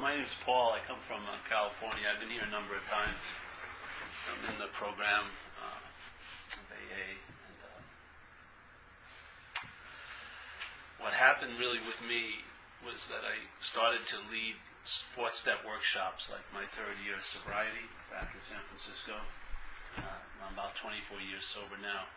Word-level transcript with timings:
my 0.00 0.16
name 0.16 0.24
is 0.24 0.32
Paul. 0.48 0.72
I 0.72 0.80
come 0.88 0.96
from 1.04 1.20
uh, 1.28 1.36
California. 1.44 2.08
I've 2.08 2.16
been 2.16 2.32
here 2.32 2.40
a 2.40 2.48
number 2.48 2.72
of 2.72 2.80
times. 2.88 3.20
I'm 4.32 4.40
in 4.48 4.56
the 4.56 4.72
program 4.72 5.28
uh, 5.60 6.56
of 6.56 6.64
AA. 6.72 7.20
And, 7.20 7.58
uh, 7.60 7.84
what 11.04 11.12
happened 11.12 11.60
really 11.60 11.84
with 11.84 12.00
me 12.08 12.40
was 12.80 13.12
that 13.12 13.28
I 13.28 13.44
started 13.60 14.08
to 14.16 14.24
lead 14.32 14.56
fourth 14.88 15.36
step 15.36 15.68
workshops, 15.68 16.32
like 16.32 16.48
my 16.48 16.64
third 16.64 16.96
year 17.04 17.20
of 17.20 17.24
sobriety 17.28 17.84
back 18.08 18.32
in 18.32 18.40
San 18.40 18.64
Francisco. 18.72 19.20
Uh, 20.00 20.16
I'm 20.40 20.56
about 20.56 20.80
24 20.80 21.20
years 21.20 21.44
sober 21.44 21.76
now. 21.76 22.08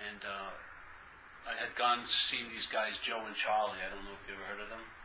And 0.00 0.24
uh, 0.24 0.48
I 1.44 1.60
had 1.60 1.76
gone 1.76 2.08
seeing 2.08 2.48
these 2.48 2.64
guys, 2.64 2.96
Joe 2.96 3.20
and 3.28 3.36
Charlie. 3.36 3.84
I 3.84 3.92
don't 3.92 4.08
know 4.08 4.16
if 4.16 4.24
you 4.24 4.32
ever 4.32 4.48
heard 4.48 4.64
of 4.64 4.72
them. 4.72 4.95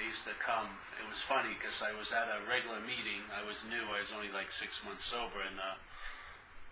They 0.00 0.08
used 0.08 0.24
to 0.24 0.32
come. 0.40 0.64
It 0.96 1.04
was 1.04 1.20
funny 1.20 1.52
because 1.60 1.84
I 1.84 1.92
was 1.92 2.08
at 2.08 2.24
a 2.24 2.40
regular 2.48 2.80
meeting. 2.80 3.20
I 3.28 3.44
was 3.44 3.68
new. 3.68 3.84
I 3.92 4.00
was 4.00 4.16
only 4.16 4.32
like 4.32 4.48
six 4.48 4.80
months 4.80 5.04
sober, 5.04 5.44
and 5.44 5.60
uh, 5.60 5.76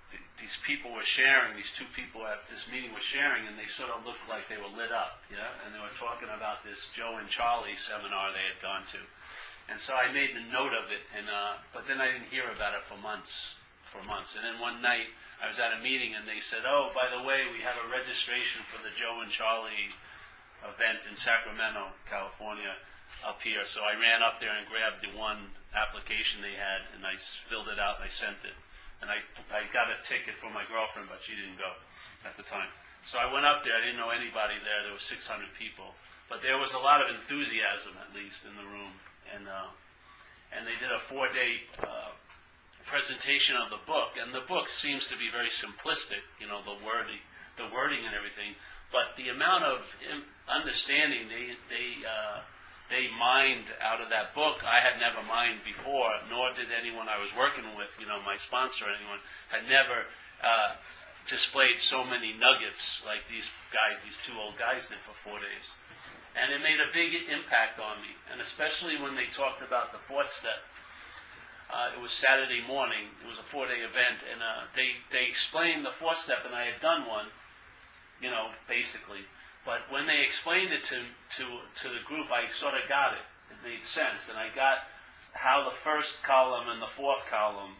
th- 0.08 0.24
these 0.40 0.56
people 0.64 0.96
were 0.96 1.04
sharing. 1.04 1.52
These 1.52 1.76
two 1.76 1.84
people 1.92 2.24
at 2.24 2.48
this 2.48 2.64
meeting 2.72 2.96
were 2.96 3.04
sharing, 3.04 3.44
and 3.44 3.60
they 3.60 3.68
sort 3.68 3.92
of 3.92 4.08
looked 4.08 4.24
like 4.32 4.48
they 4.48 4.56
were 4.56 4.72
lit 4.72 4.96
up, 4.96 5.20
yeah. 5.28 5.52
And 5.60 5.76
they 5.76 5.82
were 5.84 5.92
talking 6.00 6.32
about 6.32 6.64
this 6.64 6.88
Joe 6.96 7.20
and 7.20 7.28
Charlie 7.28 7.76
seminar 7.76 8.32
they 8.32 8.48
had 8.48 8.56
gone 8.64 8.88
to, 8.96 9.00
and 9.68 9.76
so 9.76 9.92
I 9.92 10.08
made 10.08 10.32
a 10.32 10.48
note 10.48 10.72
of 10.72 10.88
it. 10.88 11.04
And 11.12 11.28
uh, 11.28 11.60
but 11.76 11.84
then 11.84 12.00
I 12.00 12.08
didn't 12.08 12.32
hear 12.32 12.48
about 12.48 12.72
it 12.72 12.80
for 12.80 12.96
months, 12.96 13.60
for 13.84 14.00
months. 14.08 14.40
And 14.40 14.44
then 14.48 14.56
one 14.56 14.80
night 14.80 15.12
I 15.36 15.52
was 15.52 15.60
at 15.60 15.76
a 15.76 15.84
meeting, 15.84 16.16
and 16.16 16.24
they 16.24 16.40
said, 16.40 16.64
"Oh, 16.64 16.96
by 16.96 17.12
the 17.12 17.20
way, 17.28 17.44
we 17.52 17.60
have 17.60 17.76
a 17.76 17.92
registration 17.92 18.64
for 18.64 18.80
the 18.80 18.88
Joe 18.96 19.20
and 19.20 19.28
Charlie." 19.28 19.92
event 20.66 21.06
in 21.08 21.14
Sacramento, 21.14 21.94
California 22.10 22.74
up 23.26 23.42
here. 23.42 23.64
So 23.64 23.82
I 23.82 23.98
ran 23.98 24.22
up 24.22 24.40
there 24.40 24.52
and 24.52 24.66
grabbed 24.66 25.02
the 25.02 25.12
one 25.16 25.50
application 25.74 26.40
they 26.40 26.56
had, 26.56 26.86
and 26.96 27.04
I 27.04 27.16
filled 27.16 27.68
it 27.68 27.78
out 27.78 28.00
and 28.00 28.06
I 28.06 28.12
sent 28.12 28.44
it. 28.44 28.56
And 29.00 29.10
I, 29.10 29.22
I 29.54 29.66
got 29.70 29.90
a 29.90 29.98
ticket 30.02 30.34
for 30.34 30.50
my 30.50 30.66
girlfriend, 30.66 31.08
but 31.08 31.22
she 31.22 31.38
didn't 31.38 31.58
go 31.58 31.70
at 32.26 32.36
the 32.36 32.42
time. 32.42 32.68
So 33.06 33.18
I 33.18 33.30
went 33.32 33.46
up 33.46 33.62
there. 33.62 33.74
I 33.78 33.80
didn't 33.80 33.96
know 33.96 34.10
anybody 34.10 34.58
there. 34.66 34.82
There 34.82 34.92
were 34.92 34.98
600 34.98 35.22
people, 35.54 35.94
but 36.28 36.42
there 36.42 36.58
was 36.58 36.74
a 36.74 36.82
lot 36.82 37.00
of 37.00 37.14
enthusiasm, 37.14 37.94
at 38.02 38.10
least, 38.10 38.42
in 38.42 38.52
the 38.58 38.66
room. 38.66 38.90
And 39.34 39.46
uh, 39.46 39.70
and 40.50 40.66
they 40.66 40.74
did 40.80 40.90
a 40.90 40.98
four-day 40.98 41.68
uh, 41.84 42.10
presentation 42.86 43.56
of 43.56 43.70
the 43.70 43.78
book. 43.86 44.16
And 44.20 44.32
the 44.32 44.40
book 44.48 44.68
seems 44.68 45.06
to 45.08 45.16
be 45.16 45.30
very 45.30 45.52
simplistic, 45.52 46.24
you 46.40 46.48
know, 46.48 46.64
the 46.64 46.76
wording, 46.84 47.20
the 47.56 47.68
wording 47.72 48.04
and 48.06 48.16
everything. 48.16 48.56
But 48.90 49.16
the 49.16 49.28
amount 49.28 49.64
of 49.64 49.96
understanding 50.48 51.28
they 51.28 51.54
they 51.68 52.00
uh, 52.02 52.40
they 52.88 53.08
mined 53.12 53.68
out 53.80 54.00
of 54.00 54.08
that 54.10 54.34
book. 54.34 54.64
I 54.64 54.80
had 54.80 54.98
never 54.98 55.20
mined 55.26 55.60
before, 55.64 56.10
nor 56.30 56.52
did 56.52 56.68
anyone 56.72 57.08
I 57.08 57.20
was 57.20 57.36
working 57.36 57.64
with, 57.76 57.96
you 58.00 58.06
know, 58.06 58.20
my 58.24 58.36
sponsor 58.36 58.86
or 58.86 58.94
anyone, 58.96 59.20
had 59.48 59.68
never 59.68 60.08
uh, 60.40 60.80
displayed 61.28 61.78
so 61.78 62.04
many 62.04 62.32
nuggets 62.32 63.02
like 63.04 63.28
these 63.28 63.52
guys, 63.68 64.00
these 64.04 64.18
two 64.24 64.32
old 64.40 64.56
guys 64.56 64.88
did 64.88 64.98
for 65.04 65.12
four 65.12 65.38
days. 65.38 65.68
And 66.32 66.52
it 66.52 66.62
made 66.62 66.80
a 66.80 66.88
big 66.92 67.12
impact 67.28 67.80
on 67.80 68.00
me, 68.00 68.16
and 68.32 68.40
especially 68.40 68.96
when 68.96 69.16
they 69.16 69.26
talked 69.26 69.60
about 69.60 69.92
the 69.92 69.98
fourth 69.98 70.30
step. 70.30 70.64
Uh, 71.68 71.92
it 71.92 72.00
was 72.00 72.12
Saturday 72.12 72.64
morning. 72.66 73.12
It 73.20 73.28
was 73.28 73.38
a 73.38 73.42
four-day 73.42 73.84
event, 73.84 74.24
and 74.24 74.40
uh, 74.40 74.64
they 74.72 75.04
they 75.12 75.26
explained 75.28 75.84
the 75.84 75.90
fourth 75.90 76.16
step, 76.16 76.46
and 76.46 76.54
I 76.54 76.64
had 76.64 76.80
done 76.80 77.06
one, 77.06 77.26
you 78.22 78.30
know, 78.30 78.48
basically. 78.68 79.28
But 79.64 79.80
when 79.90 80.06
they 80.06 80.20
explained 80.22 80.72
it 80.72 80.84
to, 80.84 81.02
to, 81.36 81.44
to 81.82 81.88
the 81.88 82.02
group, 82.04 82.28
I 82.30 82.48
sort 82.48 82.74
of 82.74 82.88
got 82.88 83.12
it. 83.12 83.24
It 83.50 83.68
made 83.68 83.82
sense. 83.82 84.28
And 84.28 84.38
I 84.38 84.54
got 84.54 84.78
how 85.32 85.64
the 85.64 85.74
first 85.74 86.22
column 86.22 86.68
and 86.68 86.80
the 86.80 86.86
fourth 86.86 87.26
column 87.30 87.72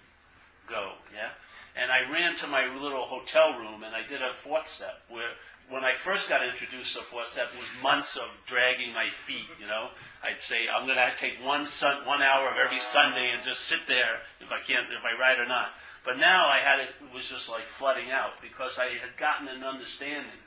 go, 0.69 0.93
yeah? 1.15 1.31
And 1.77 1.91
I 1.91 2.11
ran 2.11 2.37
to 2.37 2.47
my 2.47 2.67
little 2.75 3.07
hotel 3.07 3.59
room 3.59 3.85
and 3.85 3.95
I 3.95 4.07
did 4.07 4.21
a 4.21 4.35
fourth 4.35 4.69
step 4.69 5.01
where 5.09 5.31
when 5.71 5.85
I 5.85 5.93
first 5.93 6.29
got 6.29 6.45
introduced 6.45 6.97
to 6.97 7.03
fourth 7.03 7.29
step, 7.29 7.49
it 7.55 7.61
was 7.61 7.69
months 7.83 8.17
of 8.17 8.29
dragging 8.47 8.93
my 8.93 9.09
feet, 9.11 9.49
you 9.61 9.67
know? 9.67 9.89
I'd 10.23 10.41
say, 10.41 10.65
I'm 10.69 10.87
going 10.87 10.97
to 10.97 11.13
take 11.15 11.45
one, 11.45 11.67
sun, 11.67 12.07
one 12.07 12.23
hour 12.23 12.49
of 12.49 12.57
every 12.57 12.79
Sunday 12.79 13.31
and 13.35 13.45
just 13.45 13.61
sit 13.61 13.87
there 13.87 14.25
if 14.41 14.51
I 14.51 14.61
can't, 14.61 14.89
if 14.91 15.05
I 15.05 15.19
write 15.21 15.39
or 15.39 15.47
not. 15.47 15.69
But 16.05 16.19
now 16.19 16.49
I 16.49 16.61
had 16.61 16.81
it, 16.81 16.89
it 17.01 17.15
was 17.15 17.29
just 17.29 17.51
like 17.51 17.65
flooding 17.65 18.11
out 18.11 18.41
because 18.41 18.79
I 18.79 18.87
had 18.87 19.17
gotten 19.19 19.49
an 19.49 19.63
understanding 19.63 20.41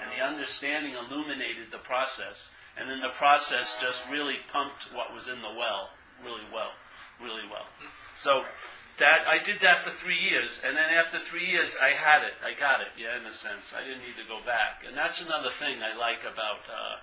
and 0.00 0.10
the 0.10 0.24
understanding 0.24 0.94
illuminated 0.94 1.70
the 1.70 1.78
process. 1.78 2.50
And 2.76 2.90
then 2.90 3.00
the 3.00 3.14
process 3.16 3.78
just 3.80 4.08
really 4.10 4.38
pumped 4.50 4.92
what 4.92 5.14
was 5.14 5.28
in 5.28 5.40
the 5.40 5.54
well 5.56 5.90
really 6.22 6.48
well, 6.52 6.72
really 7.20 7.46
well. 7.50 7.66
So 8.20 8.44
that 8.98 9.26
I 9.26 9.42
did 9.42 9.60
that 9.60 9.80
for 9.80 9.90
three 9.90 10.18
years, 10.18 10.60
and 10.64 10.76
then 10.76 10.90
after 10.90 11.18
three 11.18 11.46
years, 11.46 11.76
I 11.80 11.92
had 11.94 12.22
it. 12.22 12.34
I 12.44 12.58
got 12.58 12.80
it. 12.80 12.88
Yeah, 12.98 13.18
in 13.18 13.26
a 13.26 13.32
sense, 13.32 13.74
I 13.76 13.82
didn't 13.82 14.00
need 14.00 14.16
to 14.22 14.28
go 14.28 14.38
back. 14.44 14.84
And 14.86 14.96
that's 14.96 15.22
another 15.22 15.50
thing 15.50 15.78
I 15.82 15.96
like 15.96 16.22
about 16.22 16.62
uh, 16.70 16.96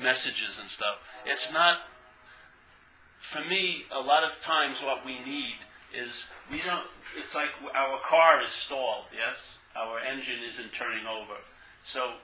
messages 0.00 0.58
and 0.58 0.68
stuff. 0.68 0.98
It's 1.26 1.52
not 1.52 1.78
for 3.18 3.44
me. 3.44 3.84
A 3.90 4.00
lot 4.00 4.24
of 4.24 4.40
times, 4.40 4.82
what 4.82 5.04
we 5.04 5.18
need 5.24 5.56
is 5.92 6.24
we 6.50 6.60
don't. 6.62 6.86
It's 7.18 7.34
like 7.34 7.50
our 7.74 7.98
car 8.00 8.40
is 8.40 8.48
stalled. 8.48 9.06
Yes, 9.12 9.58
our 9.76 10.00
engine 10.00 10.42
isn't 10.46 10.72
turning 10.72 11.06
over. 11.06 11.38
So 11.82 12.14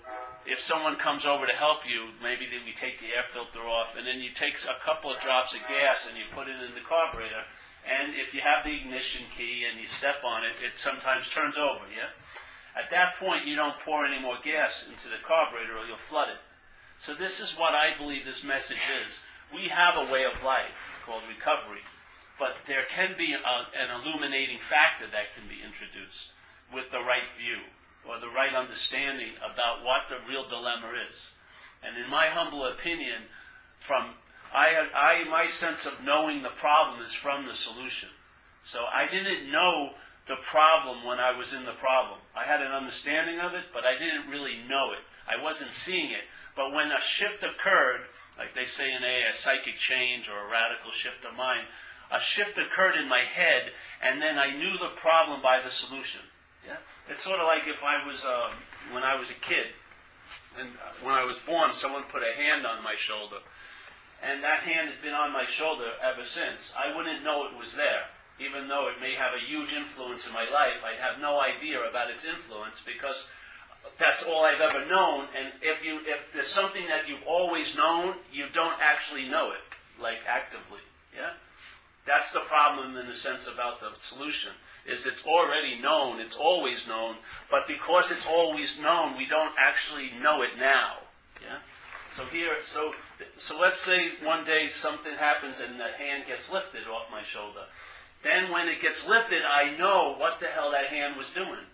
if 0.44 0.60
someone 0.60 0.96
comes 0.96 1.24
over 1.24 1.46
to 1.46 1.54
help 1.54 1.88
you, 1.88 2.08
maybe 2.22 2.46
we 2.64 2.72
take 2.72 2.98
the 2.98 3.14
air 3.16 3.24
filter 3.24 3.66
off, 3.66 3.96
and 3.96 4.06
then 4.06 4.20
you 4.20 4.30
take 4.30 4.58
a 4.64 4.84
couple 4.84 5.10
of 5.10 5.20
drops 5.20 5.54
of 5.54 5.60
gas 5.60 6.06
and 6.08 6.16
you 6.16 6.24
put 6.34 6.48
it 6.48 6.60
in 6.62 6.74
the 6.74 6.84
carburetor. 6.86 7.44
And 7.86 8.14
if 8.14 8.34
you 8.34 8.40
have 8.40 8.64
the 8.64 8.76
ignition 8.76 9.24
key 9.36 9.64
and 9.70 9.80
you 9.80 9.86
step 9.86 10.24
on 10.24 10.44
it, 10.44 10.52
it 10.64 10.76
sometimes 10.76 11.30
turns 11.30 11.56
over, 11.56 11.86
yeah? 11.88 12.10
At 12.76 12.90
that 12.90 13.16
point, 13.16 13.46
you 13.46 13.56
don't 13.56 13.78
pour 13.78 14.04
any 14.04 14.20
more 14.20 14.36
gas 14.42 14.86
into 14.88 15.08
the 15.08 15.22
carburetor 15.22 15.78
or 15.78 15.86
you'll 15.86 15.96
flood 15.96 16.28
it. 16.28 16.42
So 16.98 17.14
this 17.14 17.40
is 17.40 17.52
what 17.52 17.74
I 17.74 17.96
believe 17.96 18.24
this 18.24 18.44
message 18.44 18.82
is. 19.06 19.20
We 19.54 19.68
have 19.68 19.96
a 19.96 20.12
way 20.12 20.24
of 20.24 20.42
life 20.42 20.98
called 21.06 21.22
recovery, 21.28 21.86
but 22.38 22.56
there 22.66 22.84
can 22.88 23.14
be 23.16 23.32
a, 23.32 23.38
an 23.38 24.02
illuminating 24.02 24.58
factor 24.58 25.06
that 25.06 25.32
can 25.34 25.48
be 25.48 25.64
introduced 25.64 26.32
with 26.72 26.90
the 26.90 27.00
right 27.00 27.30
view 27.36 27.58
or 28.08 28.20
the 28.20 28.28
right 28.28 28.54
understanding 28.54 29.32
about 29.38 29.84
what 29.84 30.08
the 30.08 30.16
real 30.28 30.48
dilemma 30.48 30.92
is. 31.10 31.30
And 31.82 31.96
in 31.96 32.10
my 32.10 32.28
humble 32.28 32.64
opinion, 32.64 33.22
from 33.78 34.14
I, 34.52 34.88
I 34.94 35.28
my 35.28 35.46
sense 35.46 35.86
of 35.86 36.04
knowing 36.04 36.42
the 36.42 36.50
problem 36.50 37.00
is 37.00 37.12
from 37.12 37.46
the 37.46 37.54
solution. 37.54 38.08
So 38.64 38.84
I 38.92 39.06
didn't 39.10 39.50
know 39.50 39.90
the 40.26 40.36
problem 40.36 41.04
when 41.04 41.20
I 41.20 41.36
was 41.36 41.52
in 41.52 41.64
the 41.64 41.72
problem. 41.72 42.18
I 42.34 42.44
had 42.44 42.60
an 42.60 42.72
understanding 42.72 43.38
of 43.38 43.54
it, 43.54 43.64
but 43.72 43.84
I 43.84 43.98
didn't 43.98 44.28
really 44.30 44.58
know 44.68 44.92
it. 44.92 45.04
I 45.28 45.42
wasn't 45.42 45.72
seeing 45.72 46.10
it. 46.10 46.24
But 46.56 46.72
when 46.72 46.90
a 46.90 47.00
shift 47.00 47.44
occurred, 47.44 48.02
like 48.38 48.54
they 48.54 48.64
say 48.64 48.90
in 48.90 49.04
a, 49.04 49.26
a 49.28 49.32
psychic 49.32 49.76
change 49.76 50.28
or 50.28 50.38
a 50.38 50.50
radical 50.50 50.90
shift 50.90 51.24
of 51.24 51.36
mind, 51.36 51.66
a 52.10 52.20
shift 52.20 52.58
occurred 52.58 52.96
in 52.96 53.08
my 53.08 53.22
head, 53.22 53.72
and 54.02 54.22
then 54.22 54.38
I 54.38 54.56
knew 54.56 54.78
the 54.78 54.94
problem 54.94 55.42
by 55.42 55.60
the 55.62 55.70
solution. 55.70 56.20
It's 57.08 57.22
sort 57.22 57.38
of 57.38 57.46
like 57.46 57.68
if 57.68 57.82
I 57.84 58.04
was, 58.06 58.24
um, 58.24 58.52
when 58.92 59.02
I 59.02 59.14
was 59.14 59.30
a 59.30 59.34
kid, 59.34 59.66
and 60.58 60.70
when 61.02 61.14
I 61.14 61.24
was 61.24 61.36
born, 61.38 61.72
someone 61.72 62.02
put 62.04 62.22
a 62.22 62.34
hand 62.34 62.66
on 62.66 62.82
my 62.82 62.94
shoulder, 62.94 63.38
and 64.22 64.42
that 64.42 64.60
hand 64.60 64.88
had 64.88 65.02
been 65.02 65.14
on 65.14 65.32
my 65.32 65.44
shoulder 65.44 65.92
ever 66.02 66.24
since. 66.24 66.72
I 66.76 66.96
wouldn't 66.96 67.22
know 67.22 67.46
it 67.46 67.56
was 67.56 67.74
there, 67.74 68.10
even 68.40 68.66
though 68.66 68.88
it 68.88 69.00
may 69.00 69.14
have 69.14 69.34
a 69.34 69.46
huge 69.46 69.72
influence 69.72 70.26
in 70.26 70.32
my 70.32 70.48
life. 70.50 70.82
I'd 70.84 70.98
have 70.98 71.20
no 71.20 71.38
idea 71.38 71.78
about 71.88 72.10
its 72.10 72.24
influence 72.24 72.82
because 72.84 73.28
that's 73.98 74.24
all 74.24 74.44
I've 74.44 74.60
ever 74.60 74.84
known. 74.86 75.28
And 75.36 75.52
if 75.62 75.84
you, 75.84 76.00
if 76.06 76.32
there's 76.32 76.48
something 76.48 76.86
that 76.88 77.08
you've 77.08 77.26
always 77.26 77.76
known, 77.76 78.16
you 78.32 78.46
don't 78.52 78.74
actually 78.82 79.28
know 79.28 79.52
it, 79.52 80.02
like 80.02 80.18
actively. 80.26 80.80
Yeah, 81.14 81.34
that's 82.04 82.32
the 82.32 82.40
problem 82.40 82.96
in 82.96 83.06
the 83.06 83.14
sense 83.14 83.46
about 83.46 83.80
the 83.80 83.94
solution 83.94 84.52
is 84.88 85.06
it's 85.06 85.24
already 85.24 85.78
known, 85.80 86.20
it's 86.20 86.36
always 86.36 86.86
known, 86.86 87.16
but 87.50 87.66
because 87.66 88.10
it's 88.10 88.26
always 88.26 88.78
known, 88.78 89.16
we 89.16 89.26
don't 89.26 89.54
actually 89.58 90.10
know 90.22 90.42
it 90.42 90.50
now. 90.58 90.98
Yeah? 91.42 91.58
So 92.16 92.24
here, 92.26 92.56
so, 92.64 92.94
so 93.36 93.58
let's 93.58 93.80
say 93.80 94.12
one 94.22 94.44
day 94.44 94.66
something 94.66 95.14
happens 95.14 95.60
and 95.60 95.78
the 95.78 95.92
hand 95.98 96.24
gets 96.26 96.50
lifted 96.50 96.86
off 96.86 97.10
my 97.10 97.22
shoulder. 97.22 97.64
Then 98.22 98.50
when 98.50 98.68
it 98.68 98.80
gets 98.80 99.06
lifted, 99.06 99.42
I 99.42 99.76
know 99.76 100.14
what 100.16 100.40
the 100.40 100.46
hell 100.46 100.70
that 100.72 100.86
hand 100.86 101.16
was 101.16 101.30
doing. 101.30 101.66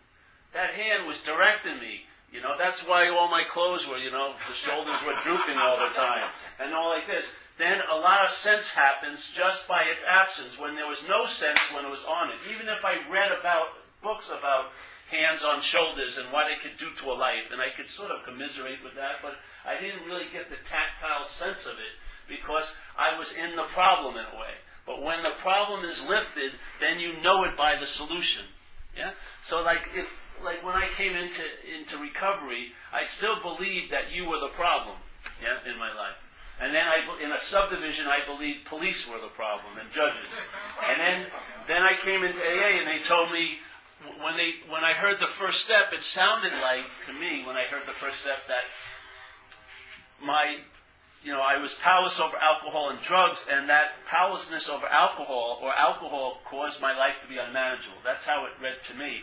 That 0.52 0.70
hand 0.70 1.06
was 1.06 1.20
directing 1.20 1.78
me. 1.78 2.06
You 2.32 2.40
know, 2.40 2.56
that's 2.58 2.86
why 2.86 3.08
all 3.08 3.28
my 3.28 3.44
clothes 3.48 3.86
were, 3.86 3.98
you 3.98 4.10
know, 4.10 4.34
the 4.48 4.54
shoulders 4.54 4.98
were 5.06 5.14
drooping 5.22 5.58
all 5.58 5.76
the 5.76 5.94
time. 5.94 6.28
And 6.58 6.74
all 6.74 6.88
like 6.88 7.06
this 7.06 7.30
then 7.62 7.78
a 7.90 7.96
lot 7.96 8.26
of 8.26 8.32
sense 8.32 8.68
happens 8.68 9.32
just 9.32 9.68
by 9.68 9.82
its 9.84 10.02
absence 10.04 10.58
when 10.58 10.74
there 10.74 10.88
was 10.88 10.98
no 11.08 11.26
sense 11.26 11.60
when 11.72 11.84
it 11.84 11.90
was 11.90 12.04
on 12.04 12.30
it. 12.30 12.36
Even 12.50 12.68
if 12.68 12.84
I 12.84 12.98
read 13.08 13.30
about 13.30 13.78
books 14.02 14.28
about 14.28 14.72
hands 15.10 15.44
on 15.44 15.60
shoulders 15.60 16.18
and 16.18 16.32
what 16.32 16.50
it 16.50 16.60
could 16.60 16.76
do 16.76 16.90
to 16.90 17.12
a 17.12 17.14
life, 17.14 17.52
and 17.52 17.60
I 17.60 17.70
could 17.76 17.88
sort 17.88 18.10
of 18.10 18.24
commiserate 18.24 18.82
with 18.82 18.94
that, 18.96 19.22
but 19.22 19.36
I 19.64 19.80
didn't 19.80 20.04
really 20.06 20.26
get 20.32 20.50
the 20.50 20.56
tactile 20.66 21.24
sense 21.26 21.66
of 21.66 21.74
it 21.78 21.94
because 22.26 22.74
I 22.98 23.16
was 23.16 23.34
in 23.34 23.54
the 23.54 23.68
problem 23.70 24.16
in 24.16 24.24
a 24.24 24.40
way. 24.40 24.58
But 24.84 25.02
when 25.02 25.22
the 25.22 25.36
problem 25.38 25.84
is 25.84 26.04
lifted, 26.04 26.52
then 26.80 26.98
you 26.98 27.20
know 27.22 27.44
it 27.44 27.56
by 27.56 27.78
the 27.78 27.86
solution. 27.86 28.44
Yeah? 28.96 29.12
So 29.40 29.62
like 29.62 29.88
if 29.94 30.20
like 30.42 30.64
when 30.64 30.74
I 30.74 30.88
came 30.96 31.14
into 31.14 31.44
into 31.62 31.98
recovery, 31.98 32.72
I 32.92 33.04
still 33.04 33.40
believed 33.40 33.92
that 33.92 34.12
you 34.12 34.28
were 34.28 34.40
the 34.40 34.52
problem, 34.54 34.96
yeah, 35.40 35.70
in 35.70 35.78
my 35.78 35.94
life. 35.94 36.16
And 36.60 36.74
then 36.74 36.82
I, 36.82 37.24
in 37.24 37.32
a 37.32 37.38
subdivision, 37.38 38.06
I 38.06 38.24
believed 38.26 38.66
police 38.66 39.08
were 39.08 39.18
the 39.18 39.28
problem 39.34 39.78
and 39.80 39.90
judges. 39.90 40.26
And 40.88 41.00
then, 41.00 41.26
then 41.66 41.82
I 41.82 41.96
came 41.96 42.22
into 42.22 42.40
AA 42.40 42.78
and 42.78 42.86
they 42.86 43.02
told 43.02 43.32
me 43.32 43.58
when 44.22 44.36
they 44.36 44.54
when 44.68 44.82
I 44.82 44.92
heard 44.92 45.20
the 45.20 45.26
first 45.26 45.60
step, 45.60 45.92
it 45.92 46.00
sounded 46.00 46.52
like 46.60 46.86
to 47.06 47.12
me 47.12 47.44
when 47.46 47.56
I 47.56 47.64
heard 47.70 47.86
the 47.86 47.92
first 47.92 48.18
step 48.20 48.38
that 48.48 48.64
my 50.20 50.58
you 51.24 51.32
know, 51.32 51.40
I 51.40 51.58
was 51.58 51.74
powerless 51.74 52.18
over 52.18 52.36
alcohol 52.36 52.90
and 52.90 52.98
drugs, 53.00 53.46
and 53.50 53.68
that 53.68 53.92
powerlessness 54.06 54.68
over 54.68 54.86
alcohol 54.86 55.60
or 55.62 55.72
alcohol 55.72 56.40
caused 56.44 56.80
my 56.80 56.96
life 56.96 57.20
to 57.22 57.28
be 57.28 57.38
unmanageable. 57.38 57.98
That's 58.04 58.24
how 58.24 58.44
it 58.46 58.52
read 58.60 58.82
to 58.88 58.94
me. 58.94 59.22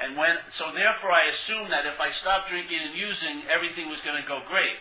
And 0.00 0.16
when, 0.16 0.36
so 0.46 0.70
therefore 0.72 1.10
I 1.10 1.26
assumed 1.28 1.72
that 1.72 1.86
if 1.86 2.00
I 2.00 2.10
stopped 2.10 2.48
drinking 2.48 2.78
and 2.82 2.96
using, 2.96 3.42
everything 3.52 3.88
was 3.88 4.00
going 4.00 4.20
to 4.20 4.26
go 4.26 4.40
great. 4.48 4.78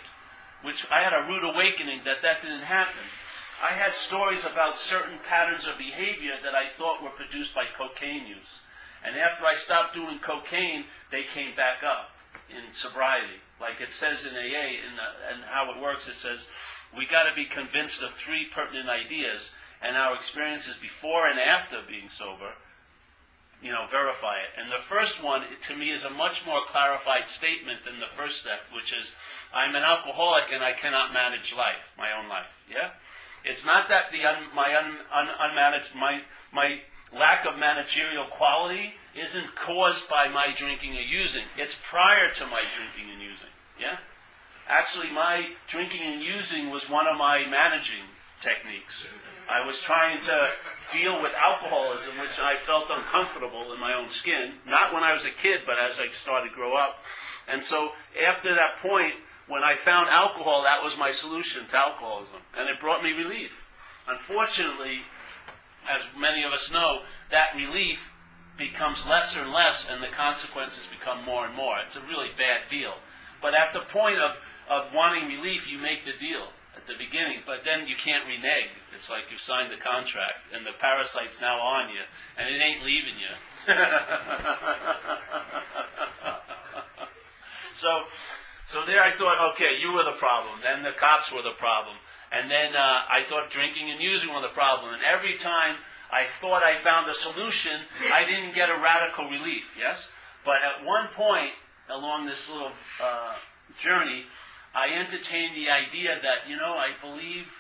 Which 0.62 0.86
I 0.92 1.02
had 1.02 1.14
a 1.14 1.28
rude 1.28 1.44
awakening 1.44 2.02
that 2.06 2.22
that 2.22 2.42
didn't 2.42 2.64
happen. 2.64 3.02
I 3.64 3.74
had 3.74 3.94
stories 3.94 4.46
about 4.46 4.78
certain 4.78 5.20
patterns 5.28 5.66
of 5.66 5.78
behavior 5.78 6.34
that 6.44 6.56
I 6.56 6.68
thought 6.68 7.04
were 7.04 7.10
produced 7.10 7.54
by 7.54 7.66
cocaine 7.78 8.26
use. 8.28 8.60
And 9.06 9.16
after 9.18 9.46
I 9.46 9.56
stopped 9.56 9.94
doing 9.94 10.20
cocaine, 10.20 10.86
they 11.12 11.24
came 11.24 11.56
back 11.56 11.84
up 11.84 12.12
in 12.50 12.72
sobriety. 12.72 13.40
Like 13.60 13.82
it 13.82 13.92
says 13.92 14.26
in 14.26 14.34
AA, 14.34 14.80
and 15.32 15.44
how 15.46 15.72
it 15.72 15.82
works, 15.82 16.08
it 16.08 16.14
says, 16.14 16.48
we 16.96 17.06
got 17.06 17.24
to 17.24 17.36
be 17.36 17.46
convinced 17.46 18.02
of 18.02 18.14
three 18.14 18.46
pertinent 18.46 18.90
ideas, 18.90 19.52
and 19.82 19.96
our 19.96 20.16
experiences 20.16 20.76
before 20.82 21.28
and 21.28 21.40
after 21.40 21.78
being 21.88 22.10
sober, 22.10 22.54
you 23.62 23.72
know, 23.72 23.86
verify 23.90 24.36
it. 24.38 24.62
And 24.62 24.72
the 24.72 24.82
first 24.82 25.24
one, 25.24 25.44
to 25.64 25.76
me, 25.76 25.92
is 25.92 26.04
a 26.04 26.10
much 26.10 26.46
more 26.46 26.62
clarified 26.68 27.28
statement 27.28 27.84
than 27.84 28.00
the 28.00 28.08
first 28.08 28.42
step, 28.42 28.62
which 28.74 28.94
is, 28.94 29.14
I'm 29.54 29.76
an 29.76 29.84
alcoholic 29.84 30.52
and 30.52 30.64
I 30.64 30.74
cannot 30.74 31.14
manage 31.14 31.54
life, 31.54 31.94
my 31.98 32.08
own 32.18 32.30
life. 32.30 32.48
Yeah? 32.70 32.92
It's 33.44 33.66
not 33.66 33.90
that 33.90 34.12
the 34.12 34.26
un, 34.26 34.44
my 34.56 34.76
un, 34.76 34.98
un, 35.14 35.28
unmanaged, 35.28 35.96
my, 35.96 36.22
my 36.54 36.80
lack 37.14 37.46
of 37.46 37.58
managerial 37.58 38.26
quality 38.26 38.94
isn't 39.16 39.56
caused 39.56 40.10
by 40.10 40.30
my 40.30 40.54
drinking 40.56 40.96
or 40.96 41.02
using. 41.02 41.44
It's 41.58 41.76
prior 41.76 42.32
to 42.34 42.46
my 42.46 42.62
drinking 42.76 43.14
and 43.14 43.22
using. 43.22 43.50
Yeah? 43.80 43.98
Actually, 44.68 45.12
my 45.12 45.50
drinking 45.68 46.02
and 46.02 46.24
using 46.24 46.70
was 46.70 46.90
one 46.90 47.08
of 47.08 47.18
my 47.18 47.46
managing 47.50 48.06
techniques. 48.40 49.08
I 49.50 49.66
was 49.66 49.82
trying 49.82 50.22
to 50.22 50.50
deal 50.94 51.22
with 51.24 51.32
alcoholism, 51.34 52.12
which 52.20 52.38
I 52.40 52.56
felt 52.56 52.86
uncomfortable 52.92 53.74
in 53.74 53.80
my 53.80 53.96
own 53.96 54.08
skin, 54.08 54.54
not 54.68 54.94
when 54.94 55.04
I 55.04 55.12
was 55.12 55.26
a 55.26 55.32
kid, 55.32 55.62
but 55.66 55.80
as 55.80 56.00
I 56.00 56.08
started 56.10 56.50
to 56.50 56.56
grow 56.56 56.78
up. 56.78 57.04
And 57.48 57.64
so 57.64 57.90
after 58.30 58.54
that 58.54 58.78
point, 58.78 59.14
when 59.48 59.64
I 59.64 59.76
found 59.76 60.08
alcohol, 60.10 60.62
that 60.62 60.84
was 60.84 60.98
my 61.00 61.12
solution 61.12 61.66
to 61.68 61.78
alcoholism. 61.78 62.42
And 62.56 62.70
it 62.70 62.80
brought 62.80 63.04
me 63.04 63.12
relief. 63.12 63.72
Unfortunately, 64.08 65.02
as 65.90 66.04
many 66.16 66.44
of 66.44 66.54
us 66.54 66.72
know, 66.72 67.02
that 67.32 67.56
relief 67.56 68.14
becomes 68.56 69.08
lesser 69.08 69.42
and 69.42 69.52
less, 69.52 69.90
and 69.90 70.04
the 70.04 70.10
consequences 70.10 70.86
become 70.86 71.26
more 71.26 71.48
and 71.48 71.56
more. 71.56 71.80
It's 71.84 71.96
a 71.96 72.02
really 72.02 72.30
bad 72.38 72.70
deal. 72.70 72.94
But 73.42 73.56
at 73.56 73.74
the 73.74 73.80
point 73.80 74.20
of, 74.20 74.40
of 74.70 74.94
wanting 74.94 75.28
relief, 75.28 75.68
you 75.72 75.80
make 75.80 76.06
the 76.06 76.14
deal 76.14 76.50
at 76.80 76.88
the 76.88 76.96
beginning, 76.96 77.44
but 77.46 77.64
then 77.64 77.88
you 77.88 77.96
can't 77.96 78.26
renege. 78.26 78.72
It's 78.96 79.10
like 79.10 79.24
you've 79.30 79.42
signed 79.42 79.72
the 79.72 79.78
contract, 79.78 80.48
and 80.54 80.66
the 80.66 80.72
parasite's 80.80 81.42
now 81.42 81.60
on 81.60 81.90
you, 81.90 82.02
and 82.38 82.48
it 82.48 82.62
ain't 82.62 82.84
leaving 82.84 83.16
you. 83.20 83.36
so, 87.74 88.06
so 88.66 88.86
there 88.86 89.04
I 89.04 89.12
thought, 89.12 89.52
okay, 89.54 89.78
you 89.82 89.92
were 89.92 90.06
the 90.06 90.18
problem. 90.18 90.62
Then 90.64 90.84
the 90.84 90.94
cops 90.98 91.32
were 91.32 91.42
the 91.42 91.58
problem. 91.60 91.98
And 92.32 92.50
then 92.50 92.76
uh, 92.76 93.04
I 93.10 93.24
thought 93.24 93.50
drinking 93.50 93.90
and 93.90 94.02
using 94.02 94.34
were 94.34 94.42
the 94.42 94.50
problem. 94.50 94.94
And 94.94 95.04
every 95.04 95.36
time 95.36 95.76
I 96.12 96.24
thought 96.26 96.64
I 96.64 96.78
found 96.78 97.10
a 97.10 97.14
solution, 97.14 97.82
I 98.14 98.24
didn't 98.24 98.56
get 98.56 98.70
a 98.70 98.78
radical 98.78 99.30
relief, 99.30 99.76
yes? 99.78 100.10
But 100.46 100.58
at 100.64 100.86
one 100.86 101.10
point 101.10 101.52
along 101.90 102.28
this 102.28 102.50
little 102.50 102.72
uh, 103.04 103.36
journey, 103.80 104.26
I 104.80 104.96
entertain 104.96 105.54
the 105.56 105.70
idea 105.70 106.20
that, 106.24 106.48
you 106.48 106.56
know, 106.56 106.78
I 106.78 106.92
believe 107.02 107.52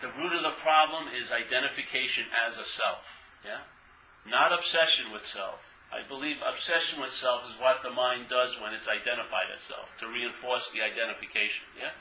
the 0.00 0.08
root 0.08 0.32
of 0.32 0.42
the 0.42 0.58
problem 0.58 1.06
is 1.14 1.30
identification 1.30 2.24
as 2.46 2.58
a 2.58 2.64
self, 2.64 3.22
yeah? 3.44 3.62
Not 4.28 4.52
obsession 4.52 5.12
with 5.12 5.24
self. 5.24 5.60
I 5.92 6.06
believe 6.06 6.38
obsession 6.42 7.00
with 7.00 7.10
self 7.10 7.48
is 7.48 7.56
what 7.60 7.82
the 7.84 7.90
mind 7.90 8.26
does 8.28 8.60
when 8.60 8.74
it's 8.74 8.88
identified 8.88 9.54
as 9.54 9.60
self, 9.60 9.96
to 9.98 10.08
reinforce 10.08 10.70
the 10.70 10.82
identification, 10.82 11.64
yeah? 11.78 11.94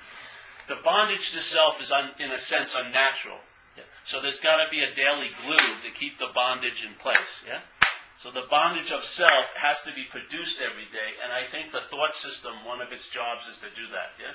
The 0.68 0.82
bondage 0.84 1.32
to 1.34 1.42
self 1.42 1.80
is, 1.80 1.92
un, 1.92 2.10
in 2.20 2.32
a 2.32 2.40
sense, 2.40 2.76
unnatural. 2.76 3.38
Yeah? 3.78 3.84
So 4.04 4.22
there's 4.22 4.40
got 4.40 4.58
to 4.58 4.70
be 4.72 4.82
a 4.82 4.94
daily 4.94 5.30
glue 5.46 5.58
to 5.58 5.92
keep 5.94 6.18
the 6.18 6.30
bondage 6.34 6.84
in 6.84 6.96
place. 6.96 7.46
Yeah. 7.46 7.60
So 8.16 8.32
the 8.32 8.48
bondage 8.50 8.92
of 8.92 9.04
self 9.04 9.52
has 9.60 9.82
to 9.82 9.92
be 9.92 10.06
produced 10.10 10.62
every 10.62 10.86
day, 10.86 11.20
and 11.22 11.34
I 11.34 11.44
think 11.44 11.72
the 11.72 11.82
thought 11.82 12.16
system, 12.16 12.54
one 12.66 12.80
of 12.82 12.92
its 12.92 13.10
jobs 13.10 13.46
is 13.48 13.58
to 13.58 13.70
do 13.76 13.88
that. 13.92 14.16
Yeah. 14.20 14.34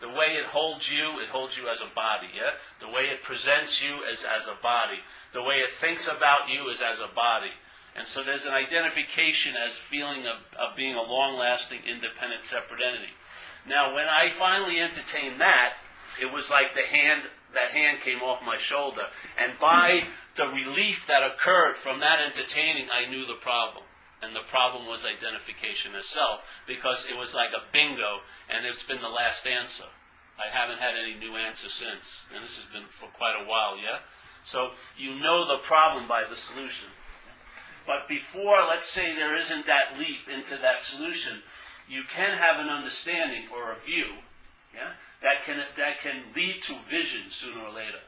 The 0.00 0.08
way 0.08 0.36
it 0.36 0.46
holds 0.46 0.92
you, 0.92 1.20
it 1.20 1.28
holds 1.28 1.56
you 1.56 1.68
as 1.68 1.80
a 1.80 1.94
body. 1.94 2.28
Yeah. 2.34 2.56
The 2.80 2.92
way 2.92 3.08
it 3.12 3.22
presents 3.22 3.82
you 3.82 4.04
is 4.10 4.24
as 4.24 4.46
a 4.46 4.56
body. 4.62 5.00
The 5.32 5.42
way 5.42 5.56
it 5.56 5.70
thinks 5.70 6.08
about 6.08 6.48
you 6.48 6.68
is 6.68 6.82
as 6.82 7.00
a 7.00 7.08
body. 7.14 7.52
And 7.96 8.06
so 8.06 8.22
there's 8.22 8.44
an 8.44 8.54
identification 8.54 9.54
as 9.56 9.76
feeling 9.76 10.26
of, 10.26 10.36
of 10.56 10.76
being 10.76 10.94
a 10.94 11.02
long-lasting, 11.02 11.80
independent, 11.84 12.42
separate 12.42 12.80
entity. 12.86 13.12
Now, 13.66 13.94
when 13.94 14.06
I 14.06 14.30
finally 14.30 14.80
entertain 14.80 15.38
that, 15.38 15.74
it 16.20 16.32
was 16.32 16.50
like 16.50 16.74
the 16.74 16.86
hand, 16.86 17.22
that 17.54 17.72
hand 17.72 18.00
came 18.02 18.20
off 18.20 18.44
my 18.44 18.56
shoulder. 18.56 19.02
And 19.38 19.58
by 19.58 20.08
the 20.36 20.46
relief 20.46 21.06
that 21.06 21.22
occurred 21.22 21.76
from 21.76 22.00
that 22.00 22.20
entertaining, 22.20 22.88
I 22.90 23.10
knew 23.10 23.26
the 23.26 23.34
problem. 23.40 23.84
And 24.22 24.36
the 24.36 24.46
problem 24.48 24.86
was 24.86 25.06
identification 25.06 25.94
itself, 25.94 26.40
because 26.66 27.08
it 27.08 27.16
was 27.16 27.34
like 27.34 27.50
a 27.50 27.72
bingo, 27.72 28.20
and 28.50 28.66
it's 28.66 28.82
been 28.82 29.00
the 29.00 29.08
last 29.08 29.46
answer. 29.46 29.88
I 30.38 30.48
haven't 30.54 30.78
had 30.78 30.94
any 30.94 31.14
new 31.14 31.36
answer 31.36 31.68
since. 31.68 32.26
And 32.34 32.44
this 32.44 32.56
has 32.56 32.66
been 32.66 32.88
for 32.90 33.08
quite 33.08 33.36
a 33.40 33.48
while, 33.48 33.76
yeah? 33.78 34.00
So 34.42 34.70
you 34.96 35.18
know 35.18 35.46
the 35.46 35.62
problem 35.62 36.06
by 36.06 36.24
the 36.28 36.36
solution. 36.36 36.88
But 37.86 38.08
before, 38.08 38.60
let's 38.68 38.86
say 38.86 39.14
there 39.14 39.34
isn't 39.34 39.66
that 39.66 39.98
leap 39.98 40.28
into 40.32 40.56
that 40.58 40.82
solution, 40.82 41.42
you 41.88 42.02
can 42.08 42.36
have 42.38 42.60
an 42.60 42.68
understanding 42.70 43.48
or 43.52 43.72
a 43.72 43.78
view, 43.80 44.06
yeah, 44.74 44.92
that 45.22 45.44
can 45.44 45.62
that 45.76 46.00
can 46.00 46.22
lead 46.34 46.62
to 46.62 46.74
vision 46.88 47.28
sooner 47.28 47.60
or 47.60 47.72
later. 47.72 48.00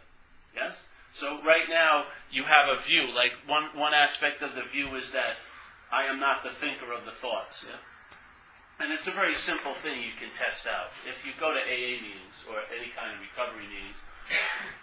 Yes? 0.54 0.84
So 1.12 1.42
right 1.44 1.68
now 1.68 2.06
you 2.30 2.44
have 2.44 2.68
a 2.68 2.80
view. 2.80 3.14
Like 3.14 3.32
one 3.46 3.64
one 3.74 3.94
aspect 3.94 4.42
of 4.42 4.54
the 4.54 4.62
view 4.62 4.94
is 4.96 5.12
that 5.12 5.36
I 5.92 6.04
am 6.04 6.18
not 6.18 6.42
the 6.42 6.50
thinker 6.50 6.92
of 6.92 7.04
the 7.04 7.10
thoughts. 7.10 7.64
Yeah? 7.68 7.76
And 8.80 8.92
it's 8.92 9.06
a 9.06 9.12
very 9.12 9.34
simple 9.34 9.74
thing 9.74 10.02
you 10.02 10.16
can 10.18 10.32
test 10.36 10.66
out. 10.66 10.90
If 11.06 11.24
you 11.24 11.32
go 11.38 11.52
to 11.52 11.60
AA 11.60 12.00
meetings 12.00 12.42
or 12.48 12.64
any 12.72 12.90
kind 12.96 13.12
of 13.14 13.20
recovery 13.20 13.68
meetings, 13.68 14.00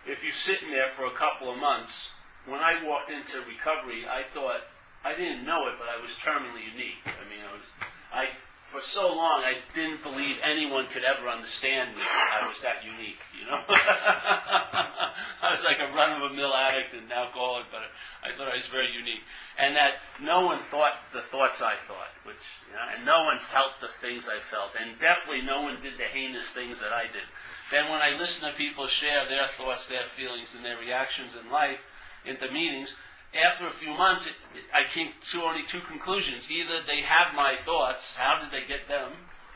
if 0.05 0.23
you 0.23 0.31
sit 0.31 0.61
in 0.61 0.71
there 0.71 0.87
for 0.87 1.05
a 1.05 1.15
couple 1.17 1.51
of 1.51 1.57
months, 1.57 2.09
when 2.45 2.61
I 2.61 2.85
walked 2.85 3.09
into 3.09 3.41
recovery, 3.43 4.05
I 4.07 4.23
thought 4.33 4.69
I 5.03 5.15
didn't 5.15 5.43
know 5.43 5.67
it, 5.67 5.75
but 5.79 5.89
I 5.89 5.99
was 5.99 6.11
terminally 6.11 6.69
unique. 6.71 7.01
I 7.05 7.25
mean, 7.27 7.43
I 7.43 7.51
was 7.51 7.67
I 8.13 8.25
for 8.71 8.81
so 8.81 9.07
long, 9.07 9.41
I 9.41 9.57
didn't 9.73 10.03
believe 10.03 10.37
anyone 10.43 10.85
could 10.87 11.03
ever 11.03 11.27
understand 11.27 11.95
me. 11.95 12.03
I 12.05 12.47
was 12.47 12.61
that 12.61 12.85
unique, 12.85 13.17
you 13.33 13.45
know. 13.49 13.61
I 13.67 15.49
was 15.49 15.63
like 15.63 15.77
a 15.79 15.91
run-of-the-mill 15.91 16.53
addict 16.53 16.93
and 16.93 17.11
alcoholic, 17.11 17.65
but 17.71 17.81
I 18.21 18.35
thought 18.35 18.47
I 18.47 18.55
was 18.55 18.67
very 18.67 18.93
unique, 18.93 19.25
and 19.57 19.75
that 19.75 19.93
no 20.21 20.45
one 20.45 20.59
thought 20.59 20.93
the 21.13 21.21
thoughts 21.21 21.63
I 21.63 21.77
thought, 21.77 22.13
which, 22.25 22.45
you 22.69 22.75
know, 22.75 22.85
and 22.95 23.05
no 23.05 23.23
one 23.23 23.39
felt 23.39 23.81
the 23.81 23.87
things 23.87 24.29
I 24.29 24.39
felt, 24.39 24.71
and 24.79 24.99
definitely 24.99 25.41
no 25.41 25.63
one 25.63 25.81
did 25.81 25.97
the 25.97 26.03
heinous 26.03 26.51
things 26.51 26.79
that 26.79 26.93
I 26.93 27.03
did. 27.03 27.25
Then 27.71 27.89
when 27.89 28.01
I 28.01 28.17
listen 28.17 28.49
to 28.49 28.55
people 28.55 28.85
share 28.85 29.25
their 29.27 29.47
thoughts, 29.47 29.87
their 29.87 30.05
feelings, 30.05 30.53
and 30.53 30.63
their 30.63 30.77
reactions 30.77 31.33
in 31.35 31.51
life, 31.51 31.81
into 32.23 32.51
meetings, 32.51 32.95
after 33.33 33.67
a 33.67 33.71
few 33.71 33.93
months, 33.93 34.27
it, 34.27 34.35
I 34.73 34.89
came 34.89 35.09
to 35.31 35.41
only 35.43 35.63
two 35.63 35.81
conclusions. 35.81 36.49
Either 36.49 36.81
they 36.87 37.01
have 37.01 37.35
my 37.35 37.55
thoughts, 37.55 38.15
how 38.15 38.41
did 38.41 38.51
they 38.51 38.67
get 38.67 38.87
them? 38.87 39.11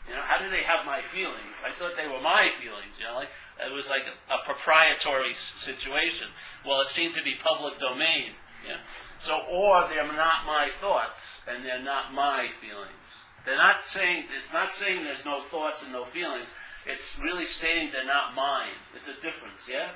You 0.08 0.14
know, 0.14 0.22
how 0.22 0.38
did 0.38 0.52
they 0.52 0.62
have 0.62 0.84
my 0.84 1.02
feelings? 1.02 1.56
I 1.64 1.72
thought 1.72 1.96
they 1.96 2.06
were 2.06 2.20
my 2.20 2.50
feelings, 2.60 2.94
you 2.98 3.04
know, 3.04 3.16
like 3.16 3.30
it 3.58 3.72
was 3.72 3.88
like 3.88 4.02
a, 4.02 4.34
a 4.34 4.44
proprietary 4.44 5.32
situation. 5.32 6.28
Well, 6.66 6.80
it 6.80 6.88
seemed 6.88 7.14
to 7.14 7.22
be 7.22 7.34
public 7.42 7.78
domain. 7.78 8.32
Yeah? 8.66 8.78
So, 9.18 9.40
or 9.50 9.88
they're 9.88 10.06
not 10.06 10.46
my 10.46 10.68
thoughts, 10.70 11.40
and 11.48 11.64
they're 11.64 11.82
not 11.82 12.12
my 12.12 12.48
feelings. 12.60 13.26
They're 13.44 13.56
not 13.56 13.84
saying, 13.84 14.24
it's 14.34 14.52
not 14.52 14.70
saying 14.72 15.04
there's 15.04 15.24
no 15.24 15.40
thoughts 15.40 15.82
and 15.82 15.92
no 15.92 16.04
feelings. 16.04 16.48
It's 16.86 17.18
really 17.22 17.44
stating 17.44 17.90
they're 17.92 18.04
not 18.04 18.34
mine. 18.34 18.76
It's 18.94 19.08
a 19.08 19.20
difference, 19.20 19.68
yeah? 19.70 19.90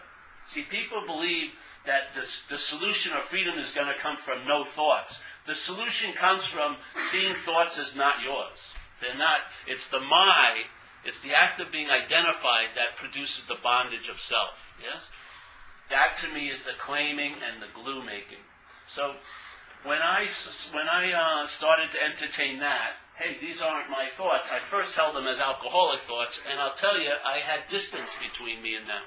See, 0.46 0.62
people 0.62 1.02
believe 1.06 1.50
that 1.88 2.12
the, 2.14 2.20
the 2.50 2.58
solution 2.58 3.16
of 3.16 3.24
freedom 3.24 3.58
is 3.58 3.72
going 3.72 3.88
to 3.88 3.98
come 3.98 4.14
from 4.14 4.46
no 4.46 4.62
thoughts. 4.62 5.22
The 5.46 5.54
solution 5.54 6.12
comes 6.12 6.44
from 6.44 6.76
seeing 6.96 7.34
thoughts 7.34 7.78
as 7.78 7.96
not 7.96 8.16
yours. 8.22 8.74
They're 9.00 9.16
not, 9.16 9.48
it's 9.66 9.88
the 9.88 9.98
my, 9.98 10.64
it's 11.02 11.20
the 11.20 11.32
act 11.32 11.60
of 11.60 11.72
being 11.72 11.88
identified 11.88 12.76
that 12.76 12.96
produces 12.96 13.46
the 13.46 13.56
bondage 13.62 14.10
of 14.10 14.20
self. 14.20 14.76
Yes? 14.82 15.08
That 15.88 16.16
to 16.18 16.34
me 16.34 16.50
is 16.50 16.62
the 16.62 16.76
claiming 16.78 17.32
and 17.40 17.62
the 17.62 17.72
glue 17.74 18.04
making. 18.04 18.44
So 18.86 19.14
when 19.84 19.98
I, 19.98 20.26
when 20.72 20.88
I 20.88 21.12
uh, 21.12 21.46
started 21.46 21.90
to 21.92 22.02
entertain 22.02 22.60
that, 22.60 23.00
hey, 23.16 23.38
these 23.40 23.62
aren't 23.62 23.88
my 23.88 24.08
thoughts, 24.10 24.52
I 24.52 24.58
first 24.58 24.94
held 24.94 25.16
them 25.16 25.26
as 25.26 25.38
alcoholic 25.38 26.00
thoughts, 26.00 26.42
and 26.48 26.60
I'll 26.60 26.74
tell 26.74 27.00
you, 27.00 27.12
I 27.24 27.38
had 27.38 27.66
distance 27.66 28.10
between 28.20 28.62
me 28.62 28.74
and 28.74 28.86
them. 28.86 29.02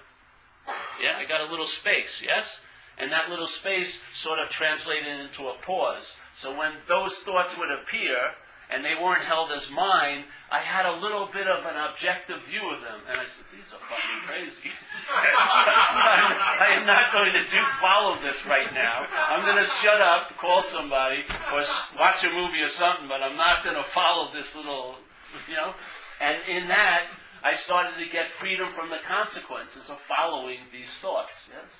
Yeah, 0.99 1.17
I 1.17 1.25
got 1.25 1.47
a 1.47 1.51
little 1.51 1.65
space, 1.65 2.23
yes? 2.25 2.59
And 3.01 3.11
that 3.11 3.29
little 3.29 3.47
space 3.47 3.99
sort 4.13 4.39
of 4.39 4.49
translated 4.49 5.19
into 5.19 5.47
a 5.47 5.55
pause. 5.61 6.15
So 6.35 6.55
when 6.55 6.73
those 6.87 7.15
thoughts 7.15 7.57
would 7.57 7.71
appear, 7.71 8.15
and 8.71 8.85
they 8.85 8.95
weren't 9.01 9.23
held 9.23 9.51
as 9.51 9.69
mine, 9.69 10.23
I 10.49 10.59
had 10.59 10.85
a 10.85 10.95
little 10.95 11.27
bit 11.27 11.47
of 11.47 11.65
an 11.65 11.75
objective 11.89 12.41
view 12.43 12.61
of 12.71 12.81
them. 12.81 12.99
And 13.09 13.19
I 13.19 13.25
said, 13.25 13.45
these 13.51 13.73
are 13.73 13.79
fucking 13.79 14.21
crazy. 14.25 14.71
I 15.11 16.77
am 16.79 16.87
not 16.87 17.11
going 17.11 17.33
to 17.33 17.43
do 17.51 17.61
follow 17.81 18.17
this 18.21 18.47
right 18.47 18.73
now. 18.73 19.07
I'm 19.29 19.43
going 19.43 19.57
to 19.57 19.69
shut 19.69 19.99
up, 19.99 20.37
call 20.37 20.61
somebody, 20.61 21.23
or 21.53 21.63
watch 21.99 22.23
a 22.23 22.29
movie 22.29 22.61
or 22.61 22.69
something, 22.69 23.07
but 23.09 23.21
I'm 23.21 23.35
not 23.35 23.63
going 23.63 23.75
to 23.75 23.83
follow 23.83 24.31
this 24.33 24.55
little, 24.55 24.95
you 25.49 25.55
know. 25.55 25.73
And 26.21 26.37
in 26.47 26.69
that, 26.69 27.07
I 27.43 27.55
started 27.55 28.01
to 28.03 28.09
get 28.09 28.27
freedom 28.27 28.69
from 28.69 28.89
the 28.89 28.99
consequences 29.05 29.89
of 29.89 29.99
following 29.99 30.59
these 30.71 30.91
thoughts. 30.91 31.49
Yes? 31.51 31.71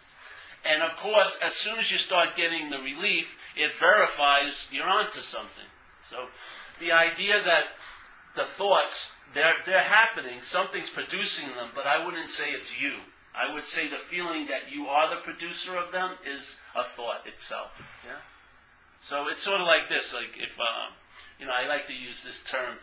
And 0.63 0.83
of 0.83 0.95
course, 0.97 1.39
as 1.43 1.53
soon 1.53 1.79
as 1.79 1.91
you 1.91 1.97
start 1.97 2.35
getting 2.35 2.69
the 2.69 2.77
relief, 2.77 3.37
it 3.55 3.73
verifies 3.73 4.69
you're 4.71 4.85
onto 4.85 5.21
something. 5.21 5.65
So 6.01 6.27
the 6.79 6.91
idea 6.91 7.41
that 7.43 7.63
the 8.35 8.43
thoughts, 8.43 9.11
they're, 9.33 9.55
they're 9.65 9.83
happening, 9.83 10.39
something's 10.41 10.89
producing 10.89 11.49
them, 11.49 11.69
but 11.73 11.87
I 11.87 12.03
wouldn't 12.05 12.29
say 12.29 12.49
it's 12.49 12.79
you. 12.79 12.97
I 13.33 13.53
would 13.53 13.63
say 13.63 13.87
the 13.87 13.97
feeling 13.97 14.47
that 14.47 14.71
you 14.71 14.87
are 14.87 15.09
the 15.09 15.21
producer 15.21 15.77
of 15.77 15.91
them 15.91 16.15
is 16.25 16.59
a 16.75 16.83
thought 16.83 17.25
itself. 17.25 17.81
Yeah? 18.05 18.17
So 18.99 19.27
it's 19.29 19.41
sort 19.41 19.61
of 19.61 19.67
like 19.67 19.89
this, 19.89 20.13
like 20.13 20.37
if, 20.37 20.59
uh, 20.59 20.91
you 21.39 21.45
know, 21.45 21.53
I 21.53 21.65
like 21.67 21.85
to 21.85 21.93
use 21.93 22.23
this 22.23 22.43
term, 22.43 22.77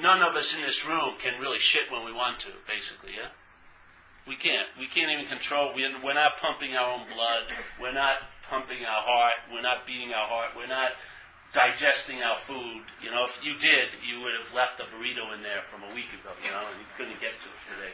none 0.00 0.22
of 0.22 0.36
us 0.36 0.54
in 0.54 0.62
this 0.62 0.86
room 0.86 1.14
can 1.18 1.40
really 1.40 1.58
shit 1.58 1.90
when 1.90 2.04
we 2.04 2.12
want 2.12 2.40
to, 2.40 2.48
basically, 2.68 3.12
yeah? 3.16 3.28
We 4.26 4.36
can't. 4.36 4.68
We 4.78 4.86
can't 4.86 5.10
even 5.10 5.26
control. 5.26 5.74
We're 5.74 6.14
not 6.14 6.38
pumping 6.38 6.74
our 6.74 6.92
own 6.92 7.06
blood. 7.12 7.50
We're 7.80 7.92
not 7.92 8.22
pumping 8.48 8.84
our 8.84 9.02
heart. 9.02 9.50
We're 9.52 9.62
not 9.62 9.86
beating 9.86 10.12
our 10.12 10.28
heart. 10.28 10.50
We're 10.56 10.70
not 10.70 10.92
digesting 11.52 12.22
our 12.22 12.38
food. 12.38 12.86
You 13.02 13.10
know, 13.10 13.24
if 13.24 13.44
you 13.44 13.58
did, 13.58 13.92
you 14.00 14.20
would 14.20 14.32
have 14.38 14.54
left 14.54 14.80
a 14.80 14.84
burrito 14.84 15.34
in 15.36 15.42
there 15.42 15.62
from 15.62 15.82
a 15.84 15.94
week 15.94 16.08
ago, 16.14 16.32
you 16.40 16.50
know, 16.50 16.64
and 16.70 16.78
you 16.80 16.86
couldn't 16.96 17.20
get 17.20 17.36
to 17.44 17.48
it 17.50 17.60
today. 17.68 17.92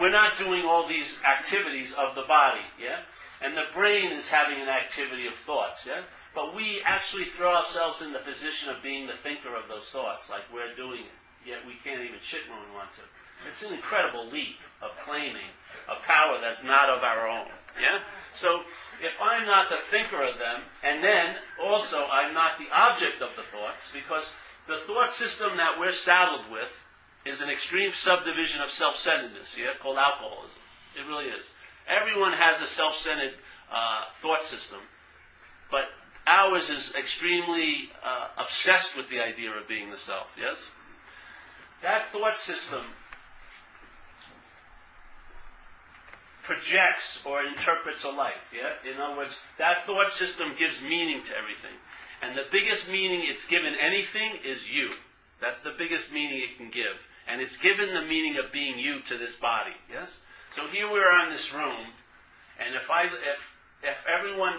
We're 0.00 0.12
not 0.12 0.36
doing 0.38 0.64
all 0.66 0.86
these 0.86 1.18
activities 1.24 1.94
of 1.94 2.14
the 2.14 2.28
body, 2.28 2.66
yeah? 2.78 3.08
And 3.40 3.56
the 3.56 3.70
brain 3.72 4.12
is 4.12 4.28
having 4.28 4.60
an 4.60 4.68
activity 4.68 5.26
of 5.26 5.34
thoughts, 5.34 5.86
yeah? 5.86 6.02
But 6.34 6.54
we 6.54 6.82
actually 6.84 7.24
throw 7.24 7.54
ourselves 7.54 8.02
in 8.02 8.12
the 8.12 8.20
position 8.20 8.68
of 8.68 8.82
being 8.82 9.06
the 9.06 9.16
thinker 9.16 9.56
of 9.56 9.68
those 9.68 9.88
thoughts, 9.88 10.28
like 10.28 10.44
we're 10.52 10.74
doing 10.76 11.08
it. 11.08 11.16
Yet 11.46 11.64
we 11.66 11.80
can't 11.82 12.02
even 12.02 12.20
shit 12.20 12.44
when 12.50 12.60
we 12.68 12.74
want 12.76 12.92
to. 13.00 13.02
It's 13.46 13.62
an 13.62 13.74
incredible 13.74 14.26
leap 14.30 14.56
of 14.82 14.90
claiming 15.04 15.52
a 15.88 16.02
power 16.06 16.38
that's 16.40 16.64
not 16.64 16.88
of 16.88 17.02
our 17.02 17.28
own. 17.28 17.46
Yeah? 17.80 18.02
So 18.32 18.62
if 19.00 19.14
I'm 19.22 19.46
not 19.46 19.68
the 19.68 19.78
thinker 19.78 20.22
of 20.22 20.38
them, 20.38 20.62
and 20.82 21.02
then 21.02 21.36
also 21.62 22.04
I'm 22.06 22.34
not 22.34 22.58
the 22.58 22.68
object 22.74 23.22
of 23.22 23.30
the 23.36 23.42
thoughts, 23.42 23.90
because 23.92 24.32
the 24.66 24.78
thought 24.86 25.10
system 25.10 25.56
that 25.56 25.78
we're 25.78 25.92
saddled 25.92 26.50
with 26.50 26.78
is 27.24 27.40
an 27.40 27.50
extreme 27.50 27.90
subdivision 27.90 28.60
of 28.62 28.70
self-centeredness, 28.70 29.56
yeah, 29.56 29.78
called 29.80 29.98
alcoholism. 29.98 30.60
It 30.96 31.06
really 31.08 31.26
is. 31.26 31.46
Everyone 31.88 32.32
has 32.32 32.60
a 32.60 32.66
self-centered 32.66 33.34
uh, 33.72 34.12
thought 34.14 34.42
system, 34.42 34.78
but 35.70 35.84
ours 36.26 36.70
is 36.70 36.94
extremely 36.94 37.90
uh, 38.04 38.28
obsessed 38.38 38.96
with 38.96 39.08
the 39.08 39.20
idea 39.20 39.50
of 39.50 39.66
being 39.68 39.90
the 39.90 39.96
self. 39.96 40.36
Yes, 40.38 40.58
that 41.82 42.06
thought 42.06 42.36
system 42.36 42.82
projects 46.48 47.20
or 47.24 47.44
interprets 47.44 48.04
a 48.04 48.08
life. 48.08 48.48
Yeah? 48.56 48.90
In 48.90 48.98
other 48.98 49.16
words, 49.16 49.38
that 49.58 49.84
thought 49.84 50.10
system 50.10 50.56
gives 50.58 50.80
meaning 50.80 51.22
to 51.24 51.36
everything. 51.36 51.76
And 52.22 52.36
the 52.36 52.48
biggest 52.50 52.90
meaning 52.90 53.22
it's 53.28 53.46
given 53.46 53.74
anything 53.78 54.40
is 54.42 54.68
you. 54.68 54.90
That's 55.40 55.62
the 55.62 55.74
biggest 55.76 56.10
meaning 56.10 56.40
it 56.40 56.56
can 56.56 56.70
give. 56.70 57.06
And 57.28 57.40
it's 57.40 57.58
given 57.58 57.92
the 57.92 58.02
meaning 58.02 58.38
of 58.38 58.50
being 58.50 58.78
you 58.78 59.00
to 59.02 59.18
this 59.18 59.36
body. 59.36 59.76
Yes? 59.92 60.18
So 60.50 60.66
here 60.66 60.90
we 60.90 60.98
are 60.98 61.26
in 61.26 61.30
this 61.30 61.52
room, 61.52 61.92
and 62.58 62.74
if 62.74 62.90
I 62.90 63.04
if 63.04 63.54
if 63.82 64.04
everyone 64.08 64.54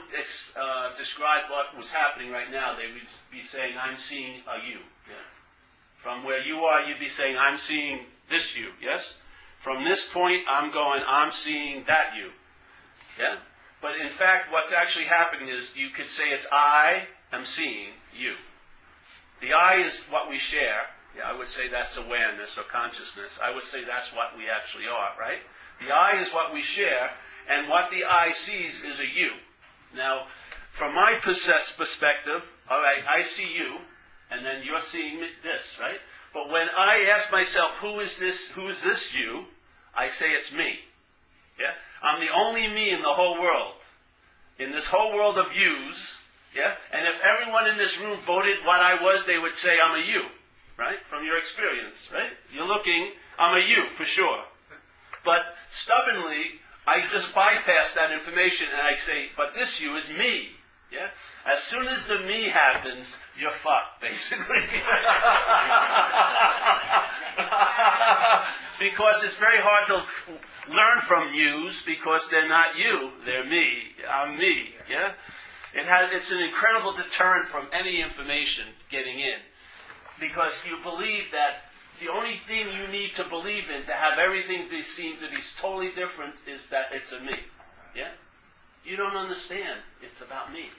uh, 0.55 0.95
described 0.95 1.49
what 1.49 1.75
was 1.75 1.89
happening 1.91 2.31
right 2.31 2.51
now, 2.51 2.75
they 2.77 2.93
would 2.93 3.09
be 3.31 3.41
saying, 3.41 3.75
"I'm 3.75 3.97
seeing 3.97 4.41
a 4.47 4.65
you." 4.67 4.79
Yeah. 5.09 5.25
From 5.95 6.23
where 6.23 6.41
you 6.41 6.59
are, 6.59 6.81
you'd 6.81 6.99
be 6.99 7.09
saying, 7.09 7.37
"I'm 7.37 7.57
seeing 7.57 8.05
this 8.29 8.55
you." 8.55 8.71
Yes. 8.79 9.17
From 9.59 9.83
this 9.83 10.07
point, 10.07 10.43
I'm 10.49 10.71
going, 10.71 11.01
I'm 11.05 11.31
seeing 11.31 11.83
that 11.85 12.13
you. 12.17 12.31
Yeah? 13.19 13.37
But 13.81 13.99
in 13.99 14.09
fact, 14.09 14.51
what's 14.51 14.73
actually 14.73 15.05
happening 15.05 15.49
is 15.49 15.75
you 15.75 15.89
could 15.89 16.07
say 16.07 16.29
it's 16.29 16.47
I 16.51 17.03
am 17.31 17.45
seeing 17.45 17.89
you. 18.17 18.33
The 19.41 19.53
I 19.53 19.81
is 19.81 20.03
what 20.09 20.29
we 20.29 20.37
share. 20.37 20.87
Yeah, 21.15 21.23
I 21.23 21.37
would 21.37 21.47
say 21.47 21.67
that's 21.69 21.97
awareness 21.97 22.57
or 22.57 22.63
consciousness. 22.63 23.39
I 23.43 23.53
would 23.53 23.63
say 23.63 23.83
that's 23.83 24.13
what 24.13 24.37
we 24.37 24.49
actually 24.49 24.85
are, 24.85 25.11
right? 25.19 25.39
The 25.79 25.93
I 25.93 26.21
is 26.21 26.29
what 26.29 26.53
we 26.53 26.61
share, 26.61 27.11
and 27.49 27.69
what 27.69 27.89
the 27.89 28.03
I 28.03 28.31
sees 28.31 28.83
is 28.83 28.99
a 28.99 29.07
you. 29.07 29.31
Now, 29.95 30.27
from 30.69 30.93
my 30.93 31.15
perspective, 31.21 32.45
all 32.69 32.81
right, 32.81 33.03
I 33.07 33.23
see 33.23 33.51
you, 33.51 33.77
and 34.29 34.45
then 34.45 34.61
you're 34.63 34.81
seeing 34.81 35.19
this, 35.41 35.77
right? 35.79 35.99
But 36.33 36.49
when 36.49 36.67
I 36.77 37.09
ask 37.11 37.31
myself, 37.31 37.71
who 37.77 37.99
is 37.99 38.17
this, 38.17 38.49
who 38.51 38.67
is 38.67 38.81
this 38.81 39.15
you? 39.15 39.45
I 39.95 40.07
say 40.07 40.29
it's 40.29 40.51
me. 40.51 40.79
Yeah? 41.59 41.73
I'm 42.01 42.19
the 42.19 42.33
only 42.33 42.67
me 42.67 42.91
in 42.91 43.01
the 43.01 43.13
whole 43.13 43.39
world. 43.41 43.75
In 44.59 44.71
this 44.71 44.87
whole 44.87 45.13
world 45.13 45.37
of 45.37 45.53
yous, 45.55 46.19
yeah? 46.55 46.75
And 46.91 47.07
if 47.07 47.21
everyone 47.21 47.67
in 47.67 47.77
this 47.77 47.99
room 47.99 48.17
voted 48.19 48.57
what 48.65 48.79
I 48.79 49.01
was, 49.01 49.25
they 49.25 49.37
would 49.37 49.55
say 49.55 49.71
I'm 49.83 50.01
a 50.01 50.05
you. 50.05 50.25
Right? 50.77 51.05
From 51.05 51.25
your 51.25 51.37
experience, 51.37 52.09
right? 52.13 52.31
You're 52.53 52.67
looking, 52.67 53.11
I'm 53.37 53.57
a 53.57 53.65
you, 53.65 53.89
for 53.91 54.05
sure. 54.05 54.43
But 55.25 55.41
stubbornly, 55.69 56.59
I 56.87 57.01
just 57.11 57.33
bypass 57.33 57.93
that 57.93 58.11
information 58.11 58.67
and 58.71 58.81
I 58.81 58.95
say, 58.95 59.29
but 59.35 59.53
this 59.53 59.81
you 59.81 59.95
is 59.95 60.09
me. 60.09 60.51
Yeah? 60.91 61.09
As 61.45 61.61
soon 61.61 61.87
as 61.87 62.07
the 62.07 62.19
me 62.19 62.43
happens, 62.43 63.17
you're 63.37 63.51
fucked, 63.51 64.01
basically. 64.01 64.45
because 68.79 69.23
it's 69.23 69.37
very 69.37 69.61
hard 69.61 69.85
to 69.87 70.03
learn 70.73 70.99
from 71.01 71.33
yous 71.33 71.81
because 71.83 72.27
they're 72.29 72.47
not 72.47 72.77
you, 72.77 73.11
they're 73.25 73.45
me. 73.45 73.95
I'm 74.09 74.37
me. 74.37 74.75
Yeah? 74.89 75.13
It 75.75 75.85
has, 75.85 76.09
it's 76.11 76.31
an 76.31 76.41
incredible 76.41 76.93
deterrent 76.93 77.47
from 77.47 77.67
any 77.71 78.01
information 78.01 78.65
getting 78.89 79.19
in. 79.19 79.37
Because 80.19 80.53
you 80.67 80.77
believe 80.83 81.25
that 81.31 81.69
the 82.01 82.09
only 82.09 82.41
thing 82.47 82.67
you 82.75 82.87
need 82.87 83.13
to 83.15 83.23
believe 83.25 83.69
in 83.69 83.83
to 83.85 83.91
have 83.91 84.17
everything 84.17 84.67
be 84.69 84.81
seem 84.81 85.17
to 85.17 85.29
be 85.29 85.41
totally 85.59 85.91
different 85.91 86.35
is 86.47 86.67
that 86.67 86.87
it's 86.93 87.11
a 87.11 87.19
me. 87.19 87.35
Yeah? 87.95 88.09
You 88.83 88.95
don't 88.95 89.15
understand. 89.15 89.79
It's 90.01 90.21
about 90.21 90.51
me. 90.51 90.69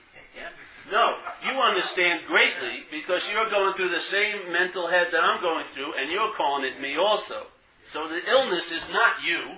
No, 0.91 1.17
you 1.45 1.53
understand 1.61 2.27
greatly 2.27 2.85
because 2.91 3.29
you're 3.31 3.51
going 3.51 3.75
through 3.75 3.91
the 3.91 4.01
same 4.01 4.53
mental 4.53 4.89
head 4.89 5.09
that 5.13 5.23
I'm 5.23 5.41
going 5.41 5.65
through, 5.65 5.95
and 5.95 6.11
you're 6.11 6.33
calling 6.35 6.65
it 6.65 6.81
me 6.81 6.97
also. 6.97 7.47
So 7.85 8.09
the 8.09 8.29
illness 8.29 8.73
is 8.73 8.91
not 8.91 9.23
you, 9.25 9.57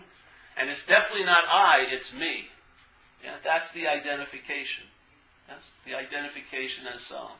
and 0.57 0.69
it's 0.69 0.87
definitely 0.87 1.25
not 1.25 1.45
I, 1.51 1.87
it's 1.91 2.13
me. 2.13 2.49
Yeah? 3.25 3.37
That's 3.43 3.73
the 3.73 3.89
identification. 3.89 4.85
Yes? 5.49 5.59
The 5.87 5.95
identification 5.95 6.87
as 6.93 7.01
self. 7.01 7.33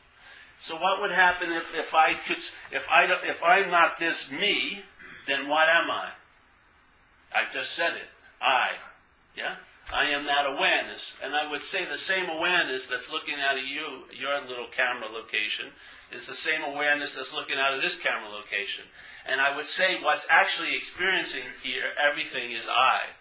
So 0.59 0.75
what 0.75 1.01
would 1.01 1.11
happen 1.11 1.51
if, 1.51 1.75
if 1.75 1.93
I 1.93 2.13
could 2.13 2.37
if 2.71 2.87
I 2.89 3.05
if 3.27 3.43
I'm 3.43 3.69
not 3.69 3.99
this 3.99 4.31
me, 4.31 4.83
then 5.27 5.49
what 5.49 5.67
am 5.67 5.91
I? 5.91 6.09
I 7.33 7.51
just 7.51 7.71
said 7.71 7.93
it. 7.93 8.07
I. 8.41 8.69
Yeah? 9.35 9.55
I 9.91 10.09
am 10.09 10.25
that 10.25 10.45
awareness. 10.45 11.15
And 11.23 11.35
I 11.35 11.49
would 11.49 11.61
say 11.61 11.85
the 11.85 11.97
same 11.97 12.29
awareness 12.29 12.87
that's 12.87 13.11
looking 13.11 13.35
out 13.35 13.57
of 13.57 13.65
you, 13.65 14.03
your 14.17 14.39
little 14.41 14.67
camera 14.71 15.09
location, 15.09 15.67
is 16.11 16.27
the 16.27 16.35
same 16.35 16.61
awareness 16.61 17.15
that's 17.15 17.33
looking 17.33 17.57
out 17.57 17.73
of 17.73 17.81
this 17.81 17.97
camera 17.97 18.29
location. 18.29 18.85
And 19.25 19.41
I 19.41 19.55
would 19.55 19.65
say 19.65 19.97
what's 20.01 20.27
actually 20.29 20.75
experiencing 20.75 21.43
here, 21.61 21.91
everything 21.97 22.51
is 22.51 22.69
I. 22.69 23.13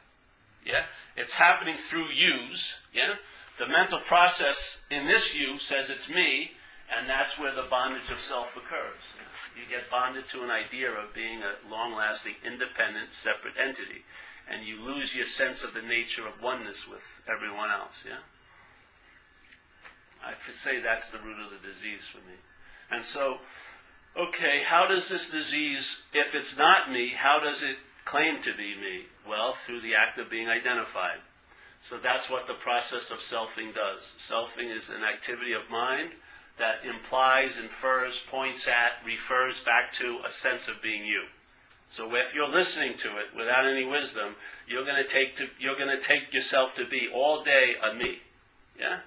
Yeah? 0.64 0.84
It's 1.16 1.34
happening 1.34 1.76
through 1.76 2.10
yous. 2.12 2.76
Yeah? 2.92 3.14
The 3.58 3.66
mental 3.68 4.00
process 4.00 4.80
in 4.90 5.06
this 5.06 5.34
you 5.34 5.58
says 5.58 5.90
it's 5.90 6.08
me, 6.08 6.52
and 6.90 7.08
that's 7.08 7.38
where 7.38 7.54
the 7.54 7.68
bondage 7.68 8.10
of 8.10 8.20
self 8.20 8.56
occurs. 8.56 9.00
You 9.56 9.62
get 9.68 9.90
bonded 9.90 10.28
to 10.30 10.42
an 10.42 10.50
idea 10.50 10.90
of 10.90 11.14
being 11.14 11.42
a 11.42 11.70
long 11.70 11.94
lasting, 11.94 12.34
independent, 12.44 13.12
separate 13.12 13.54
entity, 13.62 14.04
and 14.50 14.66
you 14.66 14.80
lose 14.80 15.14
your 15.14 15.26
sense 15.26 15.64
of 15.64 15.74
the 15.74 15.82
nature 15.82 16.26
of 16.26 16.42
oneness 16.42 16.88
with 16.88 17.22
everyone 17.28 17.70
else. 17.70 18.04
Yeah? 18.06 18.18
I 20.24 20.34
say 20.50 20.80
that's 20.80 21.10
the 21.10 21.18
root 21.18 21.38
of 21.44 21.50
the 21.50 21.68
disease 21.68 22.06
for 22.06 22.18
me. 22.18 22.36
And 22.90 23.02
so, 23.02 23.38
okay, 24.16 24.62
how 24.64 24.86
does 24.86 25.08
this 25.08 25.30
disease, 25.30 26.02
if 26.12 26.34
it's 26.34 26.56
not 26.56 26.92
me, 26.92 27.12
how 27.16 27.40
does 27.40 27.62
it 27.62 27.76
claim 28.04 28.42
to 28.42 28.52
be 28.54 28.74
me? 28.76 29.06
Well, 29.28 29.54
through 29.54 29.80
the 29.80 29.94
act 29.94 30.18
of 30.18 30.30
being 30.30 30.48
identified. 30.48 31.18
So 31.82 31.98
that's 31.98 32.30
what 32.30 32.46
the 32.46 32.54
process 32.54 33.10
of 33.10 33.18
selfing 33.18 33.74
does. 33.74 34.14
Selfing 34.18 34.74
is 34.74 34.88
an 34.88 35.02
activity 35.02 35.52
of 35.52 35.70
mind 35.70 36.10
that 36.58 36.84
implies, 36.88 37.58
infers, 37.58 38.20
points 38.30 38.68
at, 38.68 39.04
refers 39.04 39.60
back 39.60 39.92
to 39.94 40.18
a 40.24 40.30
sense 40.30 40.68
of 40.68 40.80
being 40.82 41.04
you. 41.04 41.24
So 41.92 42.14
if 42.16 42.34
you're 42.34 42.48
listening 42.48 42.96
to 42.98 43.08
it 43.18 43.36
without 43.36 43.66
any 43.66 43.84
wisdom, 43.84 44.34
you're 44.66 44.84
going 44.84 45.02
to 45.02 45.08
take 45.08 45.36
to, 45.36 45.48
you're 45.60 45.76
going 45.76 45.94
to 45.94 46.00
take 46.00 46.32
yourself 46.32 46.74
to 46.76 46.86
be 46.86 47.08
all 47.14 47.44
day 47.44 47.74
a 47.82 47.94
me. 47.94 48.18
Yeah? 48.80 49.00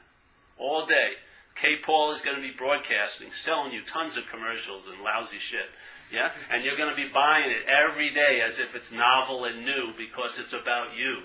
All 0.60 0.86
day. 0.86 1.14
K. 1.56 1.78
Paul 1.82 2.12
is 2.12 2.22
going 2.22 2.36
to 2.36 2.44
be 2.44 2.54
broadcasting, 2.56 3.32
selling 3.32 3.72
you 3.72 3.82
tons 3.84 4.18
of 4.18 4.28
commercials 4.28 4.84
and 4.88 5.02
lousy 5.02 5.40
shit. 5.40 5.66
Yeah? 6.14 6.30
And 6.52 6.64
you're 6.64 6.78
going 6.78 6.92
to 6.92 6.96
be 6.96 7.10
buying 7.12 7.50
it 7.50 7.66
every 7.68 8.12
day 8.12 8.42
as 8.46 8.60
if 8.60 8.76
it's 8.76 8.92
novel 8.92 9.46
and 9.46 9.66
new 9.66 9.92
because 9.98 10.38
it's 10.38 10.54
about 10.54 10.96
you. 10.96 11.24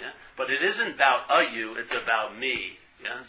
Yeah? 0.00 0.10
But 0.36 0.50
it 0.50 0.64
isn't 0.64 0.94
about 0.94 1.30
a 1.30 1.54
you, 1.54 1.76
it's 1.76 1.94
about 1.94 2.36
me. 2.36 2.78
Yes? 3.00 3.26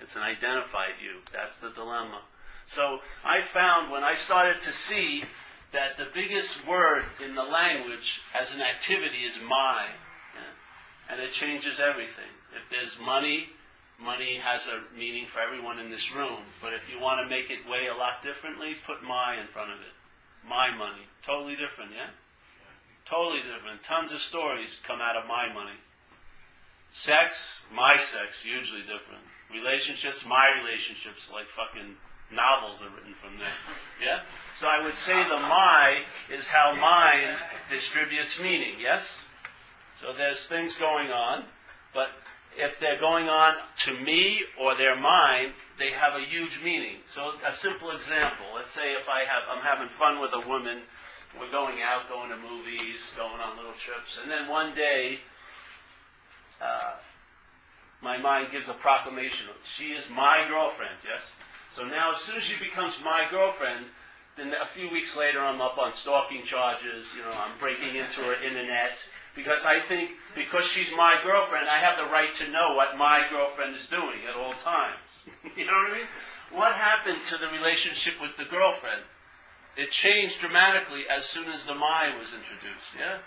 It's 0.00 0.16
an 0.16 0.22
identified 0.22 0.98
you. 1.00 1.20
That's 1.32 1.56
the 1.58 1.70
dilemma. 1.70 2.22
So 2.66 2.98
I 3.24 3.42
found 3.42 3.92
when 3.92 4.02
I 4.02 4.16
started 4.16 4.60
to 4.62 4.72
see 4.72 5.22
that 5.72 5.96
the 5.96 6.06
biggest 6.12 6.66
word 6.66 7.04
in 7.24 7.34
the 7.34 7.42
language 7.42 8.20
as 8.38 8.54
an 8.54 8.60
activity 8.60 9.24
is 9.24 9.38
my. 9.48 9.86
Yeah? 10.34 11.12
And 11.12 11.20
it 11.20 11.32
changes 11.32 11.80
everything. 11.80 12.28
If 12.54 12.68
there's 12.70 12.98
money, 12.98 13.48
money 13.98 14.36
has 14.36 14.68
a 14.68 14.82
meaning 14.96 15.26
for 15.26 15.40
everyone 15.40 15.78
in 15.78 15.90
this 15.90 16.14
room. 16.14 16.42
But 16.60 16.74
if 16.74 16.90
you 16.90 17.00
want 17.00 17.24
to 17.24 17.34
make 17.34 17.50
it 17.50 17.68
weigh 17.68 17.88
a 17.88 17.96
lot 17.96 18.22
differently, 18.22 18.76
put 18.86 19.02
my 19.02 19.40
in 19.40 19.46
front 19.46 19.72
of 19.72 19.78
it. 19.80 19.94
My 20.46 20.74
money. 20.76 21.06
Totally 21.24 21.56
different, 21.56 21.92
yeah? 21.92 22.10
Totally 23.04 23.40
different. 23.40 23.82
Tons 23.82 24.12
of 24.12 24.20
stories 24.20 24.80
come 24.84 25.00
out 25.00 25.16
of 25.16 25.26
my 25.26 25.52
money. 25.52 25.76
Sex, 26.90 27.62
my 27.72 27.96
sex, 27.96 28.42
hugely 28.42 28.80
different. 28.80 29.22
Relationships, 29.52 30.26
my 30.26 30.60
relationships, 30.62 31.32
like 31.32 31.46
fucking 31.46 31.96
novels 32.34 32.82
are 32.82 32.90
written 32.90 33.14
from 33.14 33.38
there. 33.38 33.48
Yeah? 34.02 34.20
So 34.54 34.66
I 34.66 34.82
would 34.82 34.94
say 34.94 35.22
the 35.28 35.36
my 35.36 36.02
is 36.32 36.48
how 36.48 36.74
mind 36.74 37.36
distributes 37.68 38.40
meaning, 38.40 38.74
yes? 38.80 39.20
So 39.96 40.12
there's 40.12 40.46
things 40.46 40.76
going 40.76 41.10
on, 41.10 41.44
but 41.94 42.10
if 42.56 42.78
they're 42.80 42.98
going 42.98 43.28
on 43.28 43.54
to 43.78 43.94
me 44.00 44.42
or 44.60 44.74
they're 44.74 44.96
mine, 44.96 45.52
they 45.78 45.90
have 45.90 46.14
a 46.14 46.24
huge 46.24 46.60
meaning. 46.62 46.96
So 47.06 47.32
a 47.46 47.52
simple 47.52 47.90
example, 47.90 48.46
let's 48.54 48.70
say 48.70 48.92
if 48.92 49.08
I 49.08 49.24
have 49.24 49.42
I'm 49.50 49.62
having 49.62 49.88
fun 49.88 50.20
with 50.20 50.32
a 50.34 50.48
woman, 50.48 50.82
we're 51.38 51.50
going 51.50 51.78
out, 51.82 52.08
going 52.08 52.30
to 52.30 52.36
movies, 52.36 53.14
going 53.16 53.40
on 53.40 53.56
little 53.56 53.72
trips, 53.72 54.18
and 54.20 54.30
then 54.30 54.48
one 54.48 54.74
day 54.74 55.20
uh, 56.60 56.92
my 58.02 58.18
mind 58.18 58.48
gives 58.52 58.68
a 58.68 58.74
proclamation. 58.74 59.46
She 59.64 59.86
is 59.92 60.10
my 60.10 60.44
girlfriend, 60.48 60.96
yes? 61.04 61.22
So 61.74 61.84
now, 61.84 62.12
as 62.12 62.20
soon 62.20 62.36
as 62.36 62.42
she 62.42 62.58
becomes 62.58 62.94
my 63.02 63.26
girlfriend, 63.30 63.86
then 64.36 64.52
a 64.60 64.66
few 64.66 64.90
weeks 64.90 65.16
later, 65.16 65.40
I'm 65.40 65.60
up 65.60 65.78
on 65.78 65.92
stalking 65.92 66.42
charges. 66.42 67.06
You 67.16 67.22
know, 67.22 67.32
I'm 67.32 67.58
breaking 67.58 67.96
into 67.96 68.20
her 68.22 68.34
internet 68.42 68.98
because 69.34 69.64
I 69.64 69.80
think 69.80 70.10
because 70.34 70.64
she's 70.64 70.90
my 70.96 71.20
girlfriend, 71.24 71.68
I 71.68 71.78
have 71.78 71.98
the 71.98 72.12
right 72.12 72.34
to 72.36 72.50
know 72.50 72.74
what 72.74 72.96
my 72.96 73.26
girlfriend 73.30 73.74
is 73.76 73.86
doing 73.86 74.20
at 74.28 74.36
all 74.36 74.52
times. 74.64 75.24
you 75.56 75.64
know 75.64 75.72
what 75.72 75.92
I 75.92 75.94
mean? 75.94 76.08
What 76.50 76.72
happened 76.72 77.22
to 77.28 77.38
the 77.38 77.48
relationship 77.48 78.14
with 78.20 78.36
the 78.36 78.44
girlfriend? 78.44 79.02
It 79.76 79.90
changed 79.90 80.40
dramatically 80.40 81.04
as 81.08 81.24
soon 81.24 81.48
as 81.48 81.64
the 81.64 81.74
my 81.74 82.14
was 82.18 82.34
introduced. 82.34 82.92
Yeah 82.98 83.18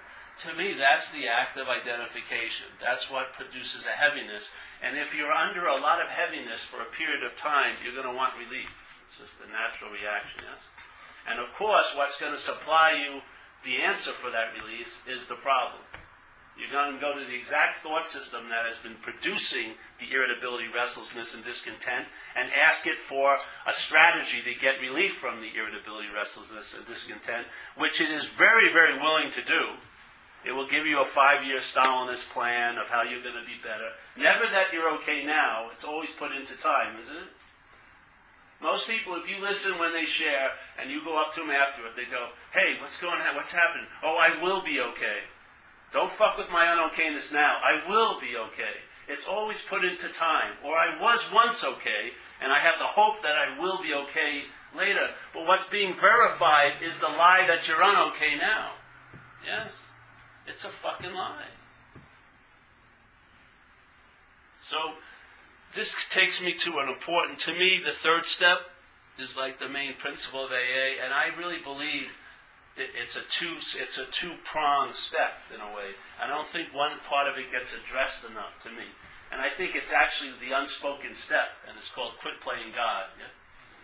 to 0.43 0.53
me, 0.53 0.73
that's 0.73 1.11
the 1.11 1.27
act 1.27 1.57
of 1.57 1.67
identification. 1.67 2.67
That's 2.81 3.09
what 3.09 3.33
produces 3.33 3.85
a 3.85 3.95
heaviness. 3.95 4.51
And 4.83 4.97
if 4.97 5.15
you're 5.15 5.31
under 5.31 5.67
a 5.67 5.79
lot 5.79 6.01
of 6.01 6.07
heaviness 6.07 6.63
for 6.63 6.81
a 6.81 6.91
period 6.91 7.23
of 7.23 7.35
time, 7.37 7.75
you're 7.83 7.95
going 7.95 8.07
to 8.07 8.15
want 8.15 8.33
relief. 8.35 8.69
It's 9.07 9.17
just 9.17 9.39
a 9.39 9.51
natural 9.51 9.91
reaction, 9.91 10.41
yes? 10.43 10.59
And 11.27 11.39
of 11.39 11.53
course, 11.53 11.93
what's 11.95 12.19
going 12.19 12.33
to 12.33 12.39
supply 12.39 12.93
you 12.93 13.21
the 13.63 13.81
answer 13.81 14.11
for 14.11 14.29
that 14.29 14.53
release 14.61 14.99
is 15.07 15.25
the 15.25 15.35
problem. 15.35 15.81
You're 16.57 16.71
going 16.71 16.95
to 16.95 17.01
go 17.01 17.17
to 17.17 17.25
the 17.25 17.35
exact 17.35 17.79
thought 17.79 18.07
system 18.07 18.47
that 18.47 18.65
has 18.65 18.77
been 18.77 18.95
producing 19.01 19.75
the 19.99 20.11
irritability, 20.11 20.65
restlessness, 20.73 21.33
and 21.33 21.43
discontent 21.43 22.07
and 22.35 22.47
ask 22.51 22.87
it 22.87 22.99
for 22.99 23.35
a 23.67 23.73
strategy 23.73 24.41
to 24.43 24.59
get 24.59 24.79
relief 24.79 25.15
from 25.15 25.41
the 25.41 25.51
irritability, 25.55 26.07
restlessness, 26.15 26.73
and 26.73 26.87
discontent, 26.87 27.47
which 27.75 27.99
it 27.99 28.09
is 28.11 28.25
very, 28.25 28.71
very 28.71 28.97
willing 28.99 29.31
to 29.31 29.43
do 29.43 29.75
it 30.45 30.51
will 30.51 30.67
give 30.67 30.85
you 30.85 31.01
a 31.01 31.05
five 31.05 31.43
year 31.43 31.59
Stalinist 31.59 32.29
plan 32.29 32.77
of 32.77 32.87
how 32.87 33.03
you're 33.03 33.23
going 33.23 33.35
to 33.35 33.45
be 33.45 33.57
better. 33.63 33.89
Never 34.17 34.45
that 34.51 34.71
you're 34.71 34.93
okay 34.99 35.25
now. 35.25 35.69
It's 35.71 35.83
always 35.83 36.11
put 36.11 36.31
into 36.31 36.53
time, 36.55 36.95
isn't 37.01 37.15
it? 37.15 37.33
Most 38.61 38.87
people, 38.87 39.15
if 39.15 39.29
you 39.29 39.41
listen 39.41 39.77
when 39.77 39.91
they 39.91 40.05
share 40.05 40.51
and 40.79 40.89
you 40.89 41.03
go 41.03 41.19
up 41.19 41.33
to 41.33 41.41
them 41.41 41.51
afterward, 41.51 41.91
they 41.95 42.05
go, 42.05 42.29
hey, 42.53 42.77
what's 42.79 42.99
going 42.99 43.19
on? 43.19 43.35
What's 43.35 43.51
happening? 43.51 43.85
Oh, 44.01 44.15
I 44.15 44.41
will 44.41 44.61
be 44.63 44.79
okay. 44.79 45.27
Don't 45.91 46.11
fuck 46.11 46.37
with 46.37 46.49
my 46.49 46.65
unokayness 46.65 47.31
now. 47.31 47.57
I 47.61 47.87
will 47.89 48.19
be 48.19 48.37
okay. 48.37 48.81
It's 49.07 49.27
always 49.27 49.61
put 49.61 49.85
into 49.85 50.07
time. 50.09 50.53
Or 50.63 50.75
I 50.75 50.99
was 50.99 51.29
once 51.31 51.63
okay, 51.63 52.11
and 52.41 52.51
I 52.51 52.59
have 52.59 52.79
the 52.79 52.85
hope 52.85 53.21
that 53.23 53.35
I 53.35 53.59
will 53.59 53.81
be 53.81 53.93
okay 53.93 54.43
later. 54.75 55.09
But 55.33 55.45
what's 55.45 55.67
being 55.67 55.93
verified 55.93 56.81
is 56.81 56.99
the 56.99 57.07
lie 57.07 57.45
that 57.47 57.67
you're 57.67 57.77
unokay 57.77 58.39
now. 58.39 58.71
Yes? 59.45 59.84
It's 60.47 60.63
a 60.63 60.69
fucking 60.69 61.13
lie. 61.13 61.47
So, 64.61 64.77
this 65.73 65.93
takes 66.09 66.41
me 66.41 66.53
to 66.53 66.79
an 66.79 66.89
important, 66.89 67.39
to 67.39 67.53
me, 67.53 67.81
the 67.83 67.91
third 67.91 68.25
step 68.25 68.59
is 69.19 69.37
like 69.37 69.59
the 69.59 69.69
main 69.69 69.93
principle 69.95 70.45
of 70.45 70.51
AA, 70.51 71.03
and 71.03 71.13
I 71.13 71.27
really 71.37 71.59
believe 71.63 72.17
that 72.75 72.87
it's 72.95 73.15
a 73.15 73.21
two, 73.29 73.57
it's 73.79 73.97
a 73.97 74.05
two 74.11 74.33
pronged 74.43 74.95
step 74.95 75.33
in 75.53 75.61
a 75.61 75.75
way. 75.75 75.95
I 76.21 76.27
don't 76.27 76.47
think 76.47 76.73
one 76.73 76.99
part 77.07 77.27
of 77.27 77.37
it 77.37 77.51
gets 77.51 77.73
addressed 77.73 78.25
enough 78.25 78.61
to 78.63 78.69
me, 78.69 78.85
and 79.31 79.41
I 79.41 79.49
think 79.49 79.75
it's 79.75 79.93
actually 79.93 80.31
the 80.41 80.57
unspoken 80.57 81.13
step, 81.13 81.49
and 81.67 81.77
it's 81.77 81.89
called 81.89 82.13
quit 82.19 82.41
playing 82.41 82.71
God. 82.75 83.05
Yeah? 83.17 83.31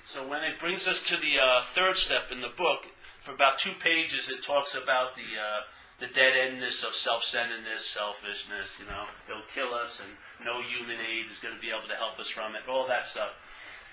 So 0.05 0.27
when 0.27 0.43
it 0.43 0.59
brings 0.59 0.87
us 0.87 1.03
to 1.07 1.17
the 1.17 1.39
uh, 1.39 1.61
third 1.63 1.97
step 1.97 2.31
in 2.31 2.41
the 2.41 2.49
book, 2.57 2.87
for 3.19 3.33
about 3.33 3.59
two 3.59 3.73
pages, 3.79 4.29
it 4.29 4.43
talks 4.43 4.73
about 4.73 5.15
the 5.15 5.37
uh, 5.39 5.61
the 6.01 6.07
dead 6.07 6.33
endness 6.35 6.83
of 6.83 6.95
self-centeredness, 6.95 7.85
selfishness, 7.85 8.75
you 8.79 8.85
know, 8.85 9.05
it'll 9.29 9.45
kill 9.53 9.73
us 9.73 10.01
and 10.01 10.09
no 10.43 10.59
human 10.63 10.97
aid 10.97 11.29
is 11.29 11.37
going 11.37 11.53
to 11.53 11.61
be 11.61 11.69
able 11.69 11.87
to 11.87 11.95
help 11.95 12.19
us 12.19 12.27
from 12.27 12.55
it, 12.55 12.65
all 12.67 12.87
that 12.87 13.05
stuff. 13.05 13.29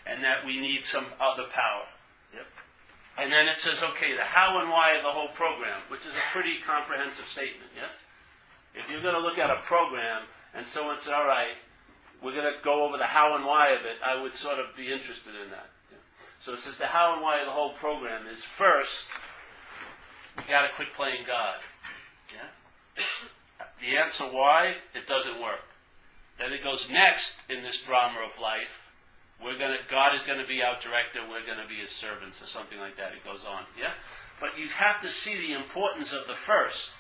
And 0.07 0.25
that 0.25 0.44
we 0.44 0.59
need 0.59 0.87
some 0.87 1.05
other 1.21 1.44
power. 1.53 1.85
Yep. 2.33 2.47
And 3.18 3.31
then 3.31 3.47
it 3.47 3.57
says, 3.57 3.83
okay, 3.83 4.16
the 4.16 4.25
how 4.25 4.59
and 4.59 4.71
why 4.71 4.97
of 4.97 5.03
the 5.03 5.11
whole 5.11 5.29
program, 5.29 5.77
which 5.88 6.01
is 6.01 6.14
a 6.16 6.33
pretty 6.33 6.57
comprehensive 6.66 7.29
statement, 7.29 7.68
yes? 7.77 7.92
If 8.75 8.90
you're 8.90 9.03
going 9.03 9.14
to 9.14 9.21
look 9.21 9.37
at 9.37 9.51
a 9.51 9.61
program 9.62 10.23
and 10.55 10.66
someone 10.66 10.99
says, 10.99 11.12
all 11.12 11.27
right, 11.27 11.61
we're 12.23 12.33
going 12.33 12.49
to 12.49 12.64
go 12.64 12.87
over 12.87 12.97
the 12.97 13.05
how 13.05 13.37
and 13.37 13.44
why 13.44 13.71
of 13.71 13.85
it, 13.85 14.01
I 14.03 14.21
would 14.21 14.33
sort 14.33 14.59
of 14.59 14.75
be 14.75 14.90
interested 14.90 15.35
in 15.35 15.51
that. 15.51 15.68
So 16.40 16.53
it 16.55 16.61
says 16.61 16.79
the 16.79 16.87
how 16.87 17.12
and 17.12 17.23
why 17.23 17.40
of 17.40 17.47
the 17.47 17.53
whole 17.53 17.75
program 17.75 18.27
is 18.33 18.42
first, 18.42 19.07
we 20.37 20.44
got 20.49 20.62
to 20.62 20.75
quit 20.75 20.94
playing 20.94 21.25
God. 21.27 21.57
The 23.81 23.97
answer 23.97 24.25
why, 24.25 24.75
it 24.95 25.07
doesn't 25.07 25.41
work. 25.41 25.63
Then 26.39 26.53
it 26.53 26.63
goes 26.63 26.89
next 26.91 27.37
in 27.49 27.63
this 27.63 27.81
drama 27.83 28.21
of 28.27 28.41
life. 28.41 28.89
We're 29.43 29.59
gonna 29.59 29.79
God 29.89 30.15
is 30.15 30.23
gonna 30.23 30.47
be 30.47 30.63
our 30.63 30.79
director, 30.81 31.21
we're 31.29 31.47
gonna 31.47 31.69
be 31.69 31.77
his 31.77 31.91
servants, 31.91 32.43
or 32.43 32.47
something 32.47 32.79
like 32.79 32.97
that. 32.97 33.13
It 33.13 33.25
goes 33.25 33.45
on. 33.45 33.65
Yeah? 33.79 33.93
But 34.41 34.59
you 34.59 34.69
have 34.69 35.01
to 35.03 35.09
see 35.09 35.37
the 35.37 35.55
importance 35.55 36.13
of 36.13 36.27
the 36.27 36.35
first. 36.35 36.91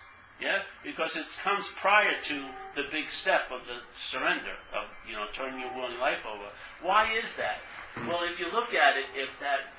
Yeah? 0.40 0.62
Because 0.84 1.16
it 1.16 1.26
comes 1.42 1.66
prior 1.68 2.20
to 2.22 2.46
the 2.76 2.84
big 2.92 3.08
step 3.08 3.50
of 3.50 3.66
the 3.66 3.82
surrender, 3.94 4.54
of 4.72 4.86
you 5.08 5.14
know, 5.14 5.26
turning 5.32 5.60
your 5.60 5.74
will 5.74 5.98
life 5.98 6.24
over. 6.26 6.46
Why 6.80 7.12
is 7.12 7.34
that? 7.36 7.58
Well, 8.06 8.22
if 8.22 8.38
you 8.38 8.50
look 8.52 8.72
at 8.72 8.96
it, 8.96 9.06
if 9.16 9.38
that 9.40 9.74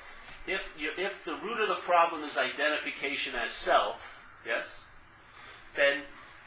if 0.46 0.74
you, 0.78 0.90
if 0.96 1.24
the 1.24 1.36
root 1.36 1.60
of 1.60 1.68
the 1.68 1.82
problem 1.82 2.24
is 2.24 2.36
identification 2.36 3.34
as 3.34 3.52
self, 3.52 4.18
yes, 4.46 4.74
then 5.76 6.02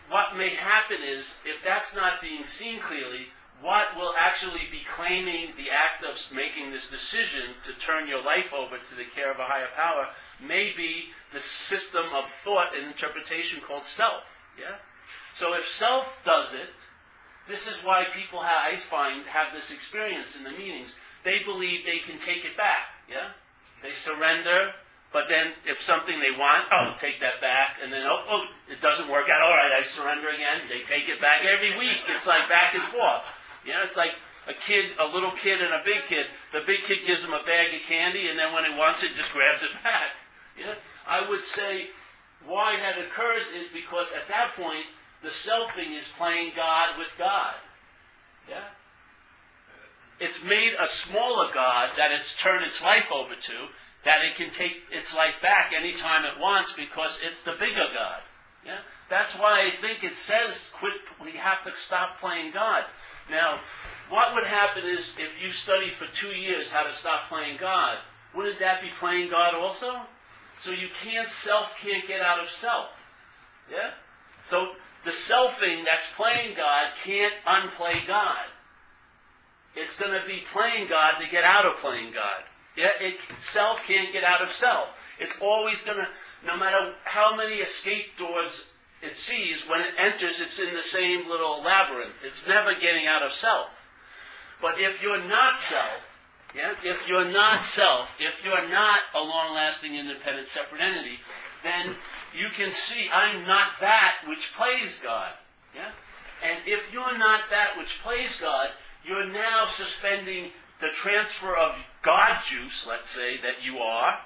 what 0.09 0.35
may 0.35 0.49
happen 0.49 0.97
is, 1.03 1.35
if 1.45 1.63
that's 1.63 1.95
not 1.95 2.21
being 2.21 2.43
seen 2.43 2.79
clearly, 2.79 3.27
what 3.61 3.95
will 3.95 4.13
actually 4.19 4.67
be 4.69 4.81
claiming 4.93 5.53
the 5.55 5.69
act 5.71 6.03
of 6.03 6.19
making 6.35 6.71
this 6.71 6.89
decision 6.89 7.55
to 7.63 7.73
turn 7.73 8.07
your 8.07 8.21
life 8.21 8.53
over 8.53 8.77
to 8.77 8.95
the 8.95 9.05
care 9.15 9.31
of 9.31 9.39
a 9.39 9.45
higher 9.45 9.69
power 9.75 10.09
may 10.45 10.73
be 10.75 11.05
the 11.33 11.39
system 11.39 12.03
of 12.13 12.29
thought 12.29 12.75
and 12.75 12.85
interpretation 12.85 13.61
called 13.65 13.85
self. 13.85 14.37
Yeah? 14.59 14.75
So 15.33 15.53
if 15.53 15.65
self 15.65 16.19
does 16.25 16.53
it, 16.53 16.69
this 17.47 17.67
is 17.67 17.75
why 17.83 18.05
people 18.13 18.41
have, 18.41 18.73
I 18.73 18.75
find 18.75 19.25
have 19.25 19.53
this 19.53 19.71
experience 19.71 20.35
in 20.35 20.43
the 20.43 20.51
meetings. 20.51 20.95
They 21.23 21.39
believe 21.45 21.85
they 21.85 21.99
can 21.99 22.19
take 22.19 22.45
it 22.45 22.57
back. 22.57 22.91
Yeah? 23.09 23.29
They 23.81 23.91
surrender 23.91 24.73
but 25.13 25.29
then 25.29 25.53
if 25.69 25.79
something 25.79 26.19
they 26.19 26.33
want, 26.33 26.65
oh, 26.73 26.91
take 26.97 27.21
that 27.21 27.39
back. 27.39 27.77
And 27.81 27.93
then, 27.93 28.01
oh, 28.03 28.25
oh, 28.27 28.43
it 28.67 28.81
doesn't 28.81 29.07
work 29.07 29.29
out. 29.29 29.41
All 29.41 29.53
right, 29.53 29.71
I 29.77 29.83
surrender 29.83 30.29
again. 30.29 30.65
They 30.67 30.81
take 30.81 31.07
it 31.07 31.21
back 31.21 31.45
every 31.45 31.77
week. 31.77 32.01
It's 32.09 32.25
like 32.25 32.49
back 32.49 32.73
and 32.73 32.83
forth. 32.89 33.21
You 33.63 33.73
know, 33.73 33.83
it's 33.83 33.95
like 33.95 34.17
a 34.49 34.53
kid, 34.53 34.97
a 34.99 35.05
little 35.05 35.31
kid 35.31 35.61
and 35.61 35.71
a 35.71 35.85
big 35.85 36.05
kid. 36.07 36.25
The 36.51 36.61
big 36.65 36.81
kid 36.81 37.05
gives 37.05 37.23
him 37.23 37.31
a 37.31 37.43
bag 37.45 37.73
of 37.75 37.81
candy, 37.87 38.27
and 38.27 38.37
then 38.37 38.51
when 38.53 38.65
he 38.65 38.77
wants 38.77 39.03
it, 39.03 39.13
just 39.15 39.31
grabs 39.31 39.61
it 39.61 39.71
back. 39.83 40.17
Yeah? 40.57 40.75
I 41.07 41.29
would 41.29 41.43
say 41.43 41.89
why 42.45 42.75
that 42.81 42.97
occurs 42.97 43.53
is 43.55 43.69
because 43.69 44.11
at 44.13 44.27
that 44.27 44.51
point, 44.55 44.85
the 45.21 45.29
selfing 45.29 45.95
is 45.95 46.09
playing 46.17 46.51
God 46.55 46.97
with 46.97 47.13
God. 47.17 47.53
Yeah? 48.49 48.65
It's 50.19 50.43
made 50.43 50.73
a 50.79 50.87
smaller 50.87 51.53
God 51.53 51.91
that 51.97 52.11
it's 52.11 52.35
turned 52.39 52.65
its 52.65 52.83
life 52.83 53.11
over 53.13 53.35
to, 53.35 53.67
that 54.05 54.25
it 54.25 54.35
can 54.35 54.49
take 54.49 54.83
its 54.91 55.15
life 55.15 55.35
back 55.41 55.71
anytime 55.75 56.25
it 56.25 56.39
wants 56.39 56.73
because 56.73 57.21
it's 57.23 57.41
the 57.41 57.53
bigger 57.53 57.87
God. 57.93 58.21
Yeah? 58.65 58.79
That's 59.09 59.33
why 59.33 59.61
I 59.61 59.69
think 59.69 60.03
it 60.03 60.15
says 60.15 60.69
quit 60.73 60.93
we 61.23 61.31
have 61.31 61.63
to 61.63 61.71
stop 61.75 62.19
playing 62.19 62.51
God. 62.51 62.85
Now, 63.29 63.59
what 64.09 64.33
would 64.33 64.45
happen 64.45 64.83
is 64.85 65.15
if 65.19 65.41
you 65.41 65.51
studied 65.51 65.95
for 65.95 66.05
two 66.07 66.35
years 66.35 66.71
how 66.71 66.83
to 66.83 66.93
stop 66.93 67.29
playing 67.29 67.57
God, 67.59 67.97
wouldn't 68.35 68.59
that 68.59 68.81
be 68.81 68.89
playing 68.99 69.29
God 69.29 69.53
also? 69.53 70.01
So 70.59 70.71
you 70.71 70.87
can't 71.03 71.27
self 71.27 71.75
can't 71.79 72.07
get 72.07 72.21
out 72.21 72.39
of 72.39 72.49
self. 72.49 72.89
Yeah? 73.71 73.91
So 74.43 74.73
the 75.03 75.11
selfing 75.11 75.85
that's 75.85 76.09
playing 76.15 76.55
God 76.55 76.93
can't 77.03 77.33
unplay 77.45 78.05
God. 78.07 78.45
It's 79.75 79.97
going 79.97 80.11
to 80.11 80.25
be 80.27 80.43
playing 80.51 80.87
God 80.87 81.19
to 81.19 81.29
get 81.29 81.43
out 81.43 81.65
of 81.65 81.77
playing 81.77 82.13
God. 82.13 82.43
Yeah, 82.75 82.89
it, 82.99 83.19
self 83.41 83.83
can't 83.87 84.11
get 84.11 84.23
out 84.23 84.41
of 84.41 84.51
self. 84.51 84.89
It's 85.19 85.37
always 85.39 85.83
going 85.83 85.97
to, 85.97 86.07
no 86.45 86.57
matter 86.57 86.93
how 87.03 87.35
many 87.35 87.55
escape 87.55 88.17
doors 88.17 88.67
it 89.01 89.15
sees, 89.15 89.67
when 89.67 89.81
it 89.81 89.93
enters, 89.99 90.41
it's 90.41 90.59
in 90.59 90.73
the 90.73 90.81
same 90.81 91.29
little 91.29 91.61
labyrinth. 91.61 92.23
It's 92.23 92.47
never 92.47 92.73
getting 92.73 93.05
out 93.05 93.21
of 93.21 93.31
self. 93.31 93.67
But 94.61 94.79
if 94.79 95.01
you're 95.01 95.23
not 95.27 95.57
self, 95.57 96.01
yeah, 96.55 96.73
if 96.83 97.07
you're 97.07 97.29
not 97.29 97.61
self, 97.61 98.17
if 98.19 98.45
you're 98.45 98.69
not 98.69 98.99
a 99.13 99.19
long 99.19 99.55
lasting, 99.55 99.95
independent, 99.95 100.47
separate 100.47 100.81
entity, 100.81 101.17
then 101.63 101.95
you 102.37 102.47
can 102.55 102.71
see 102.71 103.09
I'm 103.09 103.45
not 103.45 103.79
that 103.79 104.17
which 104.27 104.53
plays 104.53 104.99
God. 104.99 105.31
Yeah? 105.75 105.91
And 106.43 106.59
if 106.65 106.93
you're 106.93 107.17
not 107.17 107.41
that 107.49 107.77
which 107.77 108.01
plays 108.03 108.39
God, 108.39 108.67
you're 109.03 109.29
now 109.29 109.65
suspending 109.65 110.51
the 110.83 110.89
transfer 110.89 111.55
of 111.55 111.81
God 112.01 112.39
juice, 112.45 112.85
let's 112.85 113.09
say, 113.09 113.37
that 113.37 113.63
you 113.63 113.77
are, 113.77 114.19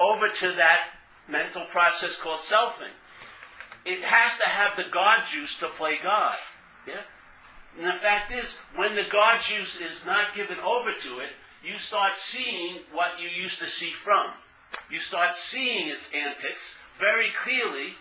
over 0.00 0.30
to 0.30 0.52
that 0.52 0.88
mental 1.28 1.66
process 1.66 2.16
called 2.16 2.38
selfing. 2.38 2.96
It 3.84 4.02
has 4.02 4.38
to 4.38 4.48
have 4.48 4.74
the 4.74 4.90
God 4.90 5.24
juice 5.26 5.58
to 5.58 5.66
play 5.66 5.98
God. 6.02 6.36
Yeah? 6.86 7.02
And 7.76 7.86
the 7.86 7.98
fact 7.98 8.32
is, 8.32 8.56
when 8.74 8.94
the 8.94 9.04
God 9.10 9.42
juice 9.42 9.82
is 9.82 10.06
not 10.06 10.34
given 10.34 10.58
over 10.60 10.92
to 10.94 11.18
it, 11.20 11.30
you 11.62 11.76
start 11.76 12.16
seeing 12.16 12.78
what 12.90 13.20
you 13.20 13.28
used 13.28 13.58
to 13.58 13.66
see 13.66 13.90
from. 13.90 14.30
You 14.90 14.98
start 15.00 15.34
seeing 15.34 15.88
its 15.88 16.10
antics 16.14 16.78
very 16.98 17.28
clearly, 17.42 17.92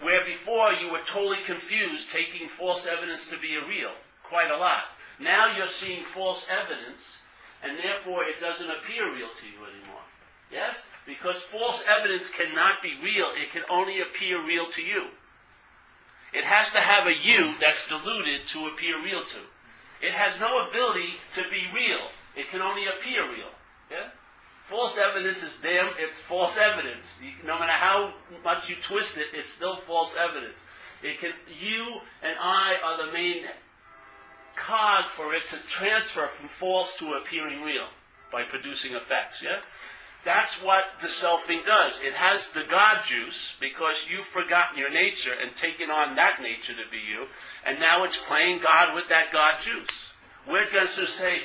where 0.00 0.24
before 0.26 0.72
you 0.72 0.90
were 0.90 1.02
totally 1.06 1.44
confused, 1.46 2.10
taking 2.10 2.48
false 2.48 2.86
evidence 2.86 3.28
to 3.28 3.38
be 3.38 3.54
a 3.54 3.64
real, 3.64 3.92
quite 4.24 4.50
a 4.50 4.56
lot. 4.56 4.84
Now 5.20 5.56
you're 5.56 5.68
seeing 5.68 6.02
false 6.02 6.48
evidence 6.50 7.18
and 7.64 7.78
therefore 7.78 8.24
it 8.24 8.40
doesn't 8.40 8.70
appear 8.70 9.12
real 9.14 9.30
to 9.40 9.46
you 9.46 9.64
anymore. 9.64 10.02
Yes? 10.52 10.86
Because 11.06 11.42
false 11.42 11.84
evidence 11.88 12.30
cannot 12.30 12.82
be 12.82 12.94
real, 13.02 13.32
it 13.34 13.50
can 13.52 13.62
only 13.70 14.00
appear 14.00 14.44
real 14.44 14.68
to 14.70 14.82
you. 14.82 15.08
It 16.32 16.44
has 16.44 16.72
to 16.72 16.80
have 16.80 17.06
a 17.06 17.14
you 17.14 17.54
that's 17.60 17.88
diluted 17.88 18.46
to 18.48 18.66
appear 18.66 19.02
real 19.02 19.24
to. 19.24 19.38
It 20.02 20.12
has 20.12 20.38
no 20.40 20.68
ability 20.68 21.14
to 21.34 21.42
be 21.50 21.64
real. 21.72 22.08
It 22.36 22.50
can 22.50 22.60
only 22.60 22.84
appear 22.86 23.22
real. 23.22 23.50
Yeah? 23.90 24.08
False 24.62 24.98
evidence 24.98 25.42
is 25.42 25.58
damn, 25.62 25.92
it's 25.98 26.18
false 26.18 26.58
evidence. 26.58 27.20
You, 27.22 27.30
no 27.46 27.58
matter 27.58 27.72
how 27.72 28.14
much 28.42 28.68
you 28.68 28.76
twist 28.76 29.18
it, 29.18 29.26
it's 29.32 29.50
still 29.50 29.76
false 29.76 30.16
evidence. 30.18 30.58
It 31.02 31.20
can, 31.20 31.32
you 31.60 32.00
and 32.22 32.34
I 32.40 32.76
are 32.82 33.06
the 33.06 33.12
main 33.12 33.44
cog 34.56 35.06
for 35.10 35.34
it 35.34 35.46
to 35.48 35.56
transfer 35.68 36.26
from 36.26 36.48
false 36.48 36.96
to 36.98 37.14
appearing 37.14 37.62
real 37.62 37.88
by 38.30 38.42
producing 38.42 38.94
effects. 38.94 39.42
Yeah? 39.42 39.60
That's 40.24 40.62
what 40.62 40.84
the 41.00 41.06
selfing 41.06 41.64
does. 41.64 42.02
It 42.02 42.14
has 42.14 42.50
the 42.50 42.64
God 42.68 43.02
juice 43.04 43.56
because 43.60 44.08
you've 44.08 44.24
forgotten 44.24 44.78
your 44.78 44.90
nature 44.90 45.34
and 45.40 45.54
taken 45.54 45.90
on 45.90 46.16
that 46.16 46.40
nature 46.40 46.72
to 46.72 46.90
be 46.90 46.96
you, 46.96 47.26
and 47.66 47.78
now 47.78 48.04
it's 48.04 48.16
playing 48.16 48.60
God 48.60 48.94
with 48.94 49.08
that 49.10 49.32
God 49.32 49.60
juice. 49.60 50.12
We're 50.48 50.70
going 50.70 50.86
to 50.86 51.06
say, 51.06 51.40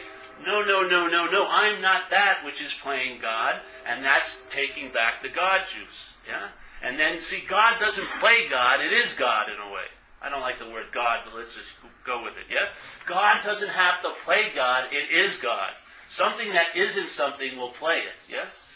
no, 0.46 0.64
no, 0.64 0.88
no, 0.88 1.08
no, 1.08 1.26
no, 1.30 1.46
I'm 1.48 1.82
not 1.82 2.10
that 2.12 2.46
which 2.46 2.62
is 2.62 2.74
playing 2.74 3.20
God, 3.22 3.60
and 3.86 4.04
that's 4.04 4.46
taking 4.50 4.92
back 4.94 5.22
the 5.22 5.30
God 5.30 5.62
juice. 5.68 6.14
Yeah? 6.26 6.48
And 6.82 6.98
then, 6.98 7.18
see, 7.18 7.44
God 7.50 7.80
doesn't 7.80 8.08
play 8.22 8.48
God, 8.50 8.80
it 8.80 8.94
is 8.94 9.14
God 9.14 9.48
in 9.50 9.60
a 9.60 9.74
way. 9.74 9.92
I 10.22 10.30
don't 10.30 10.42
like 10.42 10.60
the 10.60 10.70
word 10.70 10.88
God, 10.94 11.20
but 11.26 11.38
let's 11.38 11.56
just 11.56 11.74
go 12.06 12.24
with 12.24 12.34
it, 12.34 12.46
yeah? 12.50 12.76
God 13.06 13.44
doesn't 13.44 13.70
have 13.70 14.02
to 14.04 14.12
play 14.26 14.52
God, 14.54 14.90
it 14.92 15.16
is 15.16 15.38
God. 15.38 15.72
Something 16.10 16.54
that 16.54 16.76
isn't 16.76 17.08
something 17.08 17.58
will 17.58 17.72
play 17.72 18.00
it, 18.00 18.30
yes? 18.30 18.68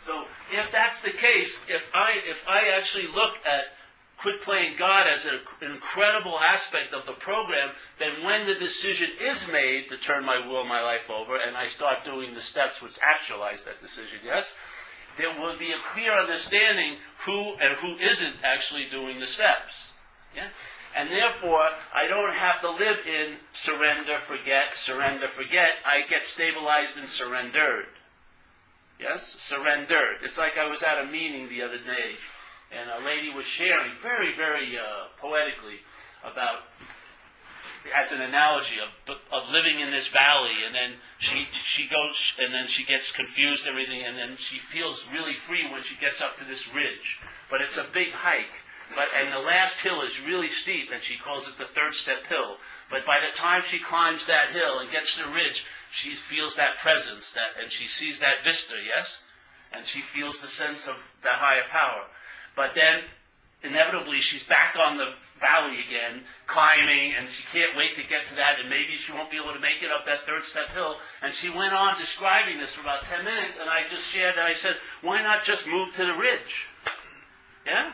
So 0.00 0.24
if 0.52 0.70
that's 0.72 1.00
the 1.00 1.10
case, 1.10 1.60
if 1.68 1.90
I 1.94 2.12
if 2.26 2.46
I 2.46 2.76
actually 2.76 3.06
look 3.06 3.34
at 3.46 3.64
quit 4.18 4.40
playing 4.40 4.76
God 4.78 5.06
as 5.06 5.26
an 5.26 5.40
incredible 5.62 6.38
aspect 6.38 6.94
of 6.94 7.04
the 7.04 7.12
program, 7.12 7.70
then 7.98 8.24
when 8.24 8.46
the 8.46 8.54
decision 8.54 9.10
is 9.20 9.46
made 9.48 9.88
to 9.88 9.96
turn 9.96 10.24
my 10.24 10.46
will, 10.46 10.64
my 10.64 10.82
life 10.82 11.10
over, 11.10 11.36
and 11.36 11.56
I 11.56 11.66
start 11.66 12.04
doing 12.04 12.34
the 12.34 12.40
steps 12.40 12.80
which 12.80 12.98
actualize 13.02 13.64
that 13.64 13.80
decision, 13.80 14.18
yes, 14.24 14.54
there 15.16 15.38
will 15.38 15.56
be 15.58 15.70
a 15.70 15.82
clear 15.82 16.12
understanding 16.12 16.96
who 17.24 17.54
and 17.54 17.76
who 17.76 17.96
isn't 17.98 18.36
actually 18.42 18.86
doing 18.90 19.20
the 19.20 19.26
steps. 19.26 19.88
Yeah? 20.34 20.48
And 20.96 21.10
therefore, 21.10 21.68
I 21.92 22.06
don't 22.08 22.34
have 22.34 22.60
to 22.60 22.70
live 22.70 23.00
in 23.06 23.36
surrender, 23.52 24.18
forget, 24.18 24.74
surrender, 24.74 25.26
forget. 25.26 25.70
I 25.84 26.02
get 26.08 26.22
stabilized 26.22 26.96
and 26.98 27.08
surrendered. 27.08 27.86
Yes? 29.00 29.34
Surrendered. 29.38 30.18
It's 30.22 30.38
like 30.38 30.52
I 30.58 30.68
was 30.68 30.82
at 30.82 31.02
a 31.02 31.06
meeting 31.06 31.48
the 31.48 31.62
other 31.62 31.78
day, 31.78 32.14
and 32.70 32.90
a 32.90 33.04
lady 33.04 33.30
was 33.30 33.44
sharing 33.44 33.92
very, 34.00 34.34
very 34.36 34.78
uh, 34.78 35.08
poetically 35.20 35.80
about 36.22 36.60
as 37.94 38.12
an 38.12 38.22
analogy 38.22 38.76
of, 38.80 39.16
of 39.30 39.50
living 39.50 39.80
in 39.80 39.90
this 39.90 40.08
valley, 40.08 40.64
and 40.64 40.74
then 40.74 40.94
she 41.24 41.48
she 41.52 41.88
goes, 41.88 42.34
and 42.38 42.52
then 42.52 42.66
she 42.66 42.84
gets 42.84 43.10
confused, 43.10 43.66
everything, 43.66 44.02
and 44.02 44.16
then 44.16 44.36
she 44.36 44.58
feels 44.58 45.06
really 45.12 45.34
free 45.34 45.70
when 45.70 45.82
she 45.82 45.96
gets 45.96 46.20
up 46.20 46.36
to 46.36 46.44
this 46.44 46.72
ridge. 46.74 47.18
But 47.50 47.62
it's 47.62 47.78
a 47.78 47.86
big 47.92 48.12
hike, 48.12 48.52
but 48.94 49.08
and 49.16 49.32
the 49.32 49.38
last 49.38 49.80
hill 49.80 50.02
is 50.02 50.20
really 50.20 50.48
steep, 50.48 50.90
and 50.92 51.02
she 51.02 51.16
calls 51.16 51.48
it 51.48 51.56
the 51.56 51.64
third 51.64 51.94
step 51.94 52.26
hill. 52.26 52.58
But 52.90 53.06
by 53.06 53.18
the 53.20 53.36
time 53.36 53.62
she 53.66 53.78
climbs 53.78 54.26
that 54.26 54.50
hill 54.50 54.78
and 54.78 54.90
gets 54.90 55.16
to 55.16 55.24
the 55.24 55.30
ridge, 55.30 55.64
she 55.90 56.14
feels 56.14 56.56
that 56.56 56.76
presence, 56.76 57.32
that 57.32 57.60
and 57.60 57.72
she 57.72 57.88
sees 57.88 58.20
that 58.20 58.44
vista, 58.44 58.74
yes, 58.84 59.22
and 59.72 59.84
she 59.84 60.02
feels 60.02 60.40
the 60.40 60.48
sense 60.48 60.86
of 60.86 61.10
the 61.22 61.32
higher 61.32 61.64
power. 61.70 62.04
But 62.54 62.74
then 62.74 63.04
inevitably 63.62 64.20
she's 64.20 64.42
back 64.42 64.76
on 64.76 64.98
the 64.98 65.14
valley 65.40 65.78
again, 65.86 66.22
climbing, 66.46 67.14
and 67.18 67.28
she 67.28 67.42
can't 67.50 67.76
wait 67.76 67.94
to 67.96 68.02
get 68.02 68.26
to 68.26 68.34
that, 68.36 68.60
and 68.60 68.70
maybe 68.70 68.96
she 68.96 69.12
won't 69.12 69.30
be 69.30 69.36
able 69.36 69.52
to 69.52 69.60
make 69.60 69.82
it 69.82 69.90
up 69.90 70.06
that 70.06 70.24
third 70.24 70.44
step 70.44 70.70
hill. 70.70 70.96
And 71.22 71.32
she 71.32 71.50
went 71.50 71.74
on 71.74 71.98
describing 71.98 72.58
this 72.58 72.74
for 72.74 72.82
about 72.82 73.04
10 73.04 73.24
minutes, 73.24 73.58
and 73.58 73.68
I 73.68 73.88
just 73.88 74.06
shared 74.06 74.36
that. 74.36 74.46
I 74.46 74.52
said, 74.52 74.76
why 75.02 75.22
not 75.22 75.44
just 75.44 75.66
move 75.66 75.94
to 75.96 76.06
the 76.06 76.14
ridge? 76.14 76.68
Yeah? 77.66 77.92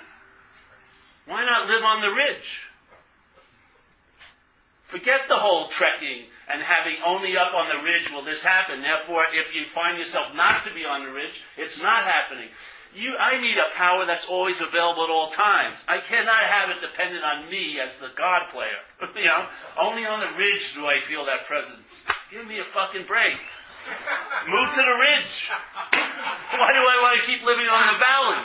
Why 1.26 1.44
not 1.44 1.68
live 1.68 1.84
on 1.84 2.00
the 2.00 2.10
ridge? 2.10 2.66
Forget 4.82 5.28
the 5.28 5.36
whole 5.36 5.68
trekking 5.68 6.26
and 6.52 6.60
having 6.60 6.96
only 7.06 7.36
up 7.36 7.54
on 7.54 7.68
the 7.68 7.80
ridge 7.84 8.10
will 8.10 8.24
this 8.24 8.42
happen. 8.42 8.82
Therefore, 8.82 9.22
if 9.32 9.54
you 9.54 9.64
find 9.64 9.96
yourself 9.96 10.34
not 10.34 10.64
to 10.64 10.74
be 10.74 10.84
on 10.84 11.04
the 11.04 11.12
ridge, 11.12 11.44
it's 11.56 11.80
not 11.80 12.02
happening. 12.02 12.48
You, 12.94 13.14
I 13.16 13.40
need 13.40 13.56
a 13.56 13.70
power 13.76 14.04
that's 14.04 14.26
always 14.26 14.60
available 14.60 15.04
at 15.04 15.10
all 15.10 15.30
times. 15.30 15.78
I 15.86 16.00
cannot 16.00 16.42
have 16.42 16.70
it 16.70 16.80
dependent 16.80 17.22
on 17.22 17.48
me 17.48 17.78
as 17.78 17.98
the 17.98 18.10
God 18.16 18.48
player. 18.50 18.82
you 19.16 19.26
know, 19.26 19.46
only 19.80 20.04
on 20.06 20.18
the 20.20 20.36
ridge 20.36 20.74
do 20.74 20.86
I 20.86 20.98
feel 20.98 21.24
that 21.26 21.46
presence. 21.46 22.02
Give 22.32 22.46
me 22.46 22.58
a 22.58 22.64
fucking 22.64 23.06
break. 23.06 23.38
Move 24.48 24.70
to 24.74 24.82
the 24.82 24.96
ridge. 24.98 25.50
Why 25.94 26.72
do 26.74 26.82
I 26.82 26.98
want 27.00 27.20
to 27.20 27.26
keep 27.26 27.44
living 27.44 27.66
on 27.66 27.94
the 27.94 27.98
valley? 27.98 28.44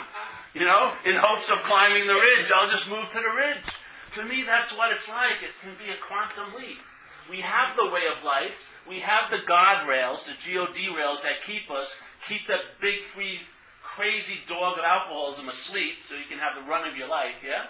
You 0.54 0.64
know, 0.64 0.94
in 1.04 1.16
hopes 1.16 1.50
of 1.50 1.58
climbing 1.64 2.06
the 2.06 2.14
ridge, 2.14 2.50
I'll 2.54 2.70
just 2.70 2.88
move 2.88 3.08
to 3.10 3.18
the 3.18 3.34
ridge. 3.36 3.66
To 4.12 4.24
me, 4.24 4.44
that's 4.46 4.72
what 4.76 4.92
it's 4.92 5.08
like. 5.08 5.42
It 5.42 5.58
can 5.60 5.74
be 5.74 5.90
a 5.92 5.96
quantum 6.06 6.54
leap. 6.56 6.78
We 7.28 7.40
have 7.40 7.76
the 7.76 7.90
way 7.90 8.02
of 8.16 8.24
life. 8.24 8.56
We 8.88 9.00
have 9.00 9.30
the 9.30 9.40
God 9.46 9.88
rails, 9.88 10.26
the 10.26 10.32
God 10.32 10.78
rails 10.96 11.22
that 11.22 11.42
keep 11.44 11.70
us, 11.70 11.96
keep 12.28 12.46
that 12.46 12.80
big 12.80 13.02
free 13.02 13.40
crazy 13.96 14.40
dog 14.46 14.78
of 14.78 14.84
alcoholism 14.84 15.48
asleep 15.48 15.94
so 16.06 16.14
you 16.14 16.28
can 16.28 16.38
have 16.38 16.54
the 16.54 16.70
run 16.70 16.86
of 16.86 16.96
your 16.96 17.08
life, 17.08 17.42
yeah? 17.44 17.64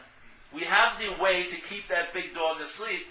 We 0.52 0.62
have 0.62 0.98
the 0.98 1.22
way 1.22 1.46
to 1.46 1.56
keep 1.56 1.86
that 1.88 2.12
big 2.12 2.34
dog 2.34 2.60
asleep, 2.60 3.06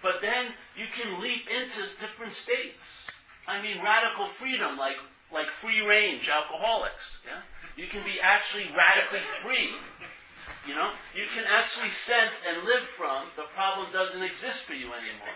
but 0.00 0.22
then 0.22 0.52
you 0.76 0.86
can 0.94 1.20
leap 1.20 1.50
into 1.50 1.80
different 1.98 2.32
states. 2.32 3.08
I 3.48 3.60
mean, 3.60 3.82
radical 3.82 4.26
freedom, 4.26 4.78
like, 4.78 4.96
like 5.32 5.50
free 5.50 5.84
range 5.84 6.28
alcoholics, 6.28 7.20
yeah? 7.26 7.42
You 7.76 7.88
can 7.88 8.04
be 8.04 8.20
actually 8.22 8.70
radically 8.76 9.26
free. 9.42 9.70
You 10.68 10.76
know, 10.76 10.92
you 11.16 11.24
can 11.34 11.44
actually 11.48 11.88
sense 11.88 12.42
and 12.46 12.64
live 12.64 12.84
from 12.84 13.26
the 13.34 13.50
problem 13.54 13.90
doesn't 13.92 14.22
exist 14.22 14.62
for 14.62 14.74
you 14.74 14.86
anymore. 14.86 15.34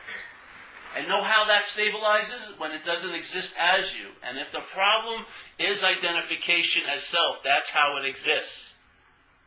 And 0.97 1.09
know 1.09 1.23
how 1.23 1.45
that 1.47 1.65
stabilizes? 1.65 2.59
When 2.59 2.73
it 2.73 2.83
doesn't 2.83 3.15
exist 3.15 3.55
as 3.59 3.95
you. 3.95 4.07
And 4.27 4.39
if 4.39 4.51
the 4.51 4.65
problem 4.73 5.27
is 5.59 5.85
identification 5.85 6.85
as 6.91 7.03
self, 7.03 7.43
that's 7.45 7.69
how 7.69 7.99
it 7.99 8.09
exists. 8.09 8.73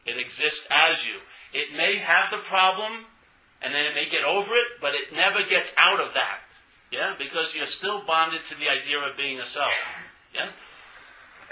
It 0.06 0.20
exists 0.20 0.68
as 0.70 1.08
you. 1.08 1.16
It 1.52 1.76
may 1.76 1.98
have 1.98 2.30
the 2.30 2.38
problem, 2.38 3.06
and 3.64 3.74
then 3.74 3.86
it 3.86 3.96
may 3.96 4.08
get 4.08 4.24
over 4.24 4.54
it, 4.54 4.80
but 4.80 4.94
it 4.94 5.12
never 5.12 5.44
gets 5.44 5.74
out 5.76 6.00
of 6.00 6.14
that. 6.14 6.40
Yeah? 6.92 7.16
Because 7.18 7.56
you're 7.56 7.66
still 7.66 8.06
bonded 8.06 8.44
to 8.44 8.56
the 8.56 8.70
idea 8.70 9.00
of 9.00 9.18
being 9.18 9.40
a 9.40 9.46
self. 9.46 9.72
Yeah? 10.36 10.52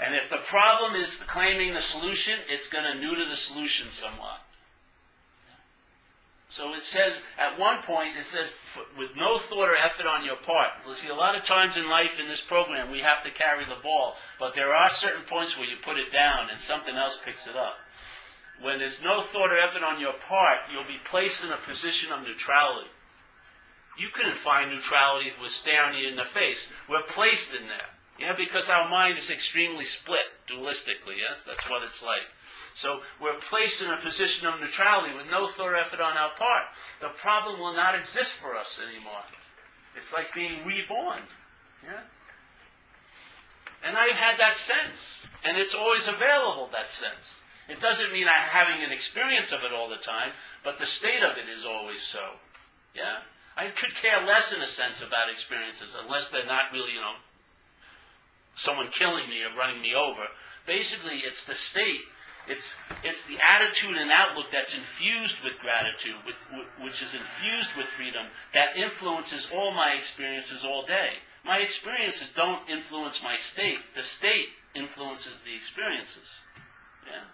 And 0.00 0.14
if 0.14 0.30
the 0.30 0.38
problem 0.38 0.94
is 0.94 1.16
claiming 1.26 1.74
the 1.74 1.80
solution, 1.80 2.38
it's 2.48 2.68
going 2.68 2.84
to 2.84 3.00
neuter 3.00 3.28
the 3.28 3.36
solution 3.36 3.90
somewhat. 3.90 4.37
So 6.50 6.72
it 6.72 6.82
says, 6.82 7.12
at 7.38 7.58
one 7.58 7.82
point, 7.82 8.16
it 8.16 8.24
says, 8.24 8.56
with 8.96 9.10
no 9.14 9.38
thought 9.38 9.68
or 9.68 9.76
effort 9.76 10.06
on 10.06 10.24
your 10.24 10.36
part. 10.36 10.70
You 10.86 10.94
see, 10.94 11.08
a 11.08 11.14
lot 11.14 11.36
of 11.36 11.42
times 11.44 11.76
in 11.76 11.88
life 11.88 12.18
in 12.18 12.26
this 12.26 12.40
program, 12.40 12.90
we 12.90 13.00
have 13.00 13.22
to 13.24 13.30
carry 13.30 13.66
the 13.66 13.76
ball, 13.82 14.14
but 14.40 14.54
there 14.54 14.74
are 14.74 14.88
certain 14.88 15.24
points 15.24 15.58
where 15.58 15.68
you 15.68 15.76
put 15.82 15.98
it 15.98 16.10
down 16.10 16.48
and 16.50 16.58
something 16.58 16.96
else 16.96 17.20
picks 17.22 17.46
it 17.46 17.54
up. 17.56 17.74
When 18.62 18.78
there's 18.78 19.02
no 19.02 19.20
thought 19.20 19.52
or 19.52 19.58
effort 19.58 19.84
on 19.84 20.00
your 20.00 20.14
part, 20.14 20.60
you'll 20.72 20.84
be 20.84 20.98
placed 21.04 21.44
in 21.44 21.52
a 21.52 21.58
position 21.58 22.12
of 22.12 22.22
neutrality. 22.22 22.88
You 23.98 24.08
couldn't 24.12 24.36
find 24.36 24.70
neutrality 24.70 25.28
if 25.28 25.36
it 25.36 25.42
was 25.42 25.52
staring 25.52 25.98
you 25.98 26.08
in 26.08 26.16
the 26.16 26.24
face. 26.24 26.72
We're 26.88 27.02
placed 27.02 27.54
in 27.54 27.68
there. 27.68 27.90
Yeah, 28.18 28.34
because 28.34 28.70
our 28.70 28.88
mind 28.88 29.18
is 29.18 29.30
extremely 29.30 29.84
split 29.84 30.26
dualistically, 30.50 31.18
yes? 31.18 31.44
That's 31.46 31.68
what 31.68 31.82
it's 31.82 32.02
like. 32.02 32.26
So 32.78 33.00
we're 33.20 33.34
placed 33.34 33.82
in 33.82 33.90
a 33.90 33.96
position 33.96 34.46
of 34.46 34.60
neutrality 34.60 35.12
with 35.12 35.26
no 35.28 35.48
thought 35.48 35.66
or 35.66 35.74
effort 35.74 36.00
on 36.00 36.16
our 36.16 36.30
part. 36.36 36.62
The 37.00 37.08
problem 37.08 37.58
will 37.58 37.74
not 37.74 37.98
exist 37.98 38.34
for 38.34 38.54
us 38.54 38.78
anymore. 38.80 39.26
It's 39.96 40.12
like 40.12 40.32
being 40.32 40.64
reborn. 40.64 41.18
Yeah? 41.82 42.02
And 43.84 43.96
I've 43.96 44.14
had 44.14 44.38
that 44.38 44.54
sense. 44.54 45.26
And 45.44 45.58
it's 45.58 45.74
always 45.74 46.06
available, 46.06 46.68
that 46.70 46.86
sense. 46.86 47.42
It 47.68 47.80
doesn't 47.80 48.12
mean 48.12 48.28
I'm 48.28 48.48
having 48.48 48.84
an 48.84 48.92
experience 48.92 49.50
of 49.50 49.64
it 49.64 49.72
all 49.72 49.88
the 49.88 49.96
time, 49.96 50.30
but 50.62 50.78
the 50.78 50.86
state 50.86 51.24
of 51.24 51.36
it 51.36 51.48
is 51.48 51.64
always 51.64 52.00
so. 52.00 52.38
Yeah? 52.94 53.22
I 53.56 53.70
could 53.70 53.92
care 53.96 54.24
less 54.24 54.52
in 54.52 54.62
a 54.62 54.66
sense 54.68 55.02
about 55.02 55.28
experiences 55.32 55.96
unless 56.00 56.28
they're 56.28 56.46
not 56.46 56.70
really, 56.72 56.92
you 56.92 57.00
know, 57.00 57.14
someone 58.54 58.86
killing 58.92 59.28
me 59.28 59.42
or 59.42 59.58
running 59.58 59.82
me 59.82 59.96
over. 59.96 60.28
Basically, 60.64 61.24
it's 61.26 61.44
the 61.44 61.56
state 61.56 62.02
it's, 62.48 62.76
it's 63.04 63.24
the 63.26 63.38
attitude 63.38 63.96
and 63.96 64.10
outlook 64.10 64.46
that's 64.52 64.76
infused 64.76 65.42
with 65.44 65.58
gratitude, 65.58 66.16
with, 66.26 66.36
which 66.82 67.02
is 67.02 67.14
infused 67.14 67.76
with 67.76 67.86
freedom, 67.86 68.26
that 68.54 68.76
influences 68.76 69.50
all 69.54 69.72
my 69.72 69.94
experiences 69.96 70.64
all 70.64 70.84
day. 70.84 71.10
My 71.44 71.58
experiences 71.58 72.28
don't 72.34 72.68
influence 72.68 73.22
my 73.22 73.36
state. 73.36 73.78
The 73.94 74.02
state 74.02 74.48
influences 74.74 75.40
the 75.40 75.54
experiences. 75.54 76.38
Yeah? 77.06 77.24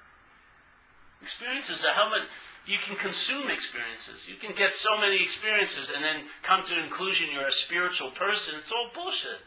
Experiences 1.23 1.85
are 1.85 1.95
how 1.95 2.11
much 2.11 2.23
you 2.67 2.79
can 2.79 2.97
consume 2.97 3.51
experiences. 3.51 4.29
You 4.29 4.37
can 4.37 4.55
get 4.57 4.75
so 4.75 4.99
many 4.99 5.23
experiences 5.23 5.91
and 5.95 6.03
then 6.03 6.25
come 6.43 6.63
to 6.65 6.75
the 6.75 6.81
conclusion 6.83 7.29
you're 7.33 7.47
a 7.47 7.53
spiritual 7.53 8.11
person. 8.11 8.55
It's 8.57 8.73
all 8.73 8.91
bullshit. 8.95 9.41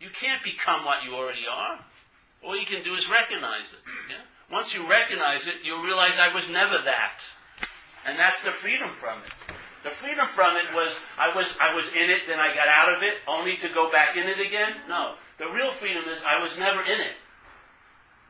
You 0.00 0.08
can't 0.10 0.42
become 0.42 0.84
what 0.84 1.04
you 1.04 1.14
already 1.14 1.44
are. 1.50 1.80
All 2.44 2.58
you 2.58 2.66
can 2.66 2.82
do 2.82 2.94
is 2.94 3.10
recognize 3.10 3.72
it. 3.72 3.80
Yeah? 4.08 4.24
Once 4.50 4.74
you 4.74 4.88
recognize 4.88 5.48
it, 5.48 5.56
you'll 5.64 5.82
realize 5.82 6.18
I 6.18 6.32
was 6.32 6.48
never 6.48 6.78
that. 6.78 7.22
And 8.06 8.18
that's 8.18 8.42
the 8.42 8.50
freedom 8.50 8.90
from 8.90 9.18
it. 9.22 9.32
The 9.82 9.90
freedom 9.90 10.26
from 10.28 10.56
it 10.56 10.74
was 10.74 11.00
I 11.18 11.34
was 11.34 11.56
I 11.60 11.74
was 11.74 11.88
in 11.92 12.10
it, 12.10 12.22
then 12.26 12.38
I 12.38 12.54
got 12.54 12.68
out 12.68 12.96
of 12.96 13.02
it, 13.02 13.14
only 13.26 13.56
to 13.58 13.68
go 13.68 13.90
back 13.90 14.16
in 14.16 14.26
it 14.26 14.40
again. 14.40 14.74
No. 14.88 15.14
The 15.38 15.46
real 15.46 15.72
freedom 15.72 16.04
is 16.10 16.24
I 16.24 16.40
was 16.40 16.58
never 16.58 16.82
in 16.82 17.00
it. 17.00 17.14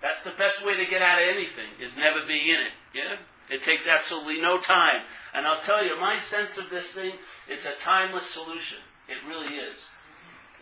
That's 0.03 0.23
the 0.23 0.33
best 0.33 0.65
way 0.65 0.77
to 0.77 0.87
get 0.87 1.03
out 1.03 1.23
of 1.23 1.29
anything, 1.29 1.69
is 1.81 1.97
never 1.97 2.27
being 2.27 2.49
in 2.49 2.61
it. 2.61 2.73
Yeah? 2.95 3.17
It 3.49 3.63
takes 3.63 3.87
absolutely 3.87 4.41
no 4.41 4.59
time. 4.59 5.03
And 5.35 5.47
I'll 5.47 5.61
tell 5.61 5.85
you, 5.85 5.99
my 5.99 6.19
sense 6.19 6.59
of 6.59 6.69
this 6.69 6.93
thing 6.93 7.13
is 7.49 7.65
a 7.67 7.73
timeless 7.73 8.27
solution. 8.27 8.79
It 9.09 9.27
really 9.29 9.55
is. 9.55 9.87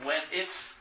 When 0.02 0.20
it's 0.30 0.74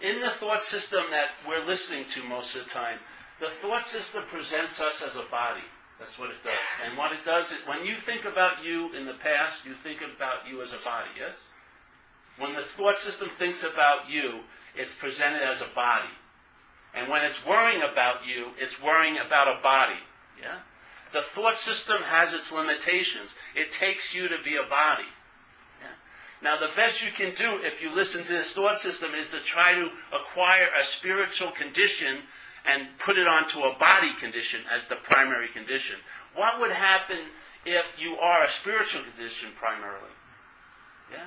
in 0.00 0.20
the 0.20 0.30
thought 0.30 0.62
system 0.62 1.02
that 1.10 1.30
we're 1.48 1.64
listening 1.64 2.04
to 2.14 2.24
most 2.24 2.54
of 2.56 2.64
the 2.64 2.70
time, 2.70 2.98
the 3.42 3.50
thought 3.50 3.84
system 3.84 4.22
presents 4.30 4.80
us 4.80 5.02
as 5.02 5.16
a 5.16 5.28
body. 5.28 5.66
That's 5.98 6.16
what 6.16 6.30
it 6.30 6.42
does. 6.44 6.54
And 6.86 6.96
what 6.96 7.10
it 7.10 7.24
does, 7.24 7.50
is, 7.50 7.58
when 7.66 7.84
you 7.84 7.96
think 7.96 8.24
about 8.24 8.64
you 8.64 8.94
in 8.94 9.04
the 9.04 9.14
past, 9.14 9.66
you 9.66 9.74
think 9.74 9.98
about 10.00 10.48
you 10.48 10.62
as 10.62 10.72
a 10.72 10.78
body, 10.84 11.10
yes? 11.18 11.34
When 12.38 12.54
the 12.54 12.62
thought 12.62 12.98
system 12.98 13.28
thinks 13.28 13.64
about 13.64 14.08
you, 14.08 14.40
it's 14.76 14.94
presented 14.94 15.42
as 15.42 15.60
a 15.60 15.66
body. 15.74 16.14
And 16.94 17.10
when 17.10 17.24
it's 17.24 17.44
worrying 17.44 17.82
about 17.82 18.24
you, 18.24 18.52
it's 18.58 18.80
worrying 18.80 19.18
about 19.18 19.48
a 19.48 19.60
body. 19.60 20.00
Yeah? 20.40 20.58
The 21.12 21.22
thought 21.22 21.58
system 21.58 22.00
has 22.02 22.34
its 22.34 22.52
limitations. 22.52 23.34
It 23.56 23.72
takes 23.72 24.14
you 24.14 24.28
to 24.28 24.36
be 24.44 24.54
a 24.54 24.68
body. 24.70 25.08
Yeah? 25.80 25.88
Now, 26.42 26.60
the 26.60 26.72
best 26.76 27.04
you 27.04 27.10
can 27.10 27.34
do 27.34 27.60
if 27.64 27.82
you 27.82 27.92
listen 27.92 28.22
to 28.22 28.32
this 28.34 28.52
thought 28.52 28.78
system 28.78 29.14
is 29.16 29.30
to 29.30 29.40
try 29.40 29.74
to 29.74 29.88
acquire 30.16 30.68
a 30.80 30.84
spiritual 30.84 31.50
condition 31.50 32.22
and 32.66 32.88
put 32.98 33.18
it 33.18 33.26
onto 33.26 33.60
a 33.60 33.76
body 33.78 34.12
condition 34.18 34.62
as 34.74 34.86
the 34.86 34.96
primary 34.96 35.48
condition. 35.48 35.96
What 36.34 36.60
would 36.60 36.70
happen 36.70 37.18
if 37.64 37.96
you 37.98 38.16
are 38.16 38.44
a 38.44 38.48
spiritual 38.48 39.02
condition 39.02 39.50
primarily? 39.56 40.14
Yeah? 41.10 41.26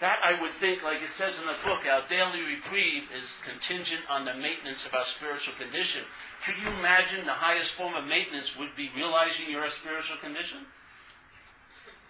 That 0.00 0.20
I 0.22 0.40
would 0.40 0.52
think, 0.52 0.84
like 0.84 1.02
it 1.02 1.10
says 1.10 1.40
in 1.40 1.46
the 1.46 1.56
book, 1.64 1.84
our 1.86 2.06
daily 2.06 2.42
reprieve 2.42 3.04
is 3.20 3.40
contingent 3.44 4.02
on 4.08 4.24
the 4.24 4.34
maintenance 4.34 4.86
of 4.86 4.94
our 4.94 5.04
spiritual 5.04 5.54
condition. 5.54 6.02
Could 6.44 6.54
you 6.62 6.68
imagine 6.68 7.24
the 7.24 7.32
highest 7.32 7.72
form 7.72 7.94
of 7.94 8.06
maintenance 8.06 8.56
would 8.56 8.76
be 8.76 8.90
realizing 8.94 9.46
you're 9.50 9.64
a 9.64 9.70
spiritual 9.70 10.18
condition? 10.18 10.58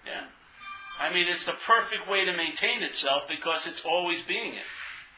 Yeah. 0.05 0.25
I 1.01 1.14
mean, 1.14 1.29
it's 1.29 1.47
the 1.47 1.57
perfect 1.66 2.11
way 2.11 2.25
to 2.27 2.37
maintain 2.37 2.83
itself 2.83 3.23
because 3.27 3.66
it's 3.66 3.85
always 3.85 4.21
being 4.23 4.55
it. 4.55 4.66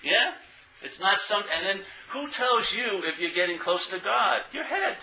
Yeah? 0.05 0.35
It's 0.83 1.01
not 1.01 1.19
some, 1.19 1.43
and 1.55 1.66
then 1.66 1.87
who 2.09 2.29
tells 2.29 2.75
you 2.75 3.05
if 3.05 3.21
you're 3.21 3.35
getting 3.35 3.59
close 3.59 3.88
to 3.90 3.99
God? 3.99 4.43
Your 4.53 4.64
head. 4.64 4.97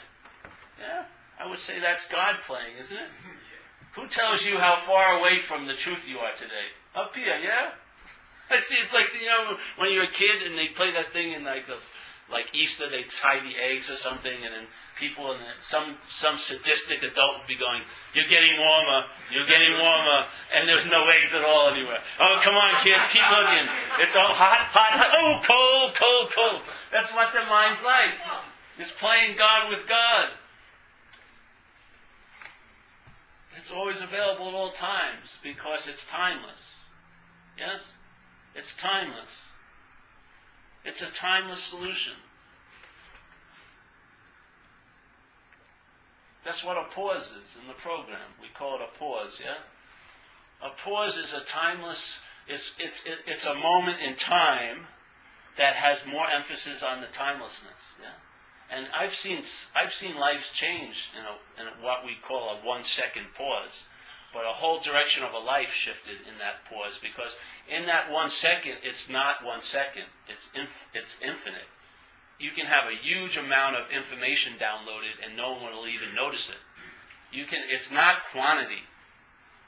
Yeah? 0.79 1.05
I 1.39 1.47
would 1.47 1.59
say 1.59 1.79
that's 1.79 2.07
God 2.07 2.37
playing, 2.45 2.77
isn't 2.79 2.97
it? 2.97 3.07
Who 3.95 4.07
tells 4.07 4.45
you 4.45 4.57
how 4.57 4.75
far 4.75 5.17
away 5.17 5.39
from 5.39 5.65
the 5.65 5.73
truth 5.73 6.07
you 6.07 6.19
are 6.19 6.33
today? 6.33 6.69
Up 6.95 7.15
here, 7.15 7.39
yeah? 7.43 7.71
It's 8.69 8.93
like, 8.93 9.13
you 9.19 9.27
know, 9.27 9.57
when 9.77 9.91
you're 9.91 10.03
a 10.03 10.11
kid 10.11 10.41
and 10.45 10.57
they 10.57 10.67
play 10.67 10.91
that 10.91 11.11
thing 11.11 11.33
in 11.33 11.43
like 11.43 11.67
the 11.67 11.77
like 12.29 12.53
Easter, 12.53 12.89
they'd 12.89 13.09
tie 13.09 13.39
the 13.39 13.55
eggs 13.55 13.89
or 13.89 13.95
something, 13.95 14.43
and 14.43 14.53
then 14.53 14.67
people 14.99 15.31
and 15.31 15.41
some 15.59 15.97
some 16.07 16.35
sadistic 16.35 17.03
adult 17.03 17.39
would 17.39 17.47
be 17.47 17.55
going, 17.55 17.83
"You're 18.13 18.27
getting 18.27 18.57
warmer, 18.57 19.07
you're 19.31 19.45
getting 19.45 19.77
warmer," 19.77 20.27
and 20.53 20.67
there's 20.67 20.85
no 20.85 21.07
eggs 21.09 21.33
at 21.33 21.43
all 21.43 21.69
anywhere. 21.71 22.01
Oh, 22.19 22.39
come 22.43 22.55
on, 22.55 22.75
kids, 22.81 23.07
keep 23.07 23.23
looking. 23.29 23.69
It's 23.99 24.15
all 24.15 24.33
hot, 24.33 24.67
hot, 24.71 24.93
hot. 24.99 25.11
Oh, 25.13 25.41
cold, 25.45 25.95
cold, 25.95 26.31
cold. 26.31 26.61
That's 26.91 27.13
what 27.13 27.33
their 27.33 27.45
mind's 27.45 27.83
like. 27.83 28.13
It's 28.77 28.91
playing 28.91 29.37
God 29.37 29.69
with 29.69 29.87
God. 29.87 30.31
It's 33.55 33.71
always 33.71 34.01
available 34.01 34.49
at 34.49 34.53
all 34.53 34.71
times 34.71 35.39
because 35.41 35.87
it's 35.87 36.05
timeless. 36.05 36.75
Yes, 37.57 37.95
it's 38.53 38.75
timeless. 38.75 39.47
It's 40.87 41.01
a 41.01 41.07
timeless 41.07 41.59
solution. 41.59 42.13
That's 46.45 46.63
what 46.63 46.77
a 46.77 46.85
pause 46.85 47.33
is 47.45 47.57
in 47.61 47.67
the 47.67 47.73
program. 47.73 48.31
We 48.41 48.47
call 48.57 48.75
it 48.75 48.81
a 48.81 48.97
pause, 48.97 49.37
yeah? 49.43 49.57
A 50.65 50.69
pause 50.81 51.17
is 51.17 51.33
a 51.33 51.41
timeless, 51.41 52.21
it's, 52.47 52.77
it's, 52.79 53.03
it's 53.27 53.45
a 53.45 53.53
moment 53.53 53.97
in 53.99 54.15
time 54.15 54.87
that 55.57 55.75
has 55.75 55.99
more 56.07 56.29
emphasis 56.29 56.81
on 56.81 57.01
the 57.01 57.07
timelessness, 57.07 57.99
yeah? 58.01 58.15
And 58.75 58.87
I've 58.97 59.13
seen, 59.13 59.43
I've 59.75 59.93
seen 59.93 60.15
lives 60.15 60.51
change 60.53 61.11
in, 61.19 61.25
a, 61.25 61.67
in 61.67 61.83
what 61.83 62.05
we 62.05 62.15
call 62.25 62.49
a 62.49 62.65
one 62.65 62.83
second 62.83 63.25
pause, 63.37 63.83
but 64.33 64.45
a 64.45 64.53
whole 64.53 64.79
direction 64.79 65.25
of 65.25 65.33
a 65.33 65.37
life 65.37 65.73
shifted 65.73 66.19
in 66.27 66.37
that 66.39 66.63
pause 66.69 66.97
because 67.01 67.35
in 67.69 67.85
that 67.85 68.11
one 68.11 68.29
second, 68.29 68.77
it's 68.83 69.09
not 69.09 69.43
one 69.43 69.61
second. 69.61 70.03
It's, 70.27 70.49
inf- 70.55 70.87
it's 70.93 71.19
infinite. 71.21 71.67
You 72.39 72.51
can 72.51 72.65
have 72.65 72.85
a 72.85 72.95
huge 72.95 73.37
amount 73.37 73.75
of 73.75 73.89
information 73.89 74.53
downloaded 74.53 75.25
and 75.25 75.35
no 75.35 75.53
one 75.53 75.73
will 75.73 75.87
even 75.87 76.13
notice 76.15 76.49
it. 76.49 76.57
You 77.31 77.45
can, 77.45 77.59
it's 77.69 77.91
not 77.91 78.23
quantity. 78.31 78.83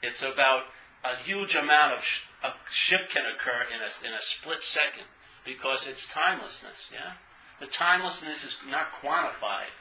It's 0.02 0.22
about 0.22 0.64
a 1.04 1.22
huge 1.22 1.54
amount 1.56 1.94
of 1.94 2.04
sh- 2.04 2.24
a 2.42 2.52
shift 2.70 3.10
can 3.10 3.24
occur 3.26 3.64
in 3.74 3.80
a, 3.80 4.06
in 4.06 4.14
a 4.14 4.22
split 4.22 4.62
second 4.62 5.04
because 5.44 5.86
it's 5.86 6.06
timelessness, 6.06 6.90
yeah? 6.92 7.12
The 7.58 7.66
timelessness 7.66 8.44
is 8.44 8.56
not 8.70 8.92
quantified. 8.92 9.72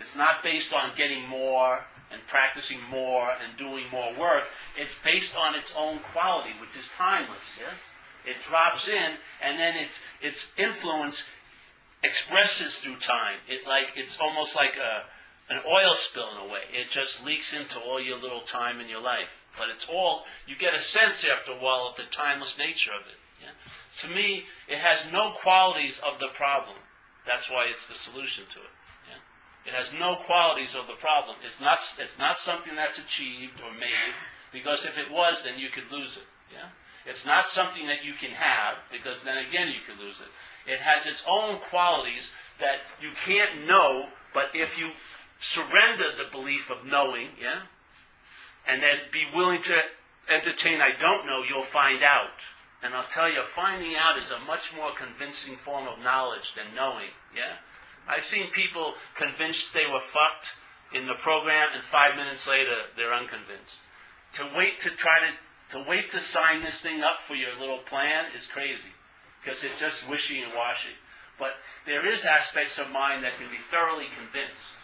It's 0.00 0.16
not 0.16 0.42
based 0.42 0.72
on 0.72 0.90
getting 0.96 1.28
more 1.28 1.84
and 2.10 2.20
practicing 2.26 2.78
more 2.90 3.30
and 3.42 3.56
doing 3.56 3.84
more 3.90 4.12
work. 4.18 4.44
It's 4.76 4.96
based 5.04 5.36
on 5.36 5.54
its 5.54 5.74
own 5.76 5.98
quality, 5.98 6.50
which 6.60 6.76
is 6.76 6.88
timeless, 6.96 7.58
yes? 7.58 7.78
It 8.26 8.40
drops 8.40 8.88
in 8.88 9.16
and 9.42 9.58
then 9.58 9.76
its 9.76 10.00
its 10.22 10.54
influence 10.58 11.28
expresses 12.02 12.78
through 12.78 12.96
time. 12.96 13.38
It 13.48 13.66
like 13.66 13.92
it's 13.96 14.18
almost 14.20 14.56
like 14.56 14.76
a 14.76 15.04
an 15.52 15.60
oil 15.68 15.92
spill 15.92 16.30
in 16.30 16.48
a 16.48 16.50
way. 16.50 16.62
It 16.72 16.88
just 16.88 17.24
leaks 17.24 17.52
into 17.52 17.78
all 17.78 18.00
your 18.00 18.18
little 18.18 18.40
time 18.40 18.80
in 18.80 18.88
your 18.88 19.02
life. 19.02 19.44
But 19.58 19.68
it's 19.68 19.86
all 19.86 20.24
you 20.46 20.56
get 20.56 20.74
a 20.74 20.78
sense 20.78 21.24
after 21.24 21.52
a 21.52 21.56
while 21.56 21.86
of 21.86 21.96
the 21.96 22.04
timeless 22.10 22.56
nature 22.58 22.92
of 22.92 23.06
it. 23.06 23.18
Yeah? 23.42 24.08
To 24.08 24.14
me, 24.14 24.44
it 24.68 24.78
has 24.78 25.06
no 25.12 25.32
qualities 25.32 26.00
of 26.00 26.18
the 26.18 26.28
problem. 26.28 26.76
That's 27.26 27.50
why 27.50 27.66
it's 27.68 27.86
the 27.86 27.94
solution 27.94 28.44
to 28.50 28.60
it. 28.60 28.72
It 29.66 29.72
has 29.72 29.92
no 29.92 30.16
qualities 30.16 30.74
of 30.74 30.86
the 30.86 30.94
problem. 30.94 31.36
It's 31.42 31.60
not, 31.60 31.78
it's 31.98 32.18
not 32.18 32.36
something 32.36 32.74
that's 32.76 32.98
achieved 32.98 33.60
or 33.62 33.72
made, 33.72 34.14
because 34.52 34.84
if 34.84 34.98
it 34.98 35.10
was, 35.10 35.42
then 35.42 35.58
you 35.58 35.70
could 35.70 35.90
lose 35.90 36.16
it. 36.16 36.24
Yeah? 36.52 36.68
It's 37.06 37.26
not 37.26 37.46
something 37.46 37.86
that 37.86 38.04
you 38.04 38.12
can 38.12 38.30
have, 38.30 38.76
because 38.92 39.22
then 39.22 39.38
again 39.38 39.68
you 39.68 39.80
could 39.86 40.02
lose 40.02 40.20
it. 40.20 40.70
It 40.70 40.80
has 40.80 41.06
its 41.06 41.24
own 41.28 41.58
qualities 41.58 42.32
that 42.60 42.80
you 43.00 43.10
can't 43.24 43.66
know, 43.66 44.08
but 44.32 44.50
if 44.54 44.78
you 44.78 44.90
surrender 45.40 46.12
the 46.16 46.30
belief 46.30 46.70
of 46.70 46.86
knowing, 46.86 47.28
yeah, 47.40 47.62
and 48.66 48.82
then 48.82 48.96
be 49.12 49.24
willing 49.34 49.60
to 49.62 49.76
entertain 50.28 50.80
I 50.80 50.98
don't 50.98 51.26
know, 51.26 51.42
you'll 51.42 51.62
find 51.62 52.02
out. 52.02 52.40
And 52.82 52.94
I'll 52.94 53.04
tell 53.04 53.30
you, 53.30 53.42
finding 53.42 53.96
out 53.96 54.18
is 54.18 54.30
a 54.30 54.38
much 54.40 54.72
more 54.76 54.92
convincing 54.94 55.56
form 55.56 55.88
of 55.88 56.00
knowledge 56.00 56.54
than 56.54 56.74
knowing. 56.74 57.08
Yeah? 57.34 57.56
I've 58.08 58.24
seen 58.24 58.50
people 58.50 58.94
convinced 59.14 59.72
they 59.72 59.90
were 59.90 60.00
fucked 60.00 60.52
in 60.92 61.06
the 61.06 61.14
program, 61.14 61.68
and 61.74 61.82
five 61.82 62.16
minutes 62.16 62.46
later, 62.48 62.76
they're 62.96 63.14
unconvinced. 63.14 63.80
To 64.34 64.48
wait 64.56 64.80
to 64.80 64.90
try 64.90 65.18
to, 65.20 65.78
to 65.78 65.88
wait 65.88 66.10
to 66.10 66.20
sign 66.20 66.62
this 66.62 66.80
thing 66.80 67.02
up 67.02 67.20
for 67.20 67.34
your 67.34 67.58
little 67.58 67.78
plan 67.78 68.26
is 68.34 68.46
crazy. 68.46 68.90
Because 69.42 69.64
it's 69.64 69.80
just 69.80 70.08
wishy 70.08 70.40
and 70.40 70.52
washy. 70.54 70.94
But 71.38 71.54
there 71.86 72.06
is 72.06 72.24
aspects 72.24 72.78
of 72.78 72.90
mind 72.90 73.24
that 73.24 73.38
can 73.38 73.50
be 73.50 73.58
thoroughly 73.58 74.06
convinced. 74.16 74.74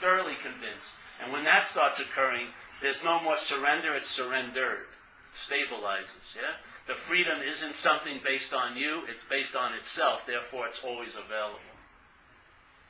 Thoroughly 0.00 0.34
convinced. 0.42 0.90
And 1.22 1.32
when 1.32 1.44
that 1.44 1.68
starts 1.68 2.00
occurring, 2.00 2.48
there's 2.80 3.02
no 3.02 3.20
more 3.22 3.36
surrender, 3.36 3.94
it's 3.94 4.08
surrendered. 4.08 4.86
It 5.30 5.34
stabilizes, 5.34 6.34
yeah? 6.36 6.58
The 6.86 6.94
freedom 6.94 7.38
isn't 7.46 7.74
something 7.74 8.20
based 8.24 8.52
on 8.52 8.76
you, 8.76 9.02
it's 9.08 9.24
based 9.24 9.56
on 9.56 9.74
itself, 9.74 10.26
therefore 10.26 10.66
it's 10.66 10.84
always 10.84 11.14
available. 11.14 11.58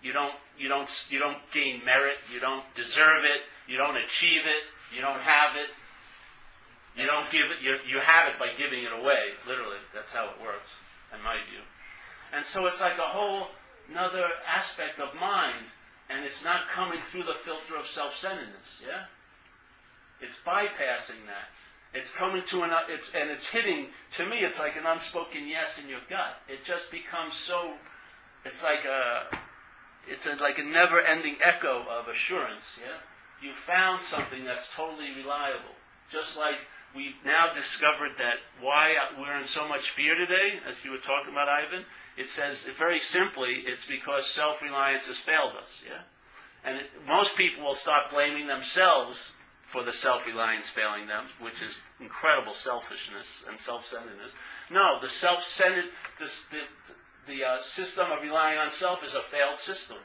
You 0.02 0.12
don't, 0.12 0.34
you 0.58 0.68
don't, 0.68 0.88
you 1.10 1.18
don't 1.18 1.38
gain 1.52 1.84
merit, 1.84 2.18
you 2.32 2.40
don't 2.40 2.64
deserve 2.74 3.24
it, 3.24 3.42
you 3.66 3.76
don't 3.76 3.96
achieve 3.96 4.42
it, 4.46 4.94
you 4.94 5.00
don't 5.00 5.20
have 5.20 5.56
it. 5.56 5.70
You 6.96 7.06
don't 7.06 7.30
give 7.30 7.46
it, 7.54 7.62
you, 7.62 7.76
you 7.88 8.00
have 8.00 8.28
it 8.28 8.38
by 8.40 8.48
giving 8.58 8.82
it 8.82 8.92
away, 8.92 9.38
literally. 9.46 9.78
That's 9.94 10.12
how 10.12 10.24
it 10.24 10.42
works, 10.42 10.70
in 11.14 11.22
my 11.22 11.36
view. 11.48 11.62
And 12.32 12.44
so 12.44 12.66
it's 12.66 12.80
like 12.80 12.98
a 12.98 13.02
whole 13.02 13.48
another 13.88 14.26
aspect 14.46 14.98
of 14.98 15.14
mind, 15.14 15.64
and 16.10 16.24
it's 16.24 16.42
not 16.42 16.68
coming 16.68 17.00
through 17.00 17.24
the 17.24 17.34
filter 17.34 17.76
of 17.78 17.86
self-centeredness, 17.86 18.82
yeah? 18.82 19.04
It's 20.20 20.34
bypassing 20.44 21.24
that. 21.26 21.48
It's 21.94 22.10
coming 22.10 22.42
to 22.46 22.64
an, 22.64 22.70
it's, 22.88 23.14
and 23.14 23.30
it's 23.30 23.48
hitting, 23.48 23.86
to 24.16 24.26
me, 24.26 24.38
it's 24.40 24.58
like 24.58 24.76
an 24.76 24.84
unspoken 24.84 25.46
yes 25.46 25.80
in 25.80 25.88
your 25.88 26.00
gut. 26.10 26.36
It 26.48 26.64
just 26.64 26.90
becomes 26.90 27.34
so, 27.34 27.74
it's 28.44 28.62
like 28.62 28.84
a, 28.84 29.34
it's 30.08 30.26
a, 30.26 30.34
like 30.36 30.58
a 30.58 30.62
never 30.62 31.00
ending 31.00 31.36
echo 31.44 31.84
of 31.88 32.08
assurance, 32.08 32.78
yeah? 32.80 32.98
You 33.40 33.52
found 33.52 34.02
something 34.02 34.44
that's 34.44 34.68
totally 34.74 35.12
reliable. 35.16 35.76
Just 36.10 36.36
like 36.36 36.56
we've 36.94 37.14
now 37.24 37.52
discovered 37.52 38.12
that 38.18 38.36
why 38.60 38.94
we're 39.18 39.38
in 39.38 39.46
so 39.46 39.68
much 39.68 39.90
fear 39.90 40.14
today, 40.14 40.60
as 40.66 40.84
you 40.84 40.90
were 40.90 40.98
talking 40.98 41.32
about, 41.32 41.48
Ivan, 41.48 41.84
it 42.16 42.28
says 42.28 42.64
very 42.76 42.98
simply, 42.98 43.62
it's 43.66 43.86
because 43.86 44.26
self 44.26 44.62
reliance 44.62 45.06
has 45.06 45.18
failed 45.18 45.52
us, 45.62 45.82
yeah? 45.86 46.02
And 46.64 46.78
it, 46.78 46.86
most 47.06 47.36
people 47.36 47.64
will 47.64 47.74
start 47.74 48.10
blaming 48.10 48.46
themselves 48.46 49.32
for 49.68 49.84
the 49.84 49.92
self-reliance 49.92 50.70
failing 50.70 51.06
them, 51.06 51.26
which 51.40 51.60
is 51.60 51.82
incredible 52.00 52.54
selfishness 52.54 53.44
and 53.46 53.60
self-centeredness. 53.60 54.32
No, 54.70 54.98
the 54.98 55.10
self-centered, 55.10 55.84
the, 56.18 56.24
the, 56.24 56.60
the 57.28 57.44
uh, 57.44 57.60
system 57.60 58.10
of 58.10 58.22
relying 58.22 58.58
on 58.58 58.70
self 58.70 59.04
is 59.04 59.14
a 59.14 59.20
failed 59.20 59.54
system. 59.54 59.98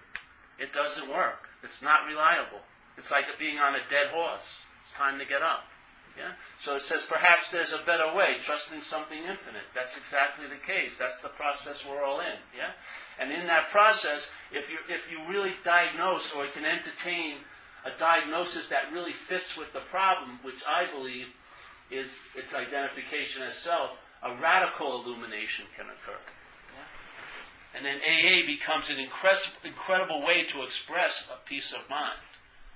It 0.60 0.74
doesn't 0.74 1.10
work. 1.10 1.50
It's 1.64 1.82
not 1.82 2.06
reliable. 2.06 2.60
It's 2.98 3.12
like 3.12 3.26
being 3.40 3.58
on 3.58 3.76
a 3.76 3.80
dead 3.90 4.08
horse. 4.14 4.60
It's 4.84 4.92
time 4.92 5.18
to 5.20 5.26
get 5.26 5.42
up. 5.42 5.64
Yeah? 6.18 6.34
So 6.60 6.76
it 6.76 6.84
says 6.84 7.02
perhaps 7.10 7.50
there's 7.50 7.74
a 7.74 7.82
better 7.86 8.14
way, 8.14 8.38
trusting 8.40 8.82
something 8.82 9.18
infinite. 9.18 9.66
That's 9.74 9.98
exactly 9.98 10.46
the 10.48 10.62
case. 10.62 10.98
That's 10.98 11.20
the 11.20 11.30
process 11.30 11.84
we're 11.88 12.04
all 12.04 12.20
in. 12.20 12.38
Yeah? 12.56 12.72
And 13.20 13.32
in 13.32 13.48
that 13.48 13.72
process, 13.72 14.28
if 14.52 14.70
you 14.70 14.78
if 14.90 15.10
you 15.12 15.18
really 15.28 15.56
diagnose 15.64 16.32
or 16.34 16.46
can 16.48 16.66
entertain 16.66 17.38
a 17.86 17.98
diagnosis 17.98 18.68
that 18.70 18.94
really 18.94 19.14
fits 19.14 19.58
with 19.58 19.74
the 19.74 19.82
problem, 19.92 20.40
which 20.44 20.62
I 20.68 20.86
believe 20.94 21.28
is 21.90 22.20
its 22.36 22.54
identification 22.54 23.42
as 23.42 23.56
self, 23.56 23.92
a 24.22 24.36
radical 24.36 25.04
illumination 25.04 25.66
can 25.76 25.88
occur. 25.88 26.20
And 27.76 27.86
then 27.86 27.98
AA 27.98 28.46
becomes 28.46 28.90
an 28.90 29.00
incredible 29.00 30.22
way 30.26 30.44
to 30.50 30.64
express 30.64 31.28
a 31.32 31.48
peace 31.48 31.74
of 31.74 31.90
mind. 31.90 32.20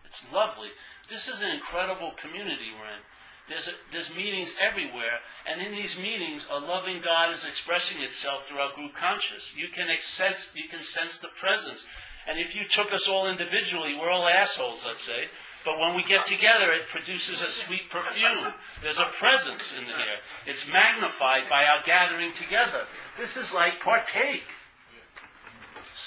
It's 0.06 0.26
lovely. 0.32 0.70
This 1.10 1.28
is 1.28 1.42
an 1.42 1.50
incredible 1.50 2.14
community 2.20 2.72
we're 2.74 2.88
in. 2.88 3.04
There's, 3.48 3.68
a, 3.70 3.72
there's 3.92 4.14
meetings 4.14 4.58
everywhere, 4.60 5.20
and 5.50 5.62
in 5.62 5.72
these 5.72 5.98
meetings, 5.98 6.48
a 6.52 6.60
loving 6.60 7.02
God 7.02 7.34
is 7.34 7.46
expressing 7.46 8.02
itself 8.02 8.46
through 8.46 8.60
our 8.60 8.74
group 8.74 8.94
conscious. 8.94 9.56
You 9.56 9.70
can 9.70 9.88
sense, 10.00 10.54
you 10.54 10.68
can 10.70 10.82
sense 10.82 11.20
the 11.20 11.30
presence. 11.30 11.86
And 12.28 12.38
if 12.38 12.56
you 12.56 12.68
took 12.68 12.92
us 12.92 13.08
all 13.08 13.30
individually, 13.30 13.96
we're 13.98 14.10
all 14.10 14.28
assholes, 14.28 14.86
let's 14.86 15.02
say. 15.02 15.30
But 15.64 15.80
when 15.80 15.96
we 15.96 16.04
get 16.04 16.26
together, 16.26 16.74
it 16.74 16.88
produces 16.90 17.42
a 17.42 17.48
sweet 17.48 17.90
perfume. 17.90 18.54
There's 18.82 19.00
a 19.00 19.12
presence 19.18 19.74
in 19.78 19.86
the 19.86 19.92
air. 19.92 20.20
It's 20.46 20.68
magnified 20.72 21.50
by 21.50 21.64
our 21.64 21.84
gathering 21.86 22.34
together. 22.34 22.86
This 23.18 23.38
is 23.38 23.54
like 23.54 23.80
partake. 23.80 24.44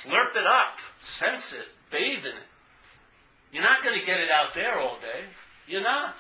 Slurp 0.03 0.37
it 0.37 0.47
up, 0.47 0.79
sense 1.01 1.53
it, 1.53 1.67
bathe 1.91 2.25
in 2.25 2.33
it. 2.33 2.49
You're 3.53 3.65
not 3.65 3.83
going 3.83 3.99
to 3.99 4.07
get 4.07 4.21
it 4.21 4.31
out 4.31 4.55
there 4.55 4.79
all 4.79 4.99
day. 5.01 5.25
You're 5.67 5.83
not. 5.83 6.15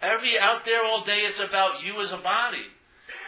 Every 0.00 0.38
out 0.38 0.64
there 0.64 0.84
all 0.84 1.02
day, 1.02 1.20
it's 1.20 1.40
about 1.40 1.82
you 1.82 2.00
as 2.00 2.12
a 2.12 2.18
body. 2.18 2.66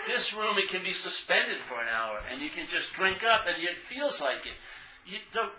This 0.07 0.32
room, 0.32 0.57
it 0.59 0.68
can 0.68 0.82
be 0.82 0.92
suspended 0.92 1.59
for 1.59 1.80
an 1.80 1.88
hour, 1.88 2.20
and 2.30 2.40
you 2.40 2.48
can 2.48 2.66
just 2.66 2.92
drink 2.92 3.24
up, 3.24 3.46
and 3.46 3.62
it 3.62 3.78
feels 3.78 4.20
like 4.20 4.46
it 4.46 4.53
you 5.11 5.18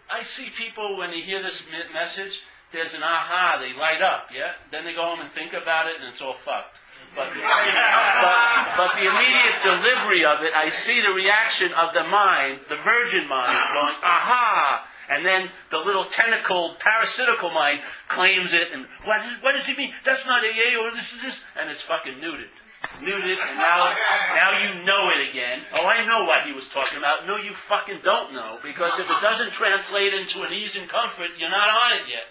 I 0.09 0.23
see 0.23 0.49
people 0.49 0.97
when 0.97 1.11
they 1.11 1.21
hear 1.21 1.41
this 1.41 1.63
message, 1.93 2.43
there's 2.71 2.93
an 2.93 3.03
aha, 3.03 3.57
they 3.59 3.77
light 3.77 4.01
up, 4.01 4.29
yeah? 4.33 4.53
Then 4.71 4.85
they 4.85 4.93
go 4.93 5.03
home 5.03 5.21
and 5.21 5.29
think 5.29 5.53
about 5.53 5.87
it, 5.87 5.95
and 5.99 6.05
it's 6.05 6.21
all 6.21 6.33
fucked. 6.33 6.79
But, 7.16 7.28
but, 7.34 8.78
but 8.78 8.95
the 8.95 9.03
immediate 9.03 9.62
delivery 9.62 10.24
of 10.24 10.43
it, 10.43 10.53
I 10.55 10.70
see 10.70 11.01
the 11.01 11.12
reaction 11.12 11.74
of 11.74 11.93
the 11.93 12.03
mind, 12.03 12.62
the 12.70 12.78
virgin 12.78 13.28
mind, 13.28 13.51
going, 13.51 13.95
aha! 14.01 14.88
And 15.09 15.26
then 15.26 15.49
the 15.72 15.80
little 15.80 16.05
tentacle, 16.05 16.76
parasitical 16.80 17.51
mind 17.51 17.82
claims 18.07 18.53
it, 18.53 18.72
and 18.72 18.86
what 19.03 19.22
does, 19.22 19.34
what 19.41 19.51
does 19.53 19.66
he 19.66 19.76
mean? 19.76 19.91
That's 20.05 20.26
not 20.26 20.41
AA, 20.43 20.80
or 20.80 20.95
this 20.95 21.12
is 21.12 21.22
this, 21.22 21.43
and 21.59 21.70
it's 21.70 21.82
fucking 21.82 22.24
neutered. 22.24 22.47
It's 22.86 22.97
neutered, 22.97 23.38
and 23.38 23.57
now, 23.57 23.93
now 24.34 24.57
you 24.64 24.86
know 24.86 25.09
it 25.09 25.30
again. 25.30 25.64
Oh, 25.74 25.86
I 25.86 26.05
know 26.05 26.24
what 26.26 26.45
he 26.45 26.53
was 26.53 26.70
talking 26.70 26.97
about. 26.97 27.28
No, 27.28 27.36
you 27.36 27.51
fucking 27.51 27.99
don't 28.03 28.34
know, 28.34 28.57
because 28.64 28.97
if 28.99 29.09
it 29.09 29.22
doesn't 29.22 29.51
translate 29.51 30.14
into 30.14 30.43
an 30.43 30.53
ease 30.53 30.78
and 30.78 30.88
comfort, 30.88 31.32
you're 31.38 31.49
not 31.49 31.68
on 31.68 31.99
it 31.99 32.07
yet. 32.07 32.24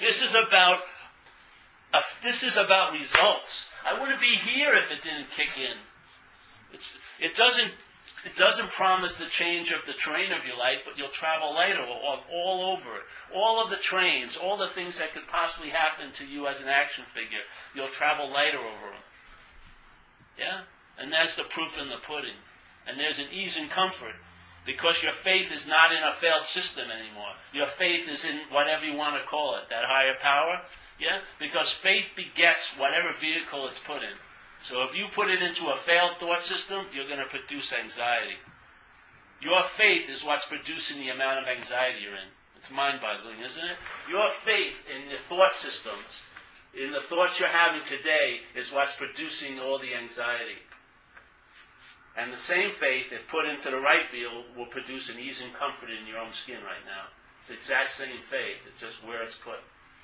This 0.00 0.20
is 0.20 0.34
about 0.34 0.80
this 2.22 2.42
is 2.42 2.56
about 2.56 2.92
results. 2.92 3.68
I 3.84 3.98
wouldn't 3.98 4.20
be 4.20 4.36
here 4.36 4.72
if 4.74 4.90
it 4.90 5.02
didn't 5.02 5.30
kick 5.30 5.58
in. 5.58 5.76
It's, 6.72 6.96
it 7.20 7.34
doesn't 7.36 7.72
it 8.24 8.36
doesn't 8.36 8.70
promise 8.70 9.16
the 9.16 9.26
change 9.26 9.72
of 9.72 9.84
the 9.84 9.92
terrain 9.92 10.32
of 10.32 10.46
your 10.46 10.56
life, 10.56 10.82
but 10.84 10.96
you'll 10.96 11.08
travel 11.08 11.52
lighter 11.54 11.82
all, 11.82 12.20
all 12.32 12.70
over 12.70 12.96
it. 12.96 13.02
All 13.34 13.62
of 13.62 13.70
the 13.70 13.76
trains, 13.76 14.36
all 14.36 14.56
the 14.56 14.68
things 14.68 14.98
that 14.98 15.12
could 15.12 15.26
possibly 15.26 15.70
happen 15.70 16.12
to 16.14 16.24
you 16.24 16.46
as 16.46 16.60
an 16.60 16.68
action 16.68 17.04
figure, 17.12 17.42
you'll 17.74 17.88
travel 17.88 18.30
lighter 18.30 18.58
over 18.58 18.92
them. 18.92 19.02
Yeah? 20.38 20.60
And 20.98 21.12
that's 21.12 21.34
the 21.34 21.42
proof 21.42 21.76
in 21.80 21.88
the 21.88 21.96
pudding. 21.96 22.38
And 22.86 22.98
there's 22.98 23.18
an 23.18 23.26
ease 23.32 23.56
and 23.56 23.70
comfort 23.70 24.14
because 24.64 25.02
your 25.02 25.12
faith 25.12 25.52
is 25.52 25.66
not 25.66 25.90
in 25.90 26.02
a 26.02 26.12
failed 26.12 26.44
system 26.44 26.90
anymore. 26.90 27.34
Your 27.52 27.66
faith 27.66 28.08
is 28.08 28.24
in 28.24 28.38
whatever 28.50 28.84
you 28.84 28.96
want 28.96 29.20
to 29.20 29.28
call 29.28 29.56
it, 29.56 29.68
that 29.70 29.84
higher 29.84 30.14
power. 30.20 30.62
Yeah? 30.98 31.20
Because 31.38 31.70
faith 31.72 32.12
begets 32.16 32.74
whatever 32.78 33.12
vehicle 33.18 33.66
it's 33.68 33.78
put 33.80 34.02
in. 34.02 34.16
So 34.62 34.82
if 34.82 34.94
you 34.96 35.06
put 35.12 35.30
it 35.30 35.42
into 35.42 35.68
a 35.68 35.76
failed 35.76 36.18
thought 36.18 36.42
system, 36.42 36.86
you're 36.94 37.08
going 37.08 37.18
to 37.18 37.26
produce 37.26 37.72
anxiety. 37.72 38.36
Your 39.40 39.62
faith 39.62 40.08
is 40.08 40.24
what's 40.24 40.46
producing 40.46 41.00
the 41.00 41.08
amount 41.08 41.40
of 41.40 41.48
anxiety 41.48 41.98
you're 42.02 42.14
in. 42.14 42.30
It's 42.56 42.70
mind 42.70 43.00
boggling, 43.00 43.40
isn't 43.44 43.64
it? 43.64 43.76
Your 44.08 44.30
faith 44.30 44.84
in 44.86 45.10
the 45.10 45.18
thought 45.18 45.52
systems, 45.52 46.22
in 46.78 46.92
the 46.92 47.00
thoughts 47.00 47.40
you're 47.40 47.48
having 47.48 47.82
today, 47.82 48.38
is 48.54 48.72
what's 48.72 48.94
producing 48.94 49.58
all 49.58 49.80
the 49.80 49.94
anxiety. 49.94 50.62
And 52.16 52.32
the 52.32 52.36
same 52.36 52.70
faith, 52.70 53.10
if 53.10 53.26
put 53.26 53.48
into 53.48 53.70
the 53.70 53.80
right 53.80 54.06
field, 54.06 54.44
will 54.56 54.66
produce 54.66 55.08
an 55.08 55.18
ease 55.18 55.42
and 55.42 55.52
comfort 55.54 55.90
in 55.90 56.06
your 56.06 56.18
own 56.18 56.30
skin 56.30 56.62
right 56.62 56.84
now. 56.86 57.10
It's 57.38 57.48
the 57.48 57.54
exact 57.54 57.94
same 57.94 58.22
faith, 58.22 58.62
it's 58.68 58.80
just 58.80 59.04
where 59.04 59.22
it's 59.22 59.34
put. 59.34 59.58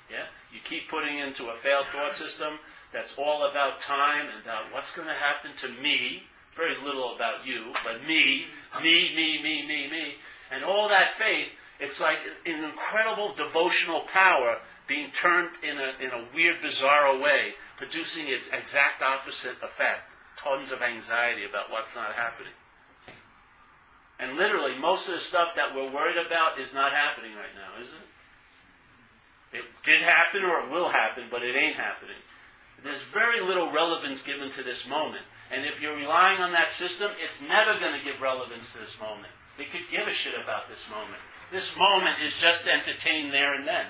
Yeah? 0.09 0.25
You 0.53 0.59
keep 0.63 0.89
putting 0.89 1.19
into 1.19 1.49
a 1.49 1.53
failed 1.53 1.85
thought 1.91 2.13
system, 2.13 2.59
that's 2.91 3.13
all 3.17 3.47
about 3.49 3.79
time 3.79 4.27
and 4.33 4.43
about 4.43 4.73
what's 4.73 4.91
going 4.91 5.07
to 5.07 5.13
happen 5.13 5.51
to 5.57 5.69
me. 5.81 6.23
Very 6.55 6.75
little 6.83 7.15
about 7.15 7.45
you, 7.45 7.71
but 7.83 8.05
me, 8.07 8.45
me, 8.81 9.15
me, 9.15 9.41
me, 9.41 9.67
me, 9.67 9.89
me. 9.89 10.15
And 10.51 10.63
all 10.63 10.89
that 10.89 11.13
faith, 11.13 11.53
it's 11.79 12.01
like 12.01 12.17
an 12.45 12.63
incredible 12.63 13.33
devotional 13.35 14.01
power 14.01 14.57
being 14.87 15.11
turned 15.11 15.51
in 15.61 15.77
a, 15.77 16.03
in 16.03 16.09
a 16.09 16.25
weird, 16.33 16.61
bizarre 16.61 17.17
way, 17.17 17.53
producing 17.77 18.27
its 18.27 18.49
exact 18.51 19.03
opposite 19.03 19.55
effect. 19.61 20.01
Tons 20.37 20.71
of 20.71 20.81
anxiety 20.81 21.45
about 21.47 21.69
what's 21.69 21.95
not 21.95 22.15
happening. 22.15 22.53
And 24.19 24.35
literally, 24.35 24.77
most 24.77 25.07
of 25.07 25.13
the 25.13 25.19
stuff 25.19 25.55
that 25.55 25.73
we're 25.73 25.91
worried 25.91 26.17
about 26.17 26.59
is 26.59 26.73
not 26.73 26.91
happening 26.91 27.35
right 27.35 27.53
now, 27.55 27.81
is 27.81 27.87
it? 27.87 28.08
It 29.51 29.63
did 29.83 30.01
happen 30.01 30.43
or 30.43 30.61
it 30.61 30.69
will 30.69 30.89
happen, 30.89 31.25
but 31.31 31.43
it 31.43 31.55
ain't 31.55 31.75
happening. 31.75 32.17
There's 32.83 33.01
very 33.01 33.41
little 33.41 33.71
relevance 33.71 34.21
given 34.21 34.49
to 34.51 34.63
this 34.63 34.87
moment. 34.87 35.23
And 35.51 35.65
if 35.65 35.81
you're 35.81 35.95
relying 35.95 36.39
on 36.39 36.51
that 36.51 36.69
system, 36.69 37.11
it's 37.21 37.41
never 37.41 37.79
going 37.79 37.97
to 37.97 38.05
give 38.05 38.21
relevance 38.21 38.71
to 38.73 38.79
this 38.79 38.97
moment. 38.99 39.33
It 39.57 39.71
could 39.71 39.89
give 39.91 40.07
a 40.07 40.13
shit 40.13 40.35
about 40.35 40.69
this 40.69 40.85
moment. 40.89 41.19
This 41.51 41.75
moment 41.75 42.21
is 42.23 42.39
just 42.39 42.67
entertained 42.67 43.33
there 43.33 43.55
and 43.55 43.67
then. 43.67 43.87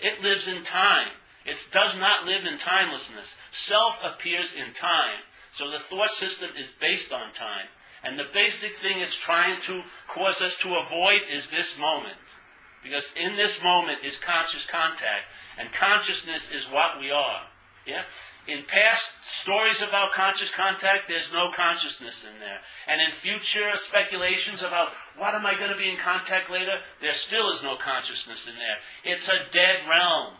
It 0.00 0.22
lives 0.22 0.48
in 0.48 0.64
time. 0.64 1.12
It 1.44 1.68
does 1.70 1.96
not 1.98 2.26
live 2.26 2.44
in 2.44 2.58
timelessness. 2.58 3.36
Self 3.50 4.00
appears 4.02 4.54
in 4.54 4.72
time. 4.72 5.20
So 5.52 5.70
the 5.70 5.78
thought 5.78 6.10
system 6.10 6.50
is 6.58 6.72
based 6.80 7.12
on 7.12 7.32
time. 7.32 7.66
And 8.02 8.18
the 8.18 8.24
basic 8.32 8.76
thing 8.76 9.00
it's 9.00 9.14
trying 9.14 9.60
to 9.62 9.82
cause 10.08 10.40
us 10.40 10.56
to 10.58 10.74
avoid 10.74 11.20
is 11.30 11.50
this 11.50 11.78
moment. 11.78 12.16
Because 12.82 13.12
in 13.16 13.36
this 13.36 13.62
moment 13.62 13.98
is 14.04 14.16
conscious 14.16 14.66
contact. 14.66 15.26
And 15.58 15.72
consciousness 15.72 16.50
is 16.50 16.64
what 16.66 16.98
we 16.98 17.10
are. 17.10 17.42
Yeah? 17.86 18.02
In 18.46 18.64
past 18.66 19.12
stories 19.22 19.82
about 19.82 20.12
conscious 20.12 20.50
contact, 20.50 21.06
there's 21.06 21.32
no 21.32 21.50
consciousness 21.54 22.24
in 22.24 22.40
there. 22.40 22.58
And 22.88 23.00
in 23.00 23.10
future 23.10 23.70
speculations 23.76 24.62
about 24.62 24.88
what 25.16 25.34
am 25.34 25.46
I 25.46 25.56
going 25.56 25.70
to 25.70 25.76
be 25.76 25.88
in 25.88 25.96
contact 25.96 26.50
later, 26.50 26.78
there 27.00 27.12
still 27.12 27.50
is 27.52 27.62
no 27.62 27.76
consciousness 27.76 28.48
in 28.48 28.54
there. 28.54 29.12
It's 29.12 29.28
a 29.28 29.48
dead 29.50 29.86
realm. 29.88 30.34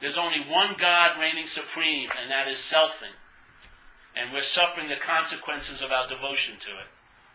There's 0.00 0.18
only 0.18 0.40
one 0.48 0.76
God 0.78 1.18
reigning 1.18 1.46
supreme, 1.46 2.08
and 2.20 2.30
that 2.30 2.48
is 2.48 2.58
selfing. 2.58 3.16
And 4.14 4.32
we're 4.32 4.42
suffering 4.42 4.88
the 4.88 4.96
consequences 4.96 5.82
of 5.82 5.92
our 5.92 6.06
devotion 6.06 6.56
to 6.60 6.70
it. 6.70 6.88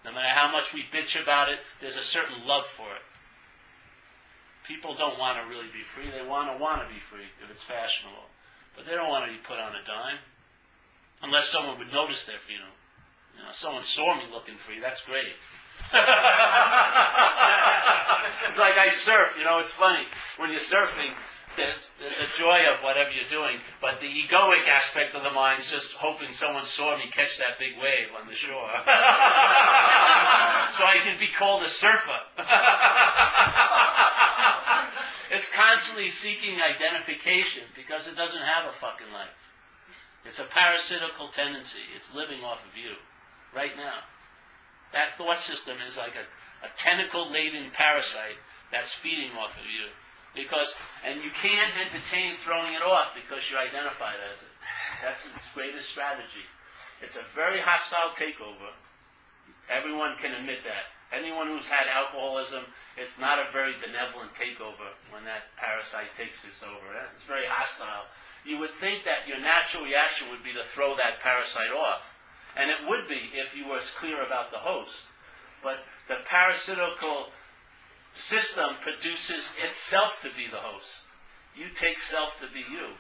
No 0.05 0.11
matter 0.11 0.34
how 0.34 0.51
much 0.51 0.73
we 0.73 0.84
bitch 0.93 1.21
about 1.21 1.49
it, 1.49 1.59
there's 1.81 1.95
a 1.95 2.03
certain 2.03 2.45
love 2.45 2.65
for 2.65 2.93
it. 2.95 3.01
People 4.68 4.95
don't 4.95 5.20
want 5.20 5.38
to 5.38 5.49
really 5.49 5.68
be 5.74 5.84
free. 5.84 6.09
They 6.09 6.26
want 6.26 6.51
to 6.51 6.57
want 6.61 6.82
to 6.82 6.93
be 6.93 6.99
free 6.99 7.28
if 7.43 7.51
it's 7.51 7.64
fashionable. 7.64 8.32
But 8.76 8.86
they 8.86 8.93
don't 8.93 9.09
want 9.09 9.26
to 9.26 9.32
be 9.32 9.39
put 9.43 9.59
on 9.59 9.76
a 9.76 9.84
dime. 9.84 10.20
Unless 11.22 11.47
someone 11.47 11.78
would 11.80 11.91
notice 11.91 12.26
their 12.26 12.39
freedom. 12.39 12.68
You 13.38 13.43
know, 13.43 13.51
someone 13.51 13.84
saw 13.84 14.16
me 14.16 14.24
looking 14.32 14.55
free, 14.55 14.80
that's 14.80 15.01
great. 15.01 15.36
it's 18.47 18.57
like 18.57 18.78
I 18.78 18.88
surf, 18.89 19.36
you 19.38 19.43
know, 19.43 19.59
it's 19.59 19.72
funny. 19.72 20.05
When 20.38 20.49
you're 20.49 20.59
surfing, 20.59 21.14
there's, 21.55 21.89
there's 21.99 22.20
a 22.20 22.28
joy 22.38 22.59
of 22.74 22.84
whatever 22.84 23.11
you're 23.11 23.30
doing, 23.30 23.59
but 23.82 23.99
the 23.99 24.07
egoic 24.07 24.68
aspect 24.68 25.16
of 25.16 25.24
the 25.24 25.32
mind 25.32 25.61
is 25.61 25.70
just 25.70 25.93
hoping 25.93 26.32
someone 26.32 26.66
saw 26.66 26.97
me 26.97 27.09
catch 27.11 27.38
that 27.38 27.59
big 27.59 27.78
wave 27.82 28.09
on 28.20 28.28
the 28.28 28.34
shore. 28.34 28.70
so 30.74 30.84
I 30.84 30.97
can 31.01 31.18
be 31.20 31.28
called 31.28 31.64
a 31.64 31.70
surfer. 31.70 32.20
it's 35.34 35.49
constantly 35.49 36.07
seeking 36.07 36.61
identification 36.61 37.63
because 37.75 38.07
it 38.07 38.15
doesn't 38.15 38.45
have 38.45 38.69
a 38.69 38.71
fucking 38.71 39.11
life. 39.11 39.34
It's 40.25 40.39
a 40.39 40.45
parasitical 40.45 41.29
tendency. 41.34 41.81
It's 41.95 42.13
living 42.13 42.43
off 42.45 42.63
of 42.63 42.77
you 42.77 42.95
right 43.53 43.75
now. 43.75 44.05
That 44.93 45.17
thought 45.17 45.39
system 45.39 45.77
is 45.86 45.97
like 45.97 46.13
a, 46.13 46.29
a 46.65 46.69
tentacle 46.77 47.29
laden 47.31 47.71
parasite 47.73 48.38
that's 48.71 48.93
feeding 48.93 49.31
off 49.34 49.57
of 49.57 49.65
you. 49.65 49.89
Because, 50.38 50.75
and 51.05 51.23
you 51.23 51.29
can't 51.29 51.73
entertain 51.77 52.38
throwing 52.38 52.73
it 52.73 52.81
off 52.81 53.13
because 53.13 53.49
you're 53.49 53.59
identified 53.59 54.17
as 54.31 54.41
it. 54.41 54.53
That's 55.03 55.25
its 55.25 55.49
greatest 55.53 55.89
strategy. 55.89 56.45
It's 57.01 57.17
a 57.17 57.25
very 57.36 57.59
hostile 57.59 58.13
takeover. 58.15 58.73
Everyone 59.69 60.15
can 60.17 60.34
admit 60.34 60.63
that. 60.63 60.93
Anyone 61.14 61.47
who's 61.47 61.70
had 61.70 61.86
alcoholism, 61.88 62.64
it's 62.97 63.20
not 63.20 63.38
a 63.38 63.51
very 63.51 63.74
benevolent 63.78 64.34
takeover 64.34 64.97
when 65.11 65.24
that 65.26 65.53
parasite 65.57 66.16
takes 66.18 66.41
this 66.41 66.64
over. 66.64 66.89
It's 67.14 67.24
very 67.24 67.45
hostile. 67.45 68.09
You 68.45 68.57
would 68.59 68.72
think 68.72 69.05
that 69.05 69.28
your 69.28 69.39
natural 69.39 69.86
reaction 69.86 70.30
would 70.32 70.43
be 70.43 70.53
to 70.53 70.64
throw 70.64 70.95
that 70.97 71.22
parasite 71.22 71.72
off. 71.72 72.18
And 72.57 72.70
it 72.70 72.88
would 72.88 73.07
be 73.07 73.30
if 73.34 73.55
you 73.55 73.68
were 73.70 73.80
clear 73.97 74.26
about 74.26 74.51
the 74.51 74.57
host. 74.57 75.05
But 75.64 75.80
the 76.07 76.18
parasitical 76.26 77.30
system 78.11 78.78
produces 78.82 79.55
itself 79.61 80.22
to 80.22 80.30
be 80.36 80.47
the 80.49 80.57
host. 80.57 81.03
You 81.55 81.70
take 81.74 81.99
self 81.99 82.39
to 82.41 82.47
be 82.53 82.59
you. 82.59 82.97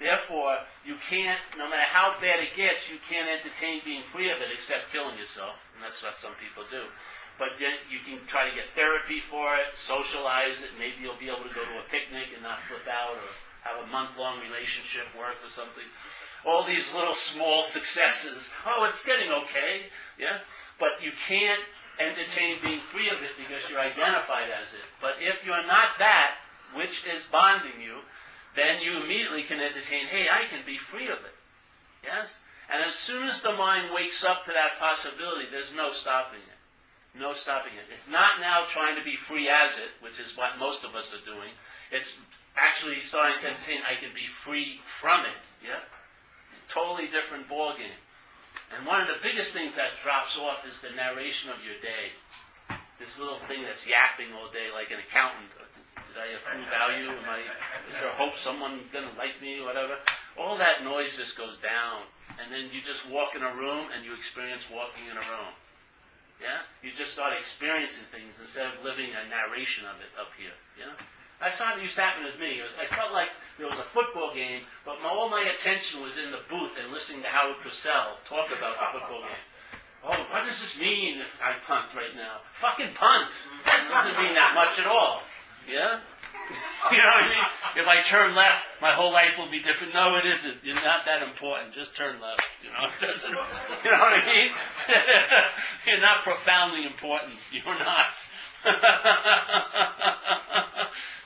Therefore, 0.00 0.58
you 0.84 0.96
can't, 1.08 1.38
no 1.56 1.68
matter 1.68 1.86
how 1.86 2.16
bad 2.20 2.40
it 2.40 2.56
gets, 2.56 2.90
you 2.90 2.98
can't 3.08 3.28
entertain 3.28 3.80
being 3.84 4.02
free 4.02 4.30
of 4.30 4.38
it 4.38 4.48
except 4.52 4.92
killing 4.92 5.16
yourself. 5.16 5.54
And 5.74 5.84
that's 5.84 6.02
what 6.02 6.16
some 6.16 6.32
people 6.42 6.64
do. 6.70 6.82
But 7.38 7.58
then 7.58 7.74
you 7.90 7.98
can 8.06 8.24
try 8.26 8.48
to 8.48 8.54
get 8.54 8.66
therapy 8.70 9.18
for 9.18 9.56
it, 9.56 9.74
socialize 9.74 10.62
it. 10.62 10.70
Maybe 10.78 11.02
you'll 11.02 11.18
be 11.18 11.26
able 11.26 11.42
to 11.42 11.54
go 11.54 11.66
to 11.66 11.82
a 11.82 11.90
picnic 11.90 12.30
and 12.34 12.42
not 12.42 12.62
flip 12.62 12.86
out 12.86 13.18
or 13.18 13.26
have 13.66 13.82
a 13.82 13.90
month 13.90 14.16
long 14.18 14.38
relationship 14.38 15.10
work 15.18 15.42
or 15.42 15.50
something. 15.50 15.84
All 16.46 16.62
these 16.62 16.94
little 16.94 17.14
small 17.14 17.62
successes. 17.62 18.50
Oh, 18.66 18.84
it's 18.84 19.04
getting 19.04 19.32
okay. 19.44 19.90
Yeah? 20.18 20.46
But 20.78 21.02
you 21.02 21.10
can't 21.26 21.62
entertain 21.98 22.58
being 22.62 22.80
free 22.80 23.08
of 23.10 23.22
it 23.22 23.34
because 23.38 23.68
you're 23.68 23.80
identified 23.80 24.50
as 24.50 24.68
it. 24.74 24.86
But 25.00 25.16
if 25.20 25.46
you're 25.46 25.66
not 25.66 25.98
that, 25.98 26.36
which 26.74 27.04
is 27.06 27.24
bonding 27.30 27.80
you, 27.82 27.98
then 28.54 28.80
you 28.80 29.02
immediately 29.02 29.42
can 29.42 29.60
entertain, 29.60 30.06
hey, 30.06 30.26
I 30.30 30.46
can 30.46 30.64
be 30.66 30.78
free 30.78 31.06
of 31.06 31.18
it. 31.18 31.34
Yes? 32.04 32.38
And 32.72 32.84
as 32.86 32.94
soon 32.94 33.28
as 33.28 33.40
the 33.42 33.52
mind 33.52 33.90
wakes 33.94 34.24
up 34.24 34.44
to 34.44 34.52
that 34.52 34.78
possibility, 34.78 35.46
there's 35.50 35.74
no 35.74 35.90
stopping 35.90 36.40
it. 36.40 36.53
No 37.18 37.32
stopping 37.32 37.72
it. 37.74 37.92
It's 37.92 38.08
not 38.08 38.40
now 38.40 38.64
trying 38.66 38.96
to 38.98 39.04
be 39.04 39.14
free 39.14 39.48
as 39.48 39.78
it, 39.78 39.94
which 40.00 40.18
is 40.18 40.36
what 40.36 40.58
most 40.58 40.84
of 40.84 40.96
us 40.96 41.14
are 41.14 41.24
doing. 41.24 41.50
It's 41.92 42.18
actually 42.56 42.98
starting 42.98 43.38
to 43.40 43.54
think 43.54 43.82
I 43.86 44.00
can 44.00 44.10
be 44.14 44.26
free 44.26 44.80
from 44.82 45.24
it. 45.26 45.38
Yeah? 45.62 45.78
Totally 46.68 47.06
different 47.06 47.48
ballgame. 47.48 47.94
And 48.76 48.86
one 48.86 49.00
of 49.00 49.06
the 49.06 49.22
biggest 49.22 49.52
things 49.52 49.76
that 49.76 49.94
drops 50.02 50.36
off 50.38 50.66
is 50.66 50.80
the 50.80 50.90
narration 50.90 51.50
of 51.50 51.62
your 51.62 51.78
day. 51.78 52.10
This 52.98 53.18
little 53.18 53.38
thing 53.46 53.62
that's 53.62 53.86
yapping 53.86 54.32
all 54.34 54.50
day 54.50 54.74
like 54.74 54.90
an 54.90 54.98
accountant. 54.98 55.50
Uh, 55.54 56.02
did 56.10 56.18
I 56.18 56.34
accrue 56.34 56.66
value? 56.70 57.10
Am 57.10 57.28
I, 57.30 57.46
is 57.90 58.00
there 58.00 58.10
hope 58.10 58.34
someone 58.34 58.80
going 58.92 59.06
to 59.06 59.14
like 59.18 59.42
me? 59.42 59.60
Whatever. 59.60 59.98
All 60.38 60.58
that 60.58 60.82
noise 60.82 61.16
just 61.16 61.36
goes 61.36 61.58
down. 61.58 62.06
And 62.42 62.50
then 62.50 62.70
you 62.72 62.82
just 62.82 63.08
walk 63.08 63.34
in 63.34 63.42
a 63.42 63.54
room 63.54 63.86
and 63.94 64.04
you 64.04 64.14
experience 64.14 64.62
walking 64.72 65.06
in 65.06 65.16
a 65.16 65.26
room. 65.26 65.54
Yeah? 66.40 66.66
You 66.82 66.90
just 66.92 67.12
start 67.12 67.34
experiencing 67.38 68.04
things 68.10 68.36
instead 68.40 68.66
of 68.66 68.84
living 68.84 69.10
a 69.14 69.28
narration 69.28 69.86
of 69.86 69.96
it 70.02 70.10
up 70.18 70.34
here. 70.36 70.54
Yeah? 70.78 70.92
That's 71.40 71.58
not 71.60 71.76
what 71.76 71.82
used 71.82 71.96
to 71.96 72.02
happen 72.02 72.24
with 72.24 72.38
me. 72.38 72.62
Was, 72.62 72.72
I 72.78 72.86
felt 72.94 73.12
like 73.12 73.28
there 73.58 73.66
was 73.66 73.78
a 73.78 73.86
football 73.86 74.34
game, 74.34 74.62
but 74.84 75.02
my, 75.02 75.08
all 75.08 75.28
my 75.28 75.50
attention 75.52 76.02
was 76.02 76.18
in 76.18 76.30
the 76.30 76.42
booth 76.48 76.78
and 76.80 76.92
listening 76.92 77.22
to 77.22 77.28
Howard 77.28 77.58
Cosell 77.64 78.22
talk 78.24 78.48
about 78.50 78.78
the 78.78 78.98
football 78.98 79.20
game. 79.20 79.44
Oh, 80.04 80.20
what 80.30 80.44
does 80.44 80.60
this 80.60 80.78
mean 80.78 81.18
if 81.18 81.38
I 81.40 81.56
punt 81.64 81.94
right 81.96 82.14
now? 82.14 82.44
Fucking 82.52 82.92
punt. 82.94 83.30
It 83.64 83.88
doesn't 83.88 84.16
mean 84.16 84.34
that 84.34 84.52
much 84.54 84.78
at 84.78 84.86
all. 84.86 85.22
Yeah? 85.70 86.00
You 86.92 86.98
know 86.98 87.04
what 87.04 87.24
I 87.24 87.28
mean? 87.28 87.44
If 87.76 87.88
I 87.88 88.02
turn 88.02 88.34
left, 88.34 88.66
my 88.82 88.92
whole 88.94 89.10
life 89.10 89.38
will 89.38 89.50
be 89.50 89.58
different. 89.58 89.94
No, 89.94 90.16
it 90.16 90.26
isn't. 90.26 90.58
You're 90.62 90.74
not 90.76 91.06
that 91.06 91.22
important. 91.22 91.72
Just 91.72 91.96
turn 91.96 92.20
left. 92.20 92.44
You 92.62 92.68
know, 92.68 92.86
it 92.94 93.00
doesn't. 93.00 93.30
You 93.30 93.90
know 93.90 93.98
what 93.98 94.12
I 94.12 94.26
mean? 94.26 94.52
You're 95.86 96.00
not 96.00 96.22
profoundly 96.22 96.84
important. 96.84 97.34
You're 97.50 97.78
not. 97.78 98.14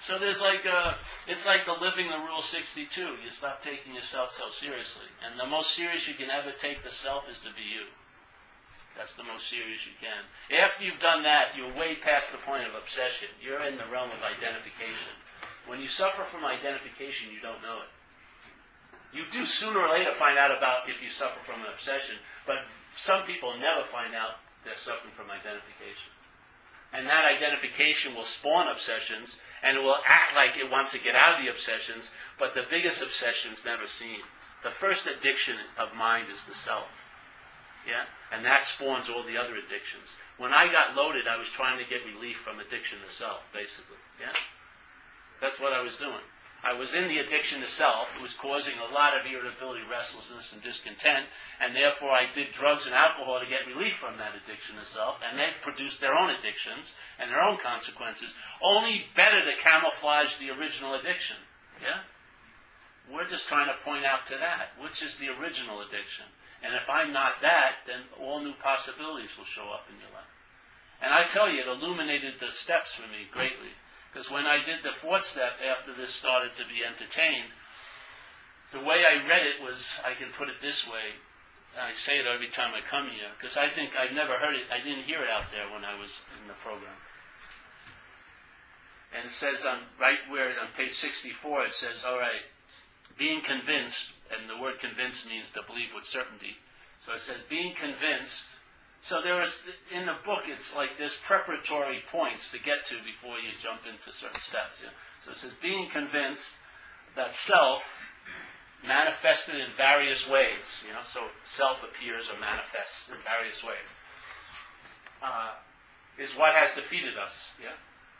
so 0.00 0.18
there's 0.18 0.40
like 0.40 0.64
a, 0.64 0.96
it's 1.26 1.44
like 1.44 1.66
the 1.66 1.72
living 1.72 2.08
the 2.08 2.18
rule 2.18 2.40
62. 2.40 3.00
You 3.00 3.30
stop 3.30 3.60
taking 3.60 3.94
yourself 3.94 4.36
so 4.36 4.50
seriously. 4.50 5.06
And 5.26 5.38
the 5.38 5.46
most 5.46 5.72
serious 5.74 6.06
you 6.06 6.14
can 6.14 6.30
ever 6.30 6.52
take 6.56 6.82
the 6.82 6.90
self 6.90 7.28
is 7.28 7.40
to 7.40 7.48
be 7.48 7.62
you. 7.62 7.86
That's 8.98 9.14
the 9.14 9.22
most 9.22 9.46
serious 9.46 9.86
you 9.86 9.94
can. 10.02 10.26
After 10.50 10.82
you've 10.82 10.98
done 10.98 11.22
that, 11.22 11.54
you're 11.54 11.72
way 11.78 11.94
past 11.94 12.32
the 12.32 12.42
point 12.42 12.66
of 12.66 12.74
obsession. 12.74 13.28
You're 13.38 13.62
in 13.62 13.78
the 13.78 13.86
realm 13.86 14.10
of 14.10 14.26
identification. 14.26 15.14
When 15.70 15.80
you 15.80 15.86
suffer 15.86 16.24
from 16.24 16.44
identification, 16.44 17.30
you 17.30 17.38
don't 17.38 17.62
know 17.62 17.86
it. 17.86 17.90
You 19.14 19.22
do 19.30 19.44
sooner 19.44 19.78
or 19.78 19.88
later 19.94 20.10
find 20.10 20.36
out 20.36 20.50
about 20.50 20.90
if 20.90 21.00
you 21.00 21.08
suffer 21.08 21.38
from 21.40 21.60
an 21.60 21.70
obsession, 21.72 22.16
but 22.44 22.66
some 22.96 23.22
people 23.22 23.54
never 23.54 23.86
find 23.86 24.18
out 24.18 24.42
they're 24.64 24.74
suffering 24.74 25.14
from 25.14 25.30
identification. 25.30 26.10
And 26.92 27.06
that 27.06 27.24
identification 27.24 28.16
will 28.16 28.24
spawn 28.24 28.66
obsessions, 28.66 29.38
and 29.62 29.76
it 29.76 29.80
will 29.80 30.02
act 30.06 30.34
like 30.34 30.56
it 30.58 30.70
wants 30.70 30.90
to 30.92 30.98
get 30.98 31.14
out 31.14 31.38
of 31.38 31.44
the 31.44 31.50
obsessions, 31.50 32.10
but 32.38 32.54
the 32.54 32.66
biggest 32.68 33.00
obsession 33.00 33.52
is 33.52 33.64
never 33.64 33.86
seen. 33.86 34.26
The 34.64 34.70
first 34.70 35.06
addiction 35.06 35.56
of 35.78 35.94
mind 35.94 36.26
is 36.32 36.42
the 36.44 36.54
self. 36.54 36.97
Yeah? 37.86 38.04
And 38.32 38.44
that 38.44 38.64
spawns 38.64 39.08
all 39.08 39.22
the 39.22 39.36
other 39.36 39.56
addictions. 39.56 40.08
When 40.36 40.52
I 40.52 40.70
got 40.70 40.96
loaded, 40.96 41.26
I 41.26 41.36
was 41.36 41.48
trying 41.48 41.78
to 41.78 41.88
get 41.88 42.04
relief 42.04 42.38
from 42.38 42.60
addiction 42.60 42.98
to 43.04 43.10
self, 43.10 43.42
basically. 43.52 43.98
Yeah? 44.20 44.32
That's 45.40 45.60
what 45.60 45.72
I 45.72 45.82
was 45.82 45.96
doing. 45.96 46.24
I 46.62 46.74
was 46.74 46.94
in 46.94 47.06
the 47.06 47.18
addiction 47.18 47.60
to 47.60 47.68
self. 47.68 48.16
It 48.16 48.22
was 48.22 48.34
causing 48.34 48.74
a 48.78 48.92
lot 48.92 49.14
of 49.14 49.24
irritability, 49.24 49.82
restlessness, 49.88 50.52
and 50.52 50.60
discontent, 50.60 51.26
and 51.60 51.74
therefore 51.74 52.10
I 52.10 52.30
did 52.32 52.50
drugs 52.50 52.86
and 52.86 52.94
alcohol 52.94 53.38
to 53.38 53.46
get 53.46 53.66
relief 53.66 53.94
from 53.94 54.18
that 54.18 54.34
addiction 54.34 54.76
to 54.76 54.84
self, 54.84 55.20
and 55.22 55.38
they 55.38 55.50
produced 55.62 56.00
their 56.00 56.14
own 56.14 56.30
addictions 56.30 56.94
and 57.18 57.30
their 57.30 57.40
own 57.40 57.58
consequences, 57.58 58.34
only 58.60 59.06
better 59.14 59.44
to 59.44 59.62
camouflage 59.62 60.36
the 60.38 60.50
original 60.50 60.94
addiction. 60.94 61.36
Yeah? 61.80 62.02
We're 63.10 63.28
just 63.28 63.46
trying 63.46 63.68
to 63.68 63.84
point 63.84 64.04
out 64.04 64.26
to 64.26 64.36
that, 64.36 64.70
which 64.82 65.00
is 65.02 65.14
the 65.14 65.28
original 65.28 65.80
addiction. 65.80 66.26
And 66.62 66.74
if 66.74 66.90
I'm 66.90 67.12
not 67.12 67.40
that, 67.42 67.86
then 67.86 68.00
all 68.20 68.40
new 68.40 68.54
possibilities 68.54 69.36
will 69.38 69.44
show 69.44 69.70
up 69.70 69.86
in 69.88 69.98
your 70.00 70.10
life. 70.10 70.32
And 71.00 71.14
I 71.14 71.24
tell 71.24 71.48
you, 71.48 71.60
it 71.60 71.68
illuminated 71.68 72.34
the 72.40 72.50
steps 72.50 72.94
for 72.94 73.02
me 73.02 73.30
greatly. 73.30 73.70
Because 74.12 74.30
when 74.30 74.46
I 74.46 74.58
did 74.64 74.82
the 74.82 74.90
fourth 74.90 75.24
step 75.24 75.52
after 75.62 75.92
this 75.94 76.10
started 76.10 76.56
to 76.56 76.64
be 76.64 76.82
entertained, 76.82 77.52
the 78.72 78.80
way 78.80 79.04
I 79.06 79.26
read 79.28 79.46
it 79.46 79.62
was, 79.62 79.98
I 80.04 80.14
can 80.14 80.28
put 80.36 80.48
it 80.48 80.60
this 80.60 80.86
way. 80.86 81.14
I 81.80 81.92
say 81.92 82.18
it 82.18 82.26
every 82.26 82.48
time 82.48 82.74
I 82.74 82.80
come 82.80 83.06
here, 83.06 83.30
because 83.38 83.56
I 83.56 83.68
think 83.68 83.94
I've 83.94 84.14
never 84.14 84.34
heard 84.34 84.56
it, 84.56 84.64
I 84.72 84.82
didn't 84.82 85.04
hear 85.04 85.22
it 85.22 85.30
out 85.30 85.52
there 85.52 85.70
when 85.72 85.84
I 85.84 85.98
was 85.98 86.20
in 86.40 86.48
the 86.48 86.54
program. 86.54 86.96
And 89.14 89.26
it 89.26 89.30
says 89.30 89.64
on 89.64 89.78
right 90.00 90.18
where 90.28 90.48
on 90.60 90.68
page 90.76 90.92
64, 90.92 91.66
it 91.66 91.72
says, 91.72 92.04
all 92.04 92.18
right, 92.18 92.42
being 93.18 93.40
convinced, 93.40 94.12
and 94.30 94.48
the 94.48 94.60
word 94.60 94.78
convinced 94.78 95.26
means 95.28 95.50
to 95.50 95.62
believe 95.66 95.88
with 95.94 96.04
certainty. 96.04 96.56
So 97.04 97.12
it 97.12 97.20
says 97.20 97.36
being 97.48 97.74
convinced. 97.74 98.44
So 99.00 99.22
there 99.22 99.40
is 99.42 99.68
in 99.94 100.06
the 100.06 100.16
book, 100.24 100.42
it's 100.46 100.74
like 100.74 100.90
there's 100.98 101.16
preparatory 101.16 102.02
points 102.10 102.50
to 102.52 102.58
get 102.58 102.84
to 102.86 102.96
before 103.04 103.38
you 103.38 103.50
jump 103.60 103.82
into 103.86 104.12
certain 104.12 104.40
steps. 104.40 104.82
So 105.24 105.30
it 105.30 105.36
says 105.36 105.52
being 105.62 105.88
convinced 105.88 106.54
that 107.14 107.34
self 107.34 108.02
manifested 108.86 109.56
in 109.56 109.70
various 109.76 110.28
ways. 110.28 110.82
You 110.86 110.94
know, 110.94 111.02
so 111.02 111.26
self 111.44 111.82
appears 111.82 112.28
or 112.28 112.38
manifests 112.40 113.08
in 113.08 113.16
various 113.22 113.62
ways. 113.62 113.88
Uh, 115.22 115.54
is 116.18 116.30
what 116.36 116.54
has 116.54 116.74
defeated 116.74 117.14
us. 117.18 117.46
Yeah. 117.62 117.74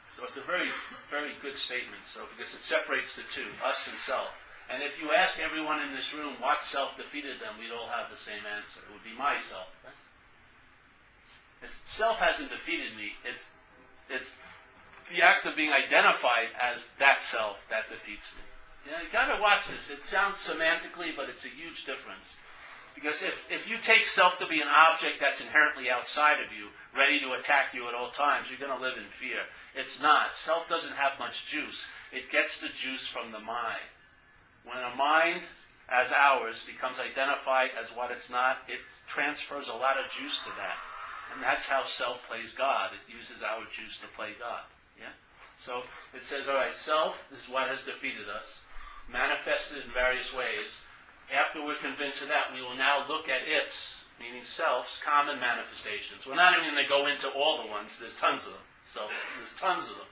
So 0.07 0.25
it's 0.25 0.37
a 0.37 0.47
very, 0.47 0.71
very 1.11 1.35
good 1.43 1.57
statement. 1.57 2.03
So 2.07 2.27
because 2.37 2.55
it 2.55 2.61
separates 2.61 3.15
the 3.15 3.23
two, 3.35 3.47
us 3.65 3.87
and 3.91 3.99
self. 3.99 4.31
And 4.69 4.83
if 4.83 5.01
you 5.01 5.13
ask 5.13 5.41
everyone 5.41 5.81
in 5.81 5.95
this 5.95 6.13
room 6.13 6.35
what 6.41 6.63
self 6.63 6.97
defeated 6.97 7.41
them, 7.41 7.57
we'd 7.59 7.73
all 7.73 7.89
have 7.89 8.11
the 8.13 8.21
same 8.21 8.45
answer. 8.45 8.81
It 8.85 8.93
would 8.93 9.05
be 9.05 9.17
myself. 9.17 9.73
It's, 11.63 11.81
self 11.87 12.19
hasn't 12.19 12.51
defeated 12.51 12.95
me. 12.97 13.13
It's, 13.25 13.49
it's 14.11 14.39
the 15.11 15.23
act 15.23 15.47
of 15.47 15.57
being 15.57 15.73
identified 15.73 16.53
as 16.61 16.93
that 16.99 17.21
self 17.21 17.65
that 17.71 17.89
defeats 17.89 18.29
me. 18.37 18.45
You, 18.85 18.93
know, 18.93 19.03
you 19.03 19.09
gotta 19.11 19.41
watch 19.41 19.69
this. 19.69 19.91
It 19.91 20.05
sounds 20.05 20.37
semantically, 20.37 21.17
but 21.17 21.29
it's 21.29 21.45
a 21.45 21.49
huge 21.49 21.85
difference. 21.85 22.37
Because 22.95 23.23
if, 23.23 23.47
if 23.51 23.71
you 23.71 23.79
take 23.79 24.05
self 24.05 24.39
to 24.39 24.47
be 24.47 24.61
an 24.61 24.69
object 24.69 25.21
that's 25.21 25.41
inherently 25.41 25.89
outside 25.89 26.41
of 26.45 26.53
you, 26.53 26.69
ready 26.97 27.21
to 27.21 27.39
attack 27.39 27.73
you 27.73 27.87
at 27.89 27.95
all 27.95 28.11
times, 28.11 28.49
you're 28.51 28.59
going 28.59 28.77
to 28.77 28.85
live 28.85 28.99
in 28.99 29.09
fear. 29.09 29.47
It's 29.75 30.01
not. 30.01 30.33
Self 30.33 30.69
doesn't 30.69 30.95
have 30.95 31.19
much 31.19 31.47
juice. 31.47 31.87
It 32.13 32.31
gets 32.31 32.61
the 32.61 32.69
juice 32.69 33.07
from 33.07 33.31
the 33.31 33.39
mind. 33.39 33.87
When 34.69 34.85
a 34.85 34.95
mind 34.97 35.43
as 35.89 36.13
ours 36.13 36.65
becomes 36.69 37.01
identified 37.01 37.71
as 37.81 37.89
what 37.97 38.11
it's 38.11 38.29
not, 38.29 38.59
it 38.69 38.81
transfers 39.07 39.69
a 39.69 39.73
lot 39.73 39.97
of 39.97 40.13
juice 40.13 40.39
to 40.45 40.53
that. 40.61 40.77
And 41.33 41.43
that's 41.43 41.69
how 41.69 41.85
self 41.85 42.27
plays 42.29 42.53
God. 42.53 42.93
It 42.93 43.05
uses 43.09 43.43
our 43.43 43.65
juice 43.73 43.97
to 44.05 44.09
play 44.17 44.37
God. 44.39 44.69
Yeah? 44.99 45.13
So 45.59 45.83
it 46.15 46.23
says, 46.23 46.49
all 46.49 46.57
right, 46.57 46.75
self 46.75 47.29
is 47.33 47.49
what 47.49 47.69
has 47.69 47.83
defeated 47.85 48.29
us, 48.29 48.61
manifested 49.11 49.85
in 49.85 49.91
various 49.93 50.33
ways. 50.33 50.77
After 51.33 51.65
we're 51.65 51.81
convinced 51.81 52.23
of 52.23 52.29
that, 52.29 52.53
we 52.55 52.63
will 52.63 52.77
now 52.77 53.05
look 53.09 53.29
at 53.29 53.45
its, 53.45 54.01
meaning 54.21 54.45
self's, 54.45 55.01
common 55.05 55.41
manifestations. 55.41 56.25
We're 56.25 56.41
not 56.41 56.57
even 56.57 56.73
going 56.73 56.85
to 56.85 56.89
go 56.89 57.05
into 57.09 57.29
all 57.37 57.61
the 57.65 57.69
ones. 57.69 57.99
There's 57.99 58.17
tons 58.17 58.45
of 58.49 58.53
them. 58.57 58.67
So 58.89 59.05
there's 59.37 59.53
tons 59.61 59.89
of 59.93 59.97
them. 60.01 60.09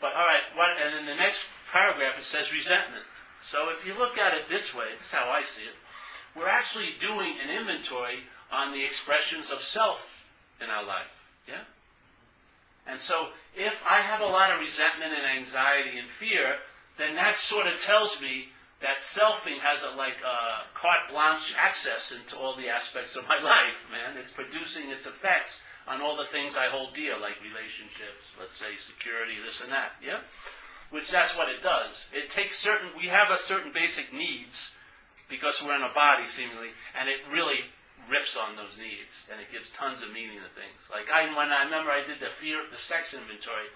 But 0.00 0.16
all 0.16 0.24
right, 0.24 0.48
what, 0.56 0.80
and 0.80 0.96
in 0.96 1.04
the 1.04 1.20
next 1.20 1.44
paragraph 1.72 2.16
it 2.16 2.24
says 2.24 2.52
resentment. 2.52 3.04
So 3.42 3.70
if 3.70 3.86
you 3.86 3.94
look 3.98 4.18
at 4.18 4.34
it 4.34 4.48
this 4.48 4.74
way, 4.74 4.86
this 4.92 5.06
is 5.06 5.12
how 5.12 5.30
I 5.30 5.42
see 5.42 5.62
it, 5.62 5.74
we're 6.36 6.48
actually 6.48 6.90
doing 7.00 7.34
an 7.42 7.50
inventory 7.50 8.20
on 8.52 8.72
the 8.72 8.84
expressions 8.84 9.50
of 9.50 9.60
self 9.60 10.26
in 10.62 10.68
our 10.68 10.84
life. 10.84 11.24
Yeah? 11.48 11.62
And 12.86 12.98
so 12.98 13.28
if 13.56 13.84
I 13.88 14.00
have 14.00 14.20
a 14.20 14.26
lot 14.26 14.50
of 14.50 14.60
resentment 14.60 15.12
and 15.12 15.38
anxiety 15.38 15.98
and 15.98 16.08
fear, 16.08 16.56
then 16.98 17.14
that 17.16 17.36
sort 17.36 17.66
of 17.66 17.80
tells 17.80 18.20
me 18.20 18.48
that 18.80 18.96
selfing 18.96 19.58
has 19.60 19.82
a 19.82 19.96
like 19.96 20.16
a 20.24 20.64
carte 20.74 21.08
blanche 21.10 21.54
access 21.58 22.12
into 22.12 22.36
all 22.36 22.56
the 22.56 22.68
aspects 22.68 23.16
of 23.16 23.26
my 23.28 23.38
life, 23.42 23.86
man. 23.90 24.16
It's 24.16 24.30
producing 24.30 24.90
its 24.90 25.06
effects 25.06 25.62
on 25.86 26.00
all 26.00 26.16
the 26.16 26.24
things 26.24 26.56
I 26.56 26.68
hold 26.68 26.94
dear, 26.94 27.18
like 27.18 27.42
relationships, 27.42 28.32
let's 28.38 28.56
say 28.56 28.76
security, 28.76 29.34
this 29.44 29.60
and 29.60 29.72
that. 29.72 29.92
Yeah? 30.04 30.20
Which 30.90 31.10
that's 31.10 31.36
what 31.36 31.48
it 31.48 31.62
does. 31.62 32.06
It 32.12 32.30
takes 32.30 32.58
certain, 32.58 32.90
we 32.96 33.06
have 33.08 33.30
a 33.30 33.38
certain 33.38 33.72
basic 33.72 34.12
needs 34.12 34.72
because 35.28 35.62
we're 35.62 35.76
in 35.76 35.82
a 35.82 35.94
body 35.94 36.26
seemingly, 36.26 36.70
and 36.98 37.08
it 37.08 37.22
really 37.32 37.70
riffs 38.10 38.34
on 38.36 38.56
those 38.56 38.74
needs, 38.76 39.30
and 39.30 39.40
it 39.40 39.46
gives 39.54 39.70
tons 39.70 40.02
of 40.02 40.10
meaning 40.10 40.42
to 40.42 40.50
things. 40.58 40.90
Like 40.90 41.06
I, 41.14 41.30
when 41.30 41.54
I 41.54 41.64
remember 41.64 41.90
I 41.90 42.02
did 42.02 42.18
the 42.18 42.28
fear, 42.28 42.66
the 42.70 42.76
sex 42.76 43.14
inventory, 43.14 43.70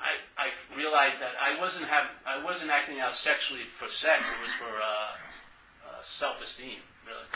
I, 0.00 0.16
I 0.40 0.48
realized 0.72 1.20
that 1.20 1.36
I 1.36 1.60
wasn't 1.60 1.84
have, 1.84 2.08
I 2.24 2.42
wasn't 2.42 2.70
acting 2.72 3.00
out 3.00 3.12
sexually 3.12 3.68
for 3.68 3.86
sex. 3.86 4.24
It 4.24 4.40
was 4.40 4.52
for 4.56 4.72
uh, 4.72 5.12
uh, 5.84 6.00
self-esteem, 6.02 6.80
really. 7.04 7.28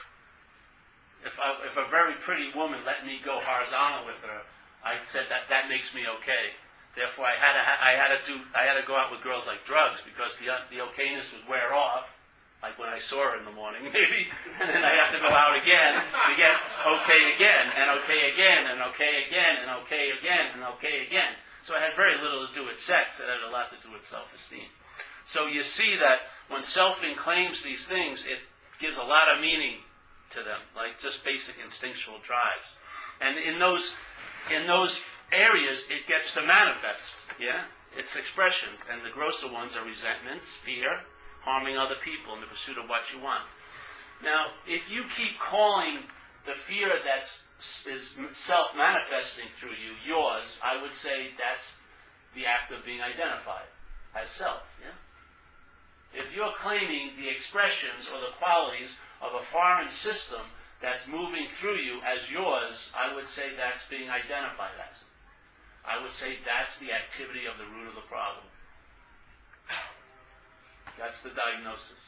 If 1.24 1.36
I, 1.36 1.60
if 1.68 1.76
a 1.76 1.88
very 1.90 2.14
pretty 2.24 2.48
woman 2.56 2.80
let 2.84 3.04
me 3.04 3.20
go 3.20 3.40
horizontal 3.44 4.08
with 4.08 4.24
her, 4.24 4.40
I 4.84 4.96
said 5.04 5.28
that 5.28 5.48
that 5.48 5.68
makes 5.68 5.94
me 5.94 6.08
okay. 6.20 6.56
Therefore, 6.94 7.26
I 7.26 7.34
had 7.34 7.58
to, 7.58 7.62
I 7.62 7.92
had 7.98 8.10
to 8.14 8.20
do, 8.22 8.34
I 8.54 8.70
had 8.70 8.78
to 8.78 8.86
go 8.86 8.94
out 8.94 9.10
with 9.10 9.22
girls 9.22 9.46
like 9.46 9.66
drugs 9.66 10.00
because 10.00 10.38
the, 10.38 10.46
the 10.70 10.78
okayness 10.78 11.34
would 11.34 11.42
wear 11.50 11.74
off, 11.74 12.06
like 12.62 12.78
when 12.78 12.88
I 12.88 12.98
saw 12.98 13.30
her 13.30 13.38
in 13.38 13.44
the 13.44 13.52
morning, 13.52 13.82
maybe, 13.92 14.30
and 14.62 14.70
then 14.70 14.84
I 14.86 14.94
had 14.94 15.10
to 15.12 15.20
go 15.20 15.34
out 15.34 15.58
again 15.58 15.98
to 15.98 16.32
get 16.38 16.54
okay 16.86 17.34
again, 17.34 17.66
and 17.74 17.98
okay 17.98 18.30
again, 18.30 18.70
and 18.70 18.78
okay 18.94 19.26
again, 19.26 19.54
and 19.60 19.70
okay 19.82 20.14
again, 20.14 20.54
and 20.54 20.62
okay 20.78 21.02
again. 21.06 21.34
So 21.62 21.74
it 21.74 21.82
had 21.82 21.96
very 21.96 22.20
little 22.22 22.46
to 22.46 22.54
do 22.54 22.64
with 22.64 22.78
sex. 22.78 23.18
It 23.18 23.26
had 23.26 23.42
a 23.42 23.50
lot 23.50 23.70
to 23.70 23.76
do 23.82 23.92
with 23.92 24.04
self-esteem. 24.04 24.68
So 25.24 25.46
you 25.46 25.62
see 25.62 25.96
that 25.96 26.28
when 26.48 26.60
selfing 26.60 27.16
claims 27.16 27.62
these 27.62 27.86
things, 27.86 28.26
it 28.26 28.38
gives 28.78 28.98
a 28.98 29.02
lot 29.02 29.32
of 29.34 29.40
meaning 29.40 29.80
to 30.30 30.42
them, 30.42 30.60
like 30.76 31.00
just 31.00 31.24
basic 31.24 31.56
instinctual 31.62 32.18
drives. 32.22 32.76
And 33.20 33.38
in 33.38 33.58
those, 33.58 33.94
in 34.50 34.66
those 34.66 35.00
areas 35.32 35.84
it 35.90 36.06
gets 36.06 36.34
to 36.34 36.42
manifest. 36.42 37.16
Yeah? 37.40 37.64
It's 37.96 38.16
expressions, 38.16 38.80
and 38.90 39.04
the 39.04 39.10
grosser 39.10 39.50
ones 39.50 39.76
are 39.76 39.84
resentments, 39.84 40.44
fear, 40.44 41.00
harming 41.42 41.76
other 41.76 41.94
people 42.02 42.34
in 42.34 42.40
the 42.40 42.46
pursuit 42.46 42.78
of 42.78 42.88
what 42.88 43.12
you 43.12 43.20
want. 43.20 43.44
Now, 44.22 44.46
if 44.66 44.90
you 44.90 45.04
keep 45.14 45.38
calling 45.38 46.00
the 46.46 46.54
fear 46.54 46.88
that's 47.04 47.38
is 47.86 48.18
self-manifesting 48.32 49.48
through 49.48 49.70
you 49.70 49.94
yours, 50.04 50.58
I 50.62 50.82
would 50.82 50.92
say 50.92 51.30
that's 51.38 51.76
the 52.34 52.44
act 52.44 52.72
of 52.72 52.84
being 52.84 53.00
identified 53.00 53.70
as 54.14 54.28
self. 54.28 54.62
Yeah? 54.82 56.20
If 56.20 56.34
you're 56.34 56.52
claiming 56.58 57.12
the 57.16 57.28
expressions 57.28 58.06
or 58.12 58.20
the 58.20 58.34
qualities 58.38 58.96
of 59.22 59.40
a 59.40 59.42
foreign 59.42 59.88
system 59.88 60.40
that's 60.84 61.08
moving 61.08 61.46
through 61.46 61.80
you 61.80 62.00
as 62.04 62.30
yours, 62.30 62.92
I 62.92 63.14
would 63.14 63.24
say 63.24 63.56
that's 63.56 63.88
being 63.88 64.10
identified 64.10 64.76
as. 64.92 65.04
I 65.80 66.00
would 66.02 66.12
say 66.12 66.36
that's 66.44 66.78
the 66.78 66.92
activity 66.92 67.46
of 67.46 67.56
the 67.56 67.64
root 67.64 67.88
of 67.88 67.94
the 67.94 68.04
problem. 68.06 68.44
That's 70.98 71.22
the 71.22 71.30
diagnosis. 71.30 71.98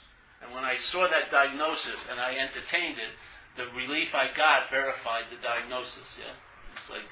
And 0.43 0.55
when 0.55 0.64
I 0.64 0.77
saw 0.77 1.09
that 1.09 1.31
diagnosis 1.31 2.07
and 2.11 2.20
I 2.20 2.37
entertained 2.37 2.99
it, 2.99 3.16
the 3.57 3.66
relief 3.74 4.14
I 4.14 4.29
got 4.37 4.68
verified 4.68 5.24
the 5.31 5.41
diagnosis. 5.43 6.18
Yeah, 6.20 6.37
it's 6.74 6.91
like 6.91 7.09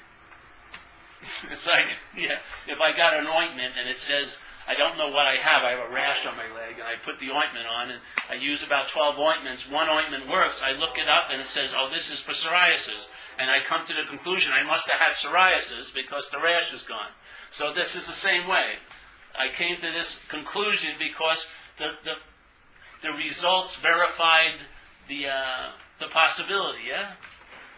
it's 1.51 1.67
like 1.67 1.89
yeah. 2.15 2.39
If 2.67 2.79
I 2.79 2.95
got 2.95 3.15
an 3.15 3.25
ointment 3.25 3.73
and 3.79 3.89
it 3.89 3.97
says 3.97 4.37
I 4.67 4.73
don't 4.73 4.97
know 4.97 5.09
what 5.09 5.27
I 5.27 5.35
have, 5.35 5.63
I 5.63 5.71
have 5.71 5.91
a 5.91 5.93
rash 5.93 6.25
on 6.25 6.35
my 6.35 6.47
leg, 6.55 6.79
and 6.79 6.87
I 6.87 6.95
put 7.03 7.19
the 7.19 7.29
ointment 7.29 7.67
on, 7.67 7.91
and 7.91 7.99
I 8.29 8.35
use 8.35 8.63
about 8.63 8.87
12 8.87 9.19
ointments. 9.19 9.69
One 9.69 9.89
ointment 9.89 10.27
works. 10.27 10.63
I 10.63 10.71
look 10.71 10.97
it 10.97 11.07
up, 11.07 11.29
and 11.31 11.39
it 11.39 11.45
says, 11.45 11.75
"Oh, 11.77 11.89
this 11.89 12.09
is 12.09 12.19
for 12.19 12.31
psoriasis," 12.31 13.09
and 13.37 13.51
I 13.51 13.59
come 13.63 13.85
to 13.85 13.93
the 13.93 14.09
conclusion 14.09 14.53
I 14.53 14.63
must 14.63 14.89
have 14.89 14.99
had 14.99 15.13
psoriasis 15.13 15.93
because 15.93 16.29
the 16.29 16.39
rash 16.39 16.73
is 16.73 16.81
gone. 16.81 17.11
So 17.49 17.73
this 17.73 17.95
is 17.95 18.07
the 18.07 18.13
same 18.13 18.47
way. 18.47 18.79
I 19.37 19.53
came 19.53 19.77
to 19.77 19.91
this 19.91 20.21
conclusion 20.29 20.95
because 20.97 21.51
the 21.77 21.91
the, 22.03 22.15
the 23.01 23.11
results 23.11 23.75
verified 23.75 24.59
the 25.07 25.27
uh, 25.27 25.71
the 25.99 26.07
possibility, 26.07 26.85
yeah? 26.87 27.13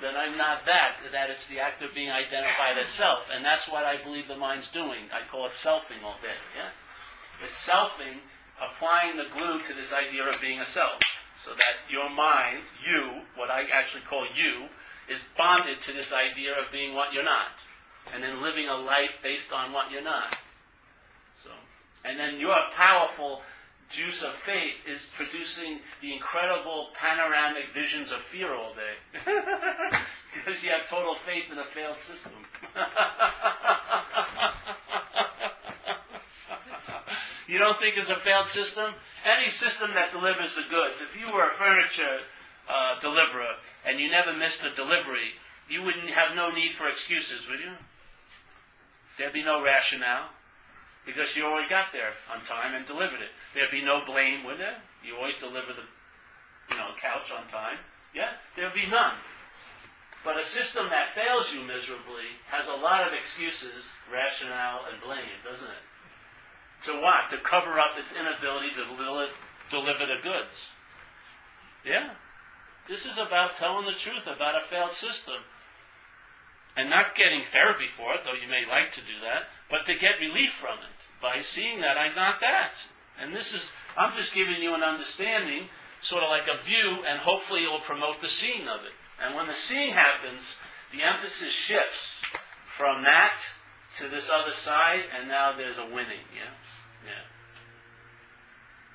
That 0.01 0.15
I'm 0.15 0.37
not 0.37 0.65
that, 0.65 0.97
that 1.11 1.29
it's 1.29 1.47
the 1.47 1.59
act 1.59 1.81
of 1.81 1.93
being 1.95 2.11
identified 2.11 2.77
as 2.77 2.87
self. 2.87 3.29
And 3.33 3.43
that's 3.43 3.67
what 3.67 3.83
I 3.83 4.01
believe 4.01 4.27
the 4.27 4.37
mind's 4.37 4.69
doing. 4.69 5.09
I 5.11 5.27
call 5.27 5.47
it 5.47 5.51
selfing 5.51 6.03
all 6.05 6.17
day, 6.21 6.37
yeah? 6.55 6.69
It's 7.43 7.67
selfing, 7.67 8.19
applying 8.61 9.17
the 9.17 9.25
glue 9.35 9.59
to 9.59 9.73
this 9.73 9.93
idea 9.93 10.27
of 10.27 10.39
being 10.39 10.59
a 10.59 10.65
self. 10.65 10.99
So 11.35 11.51
that 11.51 11.75
your 11.89 12.09
mind, 12.09 12.63
you, 12.85 13.21
what 13.35 13.49
I 13.49 13.63
actually 13.73 14.03
call 14.03 14.25
you, 14.35 14.67
is 15.09 15.19
bonded 15.37 15.79
to 15.81 15.93
this 15.93 16.13
idea 16.13 16.51
of 16.51 16.71
being 16.71 16.93
what 16.93 17.13
you're 17.13 17.23
not. 17.23 17.57
And 18.13 18.23
then 18.23 18.41
living 18.41 18.67
a 18.67 18.75
life 18.75 19.17
based 19.23 19.51
on 19.51 19.71
what 19.71 19.91
you're 19.91 20.03
not. 20.03 20.37
So, 21.35 21.49
and 22.05 22.19
then 22.19 22.39
your 22.39 22.55
powerful 22.75 23.41
juice 23.89 24.23
of 24.23 24.33
faith 24.33 24.75
is 24.87 25.09
producing 25.15 25.79
the 26.01 26.13
incredible 26.13 26.89
panoramic 26.93 27.69
visions 27.71 28.11
of 28.11 28.19
fear 28.19 28.53
all 28.53 28.73
day. 28.73 28.95
because 30.33 30.63
you 30.63 30.71
have 30.71 30.89
total 30.89 31.15
faith 31.15 31.45
in 31.51 31.57
a 31.57 31.65
failed 31.65 31.97
system. 31.97 32.33
you 37.47 37.57
don't 37.57 37.79
think 37.79 37.97
it's 37.97 38.09
a 38.09 38.15
failed 38.15 38.47
system? 38.47 38.93
Any 39.25 39.49
system 39.49 39.91
that 39.93 40.11
delivers 40.11 40.55
the 40.55 40.63
goods. 40.69 40.95
If 41.01 41.17
you 41.19 41.33
were 41.33 41.45
a 41.45 41.49
furniture 41.49 42.19
uh, 42.69 42.99
deliverer 42.99 43.55
and 43.85 43.99
you 43.99 44.11
never 44.11 44.33
missed 44.33 44.63
a 44.63 44.73
delivery, 44.73 45.31
you 45.69 45.83
wouldn't 45.83 46.09
have 46.09 46.35
no 46.35 46.51
need 46.51 46.71
for 46.71 46.87
excuses, 46.87 47.47
would 47.49 47.59
you? 47.59 47.73
There'd 49.17 49.33
be 49.33 49.43
no 49.43 49.63
rationale 49.63 50.29
because 51.07 51.35
you 51.37 51.45
already 51.45 51.69
got 51.69 51.93
there 51.93 52.11
on 52.29 52.43
time 52.43 52.75
and 52.75 52.85
delivered 52.85 53.23
it. 53.23 53.31
There'd 53.55 53.71
be 53.71 53.81
no 53.81 54.03
blame, 54.05 54.43
would 54.43 54.59
there? 54.59 54.75
You 55.01 55.15
always 55.15 55.39
deliver 55.39 55.71
the, 55.71 55.87
you 56.69 56.77
know, 56.77 56.91
couch 57.01 57.31
on 57.31 57.47
time. 57.47 57.79
Yeah, 58.13 58.35
there'd 58.55 58.75
be 58.75 58.85
none. 58.85 59.15
But 60.25 60.37
a 60.37 60.43
system 60.43 60.87
that 60.89 61.15
fails 61.15 61.53
you 61.53 61.63
miserably 61.63 62.35
has 62.51 62.67
a 62.67 62.75
lot 62.75 63.07
of 63.07 63.13
excuses, 63.13 63.87
rationale, 64.11 64.81
and 64.91 65.01
blame, 65.01 65.39
doesn't 65.47 65.71
it? 65.71 65.85
To 66.83 66.99
what? 66.99 67.29
To 67.29 67.37
cover 67.37 67.79
up 67.79 67.97
its 67.97 68.11
inability 68.11 68.75
to 68.75 68.83
deliver 69.71 70.05
the 70.05 70.21
goods. 70.21 70.71
Yeah. 71.85 72.11
This 72.85 73.05
is 73.05 73.17
about 73.17 73.55
telling 73.55 73.85
the 73.85 73.97
truth 73.97 74.27
about 74.27 74.61
a 74.61 74.65
failed 74.65 74.91
system 74.91 75.39
and 76.75 76.89
not 76.89 77.15
getting 77.15 77.41
therapy 77.41 77.87
for 77.87 78.13
it, 78.13 78.21
though 78.25 78.33
you 78.33 78.47
may 78.47 78.67
like 78.69 78.91
to 78.91 79.01
do 79.01 79.23
that, 79.23 79.47
but 79.69 79.85
to 79.85 79.95
get 79.95 80.19
relief 80.19 80.51
from 80.51 80.79
it 80.79 80.96
by 81.21 81.39
seeing 81.41 81.81
that 81.81 81.97
I'm 81.97 82.15
not 82.15 82.39
that. 82.41 82.73
And 83.19 83.35
this 83.35 83.53
is, 83.53 83.71
I'm 83.97 84.15
just 84.15 84.33
giving 84.33 84.61
you 84.61 84.75
an 84.75 84.83
understanding, 84.83 85.67
sort 85.99 86.23
of 86.23 86.29
like 86.29 86.47
a 86.47 86.61
view, 86.63 87.03
and 87.07 87.19
hopefully 87.19 87.63
it 87.63 87.71
will 87.71 87.79
promote 87.79 88.21
the 88.21 88.27
seeing 88.27 88.67
of 88.67 88.85
it. 88.85 88.93
And 89.23 89.35
when 89.35 89.47
the 89.47 89.53
seeing 89.53 89.93
happens, 89.93 90.57
the 90.91 91.03
emphasis 91.03 91.51
shifts 91.51 92.21
from 92.67 93.03
that 93.03 93.39
to 93.97 94.07
this 94.07 94.29
other 94.29 94.51
side, 94.51 95.03
and 95.17 95.27
now 95.27 95.55
there's 95.57 95.79
a 95.79 95.85
winning. 95.85 96.25
Yeah? 96.35 96.53
Yeah. 97.05 97.25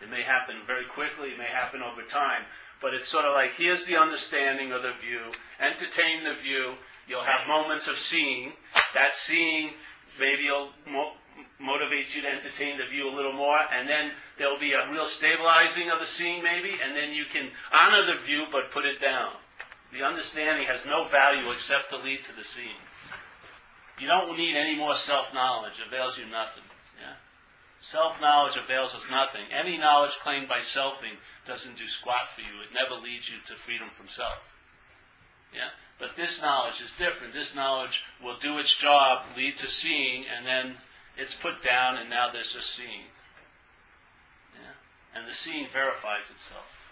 It 0.06 0.10
may 0.10 0.22
happen 0.22 0.56
very 0.66 0.84
quickly, 0.84 1.30
it 1.30 1.38
may 1.38 1.50
happen 1.52 1.80
over 1.82 2.02
time, 2.02 2.42
but 2.80 2.94
it's 2.94 3.08
sort 3.08 3.24
of 3.24 3.34
like 3.34 3.54
here's 3.54 3.84
the 3.84 3.96
understanding 3.96 4.72
of 4.72 4.82
the 4.82 4.92
view, 4.92 5.32
entertain 5.60 6.24
the 6.24 6.34
view, 6.34 6.74
you'll 7.08 7.24
have 7.24 7.46
moments 7.48 7.88
of 7.88 7.98
seeing. 7.98 8.52
That 8.94 9.12
seeing, 9.12 9.70
maybe 10.18 10.44
you'll 10.44 10.70
motivate 11.58 12.14
you 12.14 12.22
to 12.22 12.28
entertain 12.28 12.78
the 12.78 12.86
view 12.86 13.08
a 13.08 13.14
little 13.14 13.32
more, 13.32 13.58
and 13.72 13.88
then 13.88 14.12
there'll 14.38 14.58
be 14.58 14.72
a 14.72 14.90
real 14.90 15.06
stabilizing 15.06 15.90
of 15.90 16.00
the 16.00 16.06
seeing, 16.06 16.42
maybe, 16.42 16.74
and 16.82 16.96
then 16.96 17.12
you 17.12 17.24
can 17.24 17.50
honor 17.72 18.04
the 18.04 18.20
view 18.20 18.46
but 18.50 18.70
put 18.70 18.84
it 18.84 19.00
down. 19.00 19.32
The 19.92 20.02
understanding 20.02 20.66
has 20.66 20.84
no 20.86 21.06
value 21.08 21.50
except 21.50 21.90
to 21.90 21.98
lead 21.98 22.22
to 22.24 22.34
the 22.34 22.44
seeing. 22.44 22.80
You 24.00 24.08
don't 24.08 24.36
need 24.36 24.56
any 24.56 24.76
more 24.76 24.94
self 24.94 25.32
knowledge, 25.32 25.74
it 25.80 25.86
avails 25.86 26.18
you 26.18 26.26
nothing. 26.26 26.64
Yeah? 27.00 27.14
Self 27.80 28.20
knowledge 28.20 28.56
avails 28.56 28.94
us 28.94 29.06
nothing. 29.10 29.42
Any 29.52 29.76
knowledge 29.76 30.18
claimed 30.20 30.48
by 30.48 30.58
selfing 30.58 31.18
doesn't 31.44 31.76
do 31.76 31.86
squat 31.86 32.30
for 32.34 32.40
you, 32.40 32.62
it 32.62 32.74
never 32.74 33.00
leads 33.00 33.28
you 33.28 33.36
to 33.46 33.54
freedom 33.54 33.88
from 33.92 34.08
self. 34.08 34.56
Yeah? 35.54 35.70
But 35.98 36.16
this 36.16 36.42
knowledge 36.42 36.80
is 36.80 36.90
different. 36.92 37.34
This 37.34 37.54
knowledge 37.54 38.02
will 38.22 38.38
do 38.38 38.58
its 38.58 38.74
job, 38.74 39.24
lead 39.36 39.56
to 39.58 39.66
seeing, 39.66 40.24
and 40.26 40.46
then 40.46 40.76
it's 41.16 41.34
put 41.34 41.62
down, 41.62 41.96
and 41.96 42.08
now 42.08 42.30
there's 42.30 42.52
just 42.52 42.74
seeing. 42.74 43.10
Yeah? 44.54 45.18
And 45.18 45.28
the 45.28 45.34
seeing 45.34 45.68
verifies 45.68 46.30
itself 46.30 46.82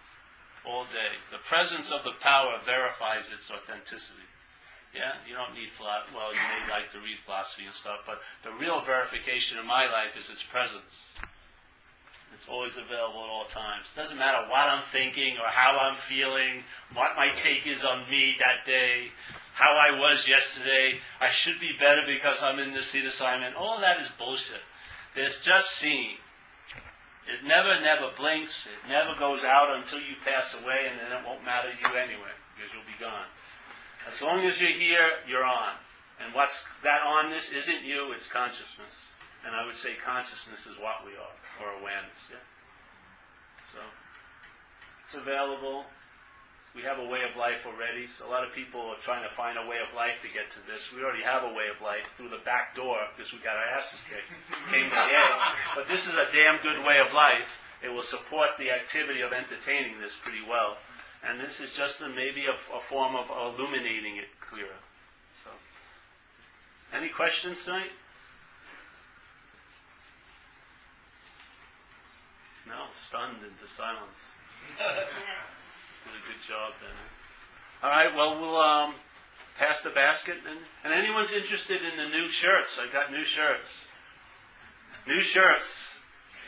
all 0.66 0.84
day. 0.84 1.16
The 1.30 1.38
presence 1.38 1.90
of 1.90 2.04
the 2.04 2.12
power 2.20 2.58
verifies 2.64 3.30
its 3.32 3.50
authenticity. 3.50 4.28
Yeah, 4.94 5.12
you 5.26 5.34
don't 5.34 5.54
need 5.54 5.70
philosophy. 5.70 6.16
Well, 6.16 6.32
you 6.32 6.40
may 6.40 6.70
like 6.70 6.90
to 6.90 6.98
read 6.98 7.18
philosophy 7.18 7.64
and 7.64 7.74
stuff, 7.74 8.00
but 8.04 8.20
the 8.42 8.50
real 8.58 8.80
verification 8.80 9.58
in 9.58 9.66
my 9.66 9.86
life 9.86 10.18
is 10.18 10.28
its 10.28 10.42
presence. 10.42 11.10
It's 12.34 12.48
always 12.48 12.76
available 12.76 13.22
at 13.22 13.30
all 13.30 13.44
times. 13.46 13.90
It 13.94 14.00
doesn't 14.00 14.18
matter 14.18 14.48
what 14.48 14.66
I'm 14.68 14.82
thinking 14.82 15.34
or 15.38 15.46
how 15.46 15.78
I'm 15.78 15.94
feeling, 15.94 16.62
what 16.94 17.16
my 17.16 17.30
take 17.34 17.66
is 17.66 17.84
on 17.84 18.08
me 18.10 18.36
that 18.38 18.66
day, 18.66 19.10
how 19.54 19.72
I 19.72 19.98
was 19.98 20.28
yesterday. 20.28 21.00
I 21.20 21.30
should 21.30 21.60
be 21.60 21.72
better 21.78 22.02
because 22.06 22.42
I'm 22.42 22.58
in 22.58 22.72
this 22.72 22.86
seat 22.86 23.04
assignment. 23.04 23.56
All 23.56 23.80
that 23.80 24.00
is 24.00 24.08
bullshit. 24.18 24.62
There's 25.14 25.40
just 25.40 25.72
seeing. 25.72 26.16
It 27.28 27.46
never, 27.46 27.80
never 27.80 28.10
blinks. 28.16 28.66
It 28.66 28.88
never 28.88 29.14
goes 29.18 29.44
out 29.44 29.76
until 29.76 29.98
you 29.98 30.16
pass 30.24 30.54
away, 30.54 30.90
and 30.90 30.98
then 30.98 31.12
it 31.12 31.26
won't 31.26 31.44
matter 31.44 31.68
to 31.70 31.76
you 31.76 31.96
anyway 31.96 32.34
because 32.56 32.72
you'll 32.72 32.86
be 32.86 32.98
gone. 32.98 33.26
As 34.08 34.22
long 34.22 34.40
as 34.46 34.60
you're 34.60 34.72
here, 34.72 35.22
you're 35.28 35.44
on. 35.44 35.74
And 36.24 36.34
what's 36.34 36.64
that 36.82 37.00
onness 37.02 37.54
isn't 37.54 37.84
you, 37.84 38.12
it's 38.12 38.28
consciousness. 38.28 39.08
And 39.46 39.54
I 39.54 39.64
would 39.64 39.74
say 39.74 39.94
consciousness 40.04 40.66
is 40.66 40.76
what 40.78 41.04
we 41.04 41.12
are, 41.12 41.36
or 41.64 41.80
awareness. 41.80 42.28
Yeah? 42.30 42.36
So, 43.72 43.80
it's 45.02 45.14
available. 45.14 45.84
We 46.74 46.82
have 46.82 46.98
a 46.98 47.04
way 47.04 47.26
of 47.28 47.36
life 47.36 47.66
already. 47.66 48.06
So 48.06 48.28
a 48.28 48.30
lot 48.30 48.46
of 48.46 48.54
people 48.54 48.80
are 48.80 49.00
trying 49.02 49.26
to 49.26 49.34
find 49.34 49.58
a 49.58 49.66
way 49.66 49.82
of 49.82 49.94
life 49.94 50.22
to 50.22 50.28
get 50.30 50.50
to 50.52 50.58
this. 50.70 50.92
We 50.94 51.02
already 51.02 51.22
have 51.22 51.42
a 51.42 51.52
way 51.52 51.66
of 51.66 51.82
life 51.82 52.06
through 52.16 52.30
the 52.30 52.42
back 52.44 52.76
door 52.76 52.96
because 53.16 53.32
we 53.32 53.40
got 53.40 53.56
our 53.56 53.66
asses 53.74 53.98
kicked. 54.06 54.30
Came. 54.70 54.90
But 55.74 55.88
this 55.88 56.06
is 56.06 56.14
a 56.14 56.30
damn 56.32 56.62
good 56.62 56.86
way 56.86 56.98
of 57.02 57.12
life. 57.12 57.60
It 57.82 57.88
will 57.88 58.06
support 58.06 58.50
the 58.58 58.70
activity 58.70 59.20
of 59.20 59.32
entertaining 59.32 59.98
this 60.00 60.14
pretty 60.22 60.46
well. 60.48 60.76
And 61.26 61.40
this 61.40 61.60
is 61.60 61.72
just 61.72 62.00
a, 62.00 62.08
maybe 62.08 62.46
a, 62.46 62.54
a 62.74 62.80
form 62.80 63.16
of 63.16 63.26
illuminating 63.28 64.16
it 64.16 64.28
clearer. 64.40 64.80
So, 65.42 65.50
any 66.96 67.08
questions 67.08 67.64
tonight? 67.64 67.90
No, 72.66 72.86
stunned 72.94 73.38
into 73.42 73.66
silence. 73.66 74.30
Did 76.04 76.14
a 76.14 76.22
good 76.26 76.42
job 76.46 76.72
then. 76.80 76.96
All 77.82 77.90
right, 77.90 78.14
well, 78.14 78.40
we'll 78.40 78.56
um, 78.56 78.94
pass 79.58 79.80
the 79.82 79.90
basket. 79.90 80.36
And, 80.48 80.58
and 80.84 80.92
anyone's 80.92 81.32
interested 81.32 81.80
in 81.82 81.96
the 81.96 82.08
new 82.08 82.28
shirts, 82.28 82.78
I 82.80 82.90
got 82.92 83.10
new 83.12 83.24
shirts. 83.24 83.86
New 85.06 85.20
shirts. 85.20 85.88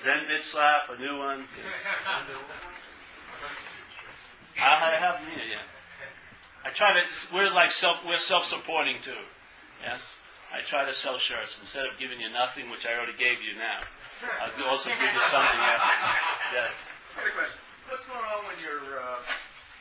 Zen 0.02 0.26
bitch 0.28 0.42
slap, 0.42 0.90
a 0.90 0.98
new 1.00 1.18
one. 1.18 1.44
I 4.58 4.96
have 4.98 5.20
them 5.20 5.30
here, 5.34 5.44
yeah. 5.50 5.62
I 6.64 6.70
try 6.70 6.92
to, 6.92 7.34
we're 7.34 7.50
like 7.50 7.70
self, 7.70 8.04
we're 8.06 8.16
self-supporting 8.16 9.00
too. 9.02 9.12
Yes? 9.82 10.18
I 10.52 10.60
try 10.62 10.84
to 10.84 10.92
sell 10.92 11.18
shirts 11.18 11.58
instead 11.60 11.86
of 11.86 11.98
giving 11.98 12.20
you 12.20 12.30
nothing, 12.30 12.70
which 12.70 12.86
I 12.86 12.92
already 12.92 13.16
gave 13.18 13.40
you 13.40 13.56
now. 13.58 13.80
I'll 14.42 14.68
also 14.68 14.90
give 14.90 15.00
you 15.00 15.20
something 15.20 15.60
after. 15.60 15.88
Yes. 16.52 16.74
I 17.16 17.20
have 17.20 17.28
a 17.28 17.34
question. 17.34 17.61
What's 17.88 18.04
going 18.06 18.22
on 18.22 18.46
when 18.46 18.56
you're, 18.62 19.00
uh, 19.00 19.22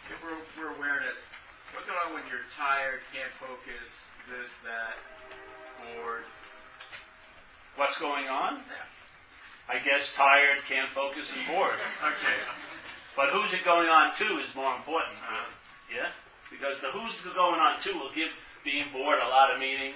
if 0.09 0.17
we're, 0.23 0.39
we're 0.57 0.73
awareness, 0.77 1.29
what's 1.73 1.85
going 1.85 1.99
on 2.07 2.13
when 2.13 2.23
you're 2.29 2.45
tired, 2.57 3.01
can't 3.13 3.31
focus, 3.37 4.09
this, 4.29 4.49
that, 4.65 4.97
bored? 5.81 6.25
What's 7.75 7.97
going 7.97 8.27
on? 8.27 8.63
Yeah. 8.67 8.89
I 9.71 9.79
guess 9.79 10.13
tired, 10.13 10.59
can't 10.67 10.89
focus, 10.89 11.31
and 11.31 11.45
bored. 11.47 11.79
Okay. 12.01 12.39
But 13.15 13.29
who's 13.29 13.51
it 13.53 13.63
going 13.65 13.89
on 13.89 14.15
to 14.15 14.39
is 14.39 14.55
more 14.55 14.75
important. 14.75 15.15
Really. 15.19 16.01
Yeah? 16.01 16.09
Because 16.49 16.79
the 16.79 16.87
who's 16.91 17.21
going 17.21 17.59
on 17.59 17.79
to 17.81 17.91
will 17.93 18.11
give 18.15 18.31
being 18.63 18.85
bored 18.93 19.19
a 19.19 19.27
lot 19.27 19.53
of 19.53 19.59
meaning, 19.59 19.93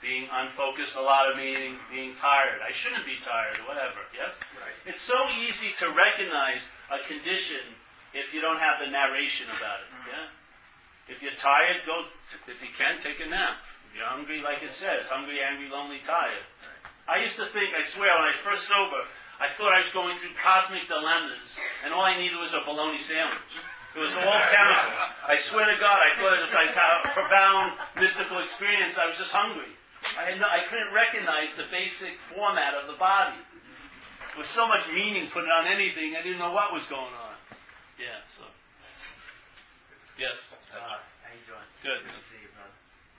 being 0.00 0.28
unfocused 0.32 0.96
a 0.96 1.00
lot 1.00 1.30
of 1.30 1.36
meaning, 1.36 1.76
being 1.90 2.14
tired. 2.16 2.60
I 2.60 2.72
shouldn't 2.72 3.06
be 3.06 3.16
tired, 3.22 3.58
or 3.62 3.68
whatever. 3.68 4.02
Yes? 4.12 4.34
Right. 4.58 4.74
It's 4.84 5.00
so 5.00 5.16
easy 5.46 5.70
to 5.78 5.88
recognize 5.94 6.68
a 6.90 6.98
condition 7.06 7.62
if 8.12 8.34
you 8.34 8.40
don't 8.40 8.58
have 8.58 8.80
the 8.80 8.90
narration 8.90 9.46
about 9.56 9.80
it. 9.80 9.88
Mm-hmm. 9.94 10.10
Yeah? 10.10 11.14
If 11.14 11.22
you're 11.22 11.38
tired, 11.38 11.86
go, 11.86 12.04
if 12.48 12.62
you 12.62 12.68
can, 12.76 13.00
take 13.00 13.20
a 13.20 13.28
nap. 13.28 13.62
If 13.90 13.98
you're 13.98 14.06
hungry, 14.06 14.42
like 14.42 14.62
it 14.62 14.70
says, 14.70 15.06
hungry, 15.06 15.38
angry, 15.38 15.68
lonely, 15.68 15.98
tired. 15.98 16.46
I 17.08 17.20
used 17.20 17.36
to 17.38 17.46
think, 17.46 17.74
I 17.76 17.82
swear, 17.82 18.10
when 18.14 18.30
I 18.30 18.32
first 18.32 18.68
sober, 18.68 19.02
I 19.40 19.48
thought 19.48 19.74
I 19.74 19.82
was 19.82 19.90
going 19.90 20.14
through 20.14 20.38
cosmic 20.38 20.86
dilemmas, 20.86 21.58
and 21.84 21.92
all 21.92 22.06
I 22.06 22.16
needed 22.16 22.38
was 22.38 22.54
a 22.54 22.62
bologna 22.64 22.98
sandwich. 22.98 23.42
It 23.94 24.00
was 24.00 24.16
all 24.16 24.40
chemicals. 24.48 25.00
I 25.28 25.36
swear 25.36 25.68
to 25.68 25.76
God, 25.76 26.00
I 26.00 26.16
thought 26.16 26.32
it 26.32 26.40
was 26.40 26.54
like 26.56 26.72
a 26.72 27.08
profound 27.12 27.72
mystical 28.00 28.38
experience. 28.40 28.96
I 28.96 29.06
was 29.06 29.18
just 29.18 29.32
hungry. 29.36 29.68
I, 30.16 30.32
had 30.32 30.40
no, 30.40 30.48
I 30.48 30.64
couldn't 30.64 30.92
recognize 30.96 31.54
the 31.54 31.68
basic 31.70 32.16
format 32.16 32.72
of 32.72 32.88
the 32.88 32.96
body. 32.96 33.36
With 34.36 34.48
so 34.48 34.66
much 34.66 34.88
meaning 34.96 35.28
put 35.28 35.44
on 35.44 35.68
anything, 35.68 36.16
I 36.16 36.24
didn't 36.24 36.40
know 36.40 36.56
what 36.56 36.72
was 36.72 36.88
going 36.88 37.12
on. 37.12 37.36
Yeah, 38.00 38.24
so. 38.24 38.48
Yes. 40.16 40.56
Uh, 40.72 40.96
how 41.20 41.28
you 41.36 41.44
doing? 41.44 41.68
Good. 41.84 42.08
Good 42.08 42.16
to 42.16 42.24
see 42.24 42.40
you, 42.40 42.48
brother. 42.56 42.72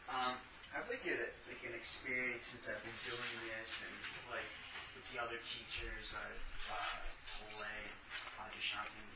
Um, 0.10 0.34
I'd 0.74 0.90
like 0.90 1.06
to 1.06 1.14
get 1.14 1.38
like 1.46 1.62
an 1.70 1.78
experience 1.78 2.50
since 2.50 2.66
I've 2.66 2.82
been 2.82 2.98
doing 3.06 3.34
this 3.46 3.86
and 3.86 3.94
like 4.34 4.50
with 4.98 5.06
the 5.14 5.22
other 5.22 5.38
teachers, 5.46 6.18
uh, 6.18 6.74
uh, 6.74 6.98
Tolle, 7.30 7.70
Adyashanti. 8.42 9.13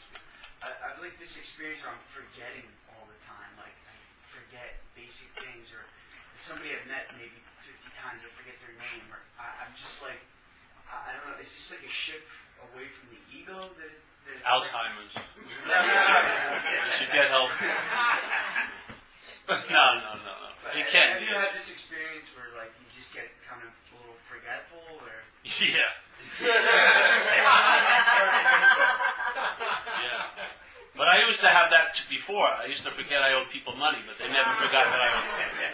I, 0.63 0.69
I'd 0.89 0.99
like 1.01 1.17
this 1.21 1.37
experience 1.37 1.83
where 1.85 1.93
I'm 1.93 2.05
forgetting 2.09 2.65
all 2.93 3.05
the 3.05 3.19
time. 3.25 3.51
Like 3.61 3.75
I 3.85 3.95
forget 4.25 4.81
basic 4.97 5.29
things, 5.37 5.69
or 5.73 5.83
somebody 6.39 6.73
I've 6.73 6.85
met 6.89 7.09
maybe 7.17 7.37
50 7.61 7.93
times, 7.97 8.21
I 8.25 8.29
forget 8.33 8.57
their 8.63 8.73
name, 8.77 9.05
or 9.13 9.21
I, 9.37 9.65
I'm 9.65 9.73
just 9.77 10.01
like 10.01 10.19
I, 10.89 10.95
I 10.97 11.09
don't 11.17 11.25
know. 11.29 11.37
It's 11.37 11.53
just 11.53 11.69
like 11.69 11.83
a 11.85 11.91
shift 11.91 12.27
away 12.73 12.89
from 12.89 13.13
the 13.13 13.21
ego 13.29 13.69
that. 13.77 13.91
It, 13.93 14.01
that 14.27 14.43
Alzheimer's. 14.43 15.15
You 15.67 16.91
should 16.91 17.11
get 17.11 17.27
help. 17.31 17.51
No, 19.47 19.55
no, 19.55 20.11
no, 20.23 20.33
no. 20.39 20.77
You 20.77 20.83
can't. 20.87 21.19
Have 21.19 21.21
you 21.21 21.33
had 21.33 21.51
this 21.55 21.71
experience 21.71 22.27
where 22.35 22.47
like 22.59 22.71
you 22.79 22.85
just 22.95 23.13
get 23.13 23.27
kind 23.47 23.63
of 23.63 23.71
a 23.71 23.95
little 23.99 24.15
forgetful, 24.27 24.83
or 24.99 25.23
Yeah. 25.63 25.87
Yeah. 30.03 30.23
But 30.95 31.07
I 31.07 31.16
used 31.27 31.41
to 31.41 31.49
have 31.49 31.69
that 31.71 32.01
before. 32.09 32.47
I 32.47 32.65
used 32.65 32.83
to 32.83 32.91
forget 32.91 33.21
I 33.21 33.33
owed 33.33 33.49
people 33.49 33.75
money, 33.75 33.99
but 34.07 34.17
they 34.17 34.31
never 34.31 34.49
forgot 34.55 34.85
that 34.87 35.01
I 35.03 35.09
owed. 35.13 35.27
Them. 35.27 35.67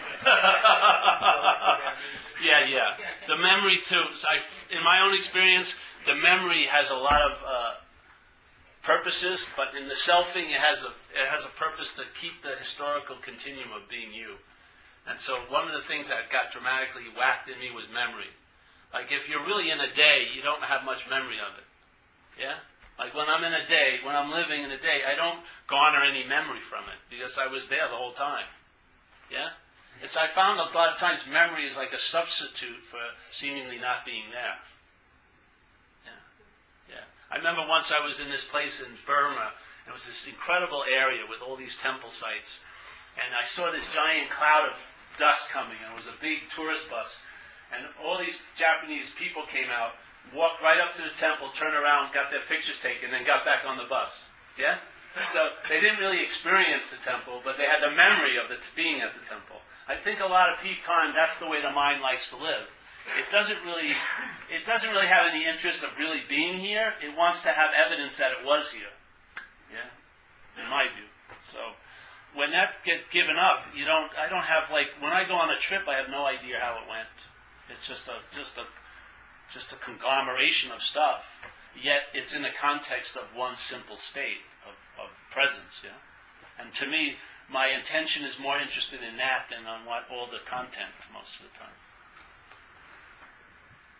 yeah, 2.44 2.66
yeah. 2.66 2.96
The 3.26 3.36
memory 3.36 3.78
too. 3.78 4.02
I, 4.26 4.42
in 4.74 4.82
my 4.84 5.00
own 5.00 5.14
experience, 5.14 5.76
the 6.06 6.14
memory 6.14 6.64
has 6.64 6.90
a 6.90 6.96
lot 6.96 7.22
of 7.22 7.38
uh, 7.46 7.74
purposes, 8.82 9.46
but 9.56 9.74
in 9.80 9.88
the 9.88 9.94
selfing, 9.94 10.50
it 10.50 10.60
has 10.60 10.82
a 10.82 10.92
it 11.14 11.28
has 11.30 11.42
a 11.42 11.52
purpose 11.56 11.94
to 11.94 12.02
keep 12.20 12.42
the 12.42 12.56
historical 12.58 13.16
continuum 13.22 13.72
of 13.72 13.88
being 13.88 14.12
you. 14.12 14.36
And 15.06 15.20
so, 15.20 15.38
one 15.48 15.68
of 15.68 15.72
the 15.72 15.82
things 15.82 16.08
that 16.08 16.30
got 16.30 16.50
dramatically 16.50 17.04
whacked 17.16 17.48
in 17.48 17.58
me 17.60 17.70
was 17.70 17.88
memory. 17.88 18.32
Like 18.92 19.10
if 19.10 19.28
you're 19.28 19.44
really 19.44 19.70
in 19.70 19.80
a 19.80 19.92
day, 19.92 20.28
you 20.34 20.40
don't 20.40 20.62
have 20.62 20.84
much 20.84 21.08
memory 21.10 21.36
of 21.42 21.58
it. 21.58 21.66
Yeah? 22.38 22.62
Like 22.98 23.14
when 23.14 23.28
I'm 23.28 23.42
in 23.44 23.52
a 23.52 23.66
day, 23.66 23.98
when 24.04 24.14
I'm 24.14 24.30
living 24.30 24.62
in 24.62 24.70
a 24.70 24.78
day, 24.78 25.02
I 25.06 25.14
don't 25.14 25.40
garner 25.66 26.04
any 26.04 26.24
memory 26.24 26.60
from 26.60 26.84
it 26.84 27.00
because 27.10 27.38
I 27.38 27.46
was 27.46 27.68
there 27.68 27.88
the 27.90 27.96
whole 27.96 28.12
time. 28.12 28.46
Yeah? 29.30 29.50
It's 30.02 30.16
I 30.16 30.26
found 30.26 30.60
a 30.60 30.76
lot 30.76 30.92
of 30.92 30.98
times 30.98 31.20
memory 31.30 31.64
is 31.64 31.76
like 31.76 31.92
a 31.92 31.98
substitute 31.98 32.82
for 32.82 33.00
seemingly 33.30 33.78
not 33.78 34.04
being 34.04 34.30
there. 34.30 34.58
Yeah. 36.04 36.96
Yeah. 36.96 37.04
I 37.30 37.36
remember 37.36 37.66
once 37.68 37.92
I 37.92 38.04
was 38.04 38.20
in 38.20 38.28
this 38.28 38.44
place 38.44 38.80
in 38.80 38.90
Burma, 39.06 39.52
it 39.86 39.92
was 39.92 40.06
this 40.06 40.26
incredible 40.26 40.84
area 40.84 41.22
with 41.28 41.40
all 41.42 41.56
these 41.56 41.76
temple 41.76 42.10
sites, 42.10 42.60
and 43.16 43.34
I 43.34 43.44
saw 43.44 43.70
this 43.70 43.84
giant 43.92 44.30
cloud 44.30 44.70
of 44.70 44.76
dust 45.18 45.50
coming, 45.50 45.76
and 45.84 45.92
it 45.92 45.96
was 45.96 46.06
a 46.06 46.20
big 46.20 46.48
tourist 46.54 46.88
bus, 46.88 47.20
and 47.74 47.86
all 48.02 48.18
these 48.18 48.40
Japanese 48.56 49.10
people 49.10 49.42
came 49.46 49.68
out, 49.70 49.92
walked 50.32 50.62
right 50.62 50.80
up 50.80 50.94
to 50.96 51.02
the 51.02 51.14
temple, 51.18 51.50
turned 51.52 51.76
around, 51.76 52.14
got 52.14 52.30
their 52.30 52.46
pictures 52.48 52.80
taken, 52.80 53.12
and 53.12 53.26
got 53.26 53.44
back 53.44 53.66
on 53.66 53.76
the 53.76 53.84
bus. 53.84 54.24
Yeah? 54.58 54.78
So 55.32 55.50
they 55.68 55.80
didn't 55.80 55.98
really 55.98 56.22
experience 56.22 56.90
the 56.90 56.98
temple, 56.98 57.40
but 57.44 57.56
they 57.56 57.64
had 57.64 57.82
the 57.82 57.94
memory 57.94 58.34
of 58.38 58.48
the, 58.48 58.58
being 58.74 59.00
at 59.00 59.14
the 59.14 59.26
temple. 59.26 59.62
I 59.86 59.96
think 59.96 60.20
a 60.20 60.26
lot 60.26 60.50
of 60.50 60.58
peak 60.60 60.82
time, 60.82 61.14
that's 61.14 61.38
the 61.38 61.46
way 61.46 61.60
the 61.60 61.70
mind 61.70 62.00
likes 62.00 62.30
to 62.30 62.36
live. 62.36 62.66
It 63.18 63.30
doesn't 63.30 63.58
really, 63.64 63.92
it 64.50 64.64
doesn't 64.64 64.88
really 64.88 65.06
have 65.06 65.26
any 65.28 65.44
interest 65.44 65.84
of 65.84 65.98
really 65.98 66.22
being 66.28 66.58
here. 66.58 66.94
It 67.02 67.16
wants 67.16 67.42
to 67.42 67.50
have 67.50 67.70
evidence 67.76 68.16
that 68.16 68.32
it 68.32 68.44
was 68.44 68.72
here. 68.72 68.90
Yeah? 69.70 70.62
In 70.62 70.70
my 70.70 70.88
view. 70.88 71.06
So, 71.44 71.58
when 72.34 72.50
that 72.50 72.76
get 72.84 73.10
given 73.10 73.36
up, 73.36 73.66
you 73.76 73.84
don't, 73.84 74.10
I 74.18 74.28
don't 74.28 74.42
have 74.42 74.70
like, 74.70 74.88
when 75.00 75.12
I 75.12 75.28
go 75.28 75.34
on 75.34 75.50
a 75.50 75.58
trip, 75.58 75.82
I 75.86 75.94
have 75.94 76.08
no 76.08 76.24
idea 76.24 76.58
how 76.58 76.80
it 76.82 76.88
went. 76.88 77.12
It's 77.70 77.86
just 77.86 78.08
a, 78.08 78.18
just 78.34 78.56
a, 78.56 78.64
just 79.52 79.72
a 79.72 79.76
conglomeration 79.76 80.72
of 80.72 80.82
stuff. 80.82 81.42
Yet 81.80 82.02
it's 82.14 82.34
in 82.34 82.42
the 82.42 82.54
context 82.60 83.16
of 83.16 83.24
one 83.34 83.56
simple 83.56 83.96
state 83.96 84.42
of, 84.66 84.74
of 85.02 85.10
presence, 85.30 85.82
yeah? 85.82 85.98
And 86.58 86.72
to 86.74 86.86
me, 86.86 87.16
my 87.50 87.68
intention 87.68 88.24
is 88.24 88.38
more 88.38 88.58
interested 88.58 89.02
in 89.02 89.16
that 89.16 89.46
than 89.50 89.66
on 89.66 89.84
what 89.84 90.04
all 90.10 90.26
the 90.26 90.38
content 90.46 90.94
most 91.12 91.40
of 91.40 91.46
the 91.52 91.58
time. 91.58 91.76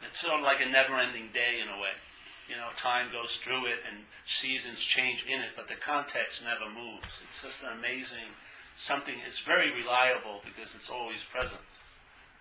It's 0.06 0.20
sort 0.20 0.34
of 0.34 0.42
like 0.42 0.60
a 0.60 0.68
never-ending 0.68 1.30
day 1.32 1.60
in 1.60 1.68
a 1.68 1.80
way. 1.80 1.96
You 2.48 2.56
know, 2.56 2.68
time 2.76 3.10
goes 3.10 3.36
through 3.36 3.66
it 3.66 3.80
and 3.88 4.04
seasons 4.26 4.78
change 4.78 5.24
in 5.26 5.40
it, 5.40 5.56
but 5.56 5.66
the 5.66 5.74
context 5.74 6.44
never 6.44 6.70
moves. 6.70 7.20
It's 7.26 7.42
just 7.42 7.62
an 7.62 7.70
amazing 7.78 8.36
something. 8.74 9.14
It's 9.26 9.40
very 9.40 9.72
reliable 9.72 10.42
because 10.44 10.74
it's 10.74 10.90
always 10.90 11.24
present. 11.24 11.62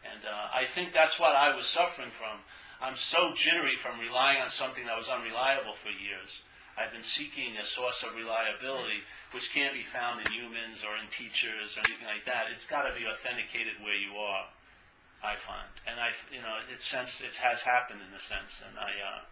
And 0.04 0.26
uh, 0.26 0.50
I 0.54 0.66
think 0.66 0.92
that's 0.92 1.20
what 1.20 1.36
I 1.36 1.56
was 1.56 1.66
suffering 1.66 2.12
from. 2.12 2.40
I'm 2.84 2.98
so 2.98 3.32
jittery 3.34 3.78
from 3.78 3.98
relying 3.98 4.42
on 4.42 4.50
something 4.50 4.86
that 4.86 4.98
was 4.98 5.08
unreliable 5.08 5.72
for 5.72 5.88
years. 5.88 6.44
I've 6.76 6.92
been 6.92 7.06
seeking 7.06 7.56
a 7.56 7.64
source 7.64 8.04
of 8.04 8.14
reliability 8.14 9.08
which 9.32 9.54
can't 9.54 9.74
be 9.74 9.88
found 9.88 10.20
in 10.20 10.28
humans 10.34 10.84
or 10.84 11.00
in 11.00 11.08
teachers 11.08 11.78
or 11.78 11.88
anything 11.88 12.12
like 12.12 12.26
that. 12.26 12.52
It's 12.52 12.68
got 12.68 12.84
to 12.84 12.92
be 12.92 13.08
authenticated 13.08 13.80
where 13.80 13.96
you 13.96 14.20
are, 14.20 14.52
I 15.24 15.40
find. 15.40 15.72
And 15.88 15.96
I, 15.96 16.12
you 16.28 16.44
know, 16.44 16.60
it's 16.68 16.84
sense 16.84 17.22
it 17.22 17.40
has 17.40 17.64
happened 17.64 18.02
in 18.04 18.12
a 18.12 18.20
sense, 18.20 18.60
and 18.68 18.76
I, 18.76 18.92
uh, 19.00 19.24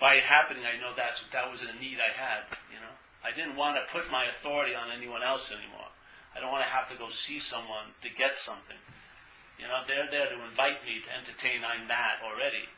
by 0.00 0.18
it 0.18 0.26
happening, 0.26 0.64
I 0.66 0.80
know 0.82 0.98
that's 0.98 1.22
that 1.30 1.46
was 1.46 1.62
a 1.62 1.70
need 1.78 2.02
I 2.02 2.10
had. 2.10 2.42
You 2.74 2.82
know, 2.82 2.94
I 3.22 3.30
didn't 3.30 3.54
want 3.54 3.76
to 3.78 3.86
put 3.86 4.10
my 4.10 4.26
authority 4.26 4.74
on 4.74 4.90
anyone 4.90 5.22
else 5.22 5.52
anymore. 5.52 5.94
I 6.34 6.40
don't 6.40 6.50
want 6.50 6.64
to 6.64 6.74
have 6.74 6.90
to 6.90 6.96
go 6.98 7.08
see 7.08 7.38
someone 7.38 7.94
to 8.02 8.10
get 8.10 8.34
something. 8.34 8.76
You 9.58 9.68
know, 9.68 9.82
they're 9.88 10.10
there 10.10 10.28
to 10.28 10.44
invite 10.44 10.84
me 10.84 11.00
to 11.00 11.10
entertain. 11.16 11.64
I'm 11.64 11.88
that 11.88 12.20
already. 12.24 12.68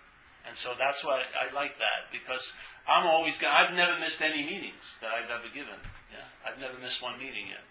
And 0.46 0.56
so 0.56 0.72
that's 0.78 1.04
why 1.04 1.22
I 1.34 1.52
like 1.52 1.76
that 1.78 2.08
because 2.12 2.52
I'm 2.86 3.06
always 3.06 3.36
going 3.36 3.52
I've 3.52 3.74
never 3.74 3.98
missed 4.00 4.22
any 4.22 4.46
meetings 4.46 4.96
that 5.02 5.10
I've 5.10 5.28
ever 5.28 5.52
given. 5.52 5.76
Yeah. 6.08 6.24
I've 6.46 6.58
never 6.58 6.78
missed 6.78 7.02
one 7.02 7.18
meeting 7.18 7.48
yet. 7.48 7.66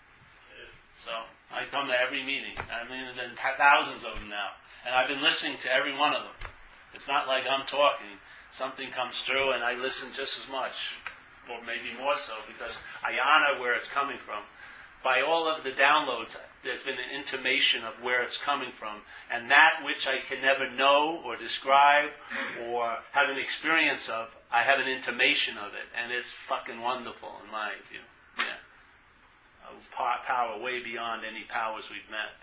So 0.97 1.11
I 1.53 1.65
come 1.69 1.87
to 1.87 1.93
every 1.93 2.25
meeting. 2.25 2.57
I 2.57 2.83
mean, 2.89 3.15
there 3.15 3.29
are 3.29 3.57
thousands 3.57 4.03
of 4.03 4.15
them 4.17 4.29
now. 4.29 4.57
And 4.85 4.93
I've 4.93 5.07
been 5.07 5.21
listening 5.21 5.57
to 5.61 5.73
every 5.73 5.93
one 5.93 6.13
of 6.13 6.23
them. 6.23 6.37
It's 6.93 7.07
not 7.07 7.27
like 7.27 7.43
I'm 7.49 7.65
talking. 7.65 8.17
Something 8.49 8.89
comes 8.89 9.21
through 9.21 9.51
and 9.51 9.63
I 9.63 9.73
listen 9.73 10.09
just 10.13 10.39
as 10.39 10.49
much, 10.49 10.97
or 11.49 11.61
maybe 11.61 11.93
more 11.97 12.15
so, 12.17 12.33
because 12.47 12.75
I 13.03 13.13
honor 13.21 13.59
where 13.61 13.75
it's 13.75 13.89
coming 13.89 14.17
from. 14.17 14.43
by 15.03 15.21
all 15.21 15.47
of 15.47 15.63
the 15.63 15.71
downloads, 15.71 16.35
there's 16.63 16.83
been 16.83 16.95
an 16.95 17.15
intimation 17.15 17.83
of 17.83 18.01
where 18.03 18.21
it's 18.21 18.37
coming 18.37 18.71
from. 18.71 19.01
And 19.31 19.49
that 19.51 19.81
which 19.85 20.07
I 20.07 20.19
can 20.27 20.41
never 20.41 20.69
know 20.69 21.21
or 21.25 21.35
describe 21.35 22.09
or 22.67 22.97
have 23.11 23.29
an 23.29 23.37
experience 23.37 24.09
of, 24.09 24.27
I 24.51 24.63
have 24.63 24.79
an 24.79 24.87
intimation 24.87 25.57
of 25.57 25.73
it. 25.73 25.87
And 25.95 26.11
it's 26.11 26.31
fucking 26.31 26.81
wonderful 26.81 27.29
in 27.45 27.51
my 27.51 27.71
view. 27.89 28.01
Yeah. 28.37 28.45
A 29.69 30.25
power 30.25 30.59
way 30.61 30.81
beyond 30.81 31.23
any 31.25 31.43
powers 31.49 31.89
we've 31.89 32.09
met 32.09 32.37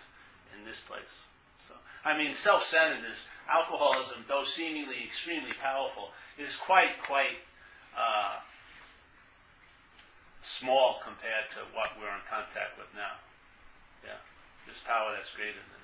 in 0.57 0.65
this 0.65 0.79
place. 0.79 1.23
So, 1.59 1.73
I 2.03 2.17
mean, 2.17 2.31
self-centeredness, 2.31 3.27
alcoholism, 3.49 4.25
though 4.27 4.43
seemingly 4.43 5.03
extremely 5.03 5.51
powerful, 5.61 6.09
is 6.37 6.55
quite, 6.55 7.01
quite 7.03 7.41
uh, 7.97 8.39
small 10.41 10.99
compared 11.03 11.49
to 11.51 11.59
what 11.73 11.89
we're 11.99 12.13
in 12.13 12.21
contact 12.29 12.77
with 12.77 12.87
now. 12.93 13.17
Yeah, 14.05 14.21
this 14.67 14.79
power 14.85 15.11
that's 15.15 15.33
greater 15.33 15.57
than. 15.57 15.83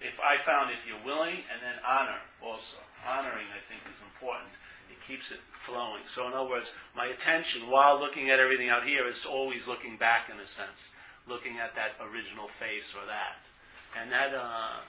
If 0.00 0.18
I 0.20 0.38
found 0.40 0.72
if 0.72 0.86
you're 0.86 1.02
willing, 1.04 1.44
and 1.52 1.60
then 1.60 1.76
honor 1.84 2.22
also. 2.40 2.78
Honoring, 3.04 3.50
I 3.52 3.60
think, 3.68 3.84
is 3.84 4.00
important. 4.00 4.48
It 4.88 4.96
keeps 5.06 5.30
it 5.30 5.40
flowing. 5.52 6.02
So, 6.08 6.26
in 6.26 6.32
other 6.32 6.48
words, 6.48 6.72
my 6.96 7.06
attention 7.06 7.68
while 7.68 7.98
looking 7.98 8.30
at 8.30 8.40
everything 8.40 8.70
out 8.70 8.86
here 8.86 9.06
is 9.06 9.26
always 9.26 9.68
looking 9.68 9.96
back 9.96 10.30
in 10.30 10.40
a 10.40 10.46
sense, 10.46 10.94
looking 11.28 11.58
at 11.58 11.74
that 11.74 12.00
original 12.00 12.48
face 12.48 12.94
or 12.94 13.04
that, 13.06 13.44
and 14.00 14.10
that 14.10 14.34
uh, 14.34 14.80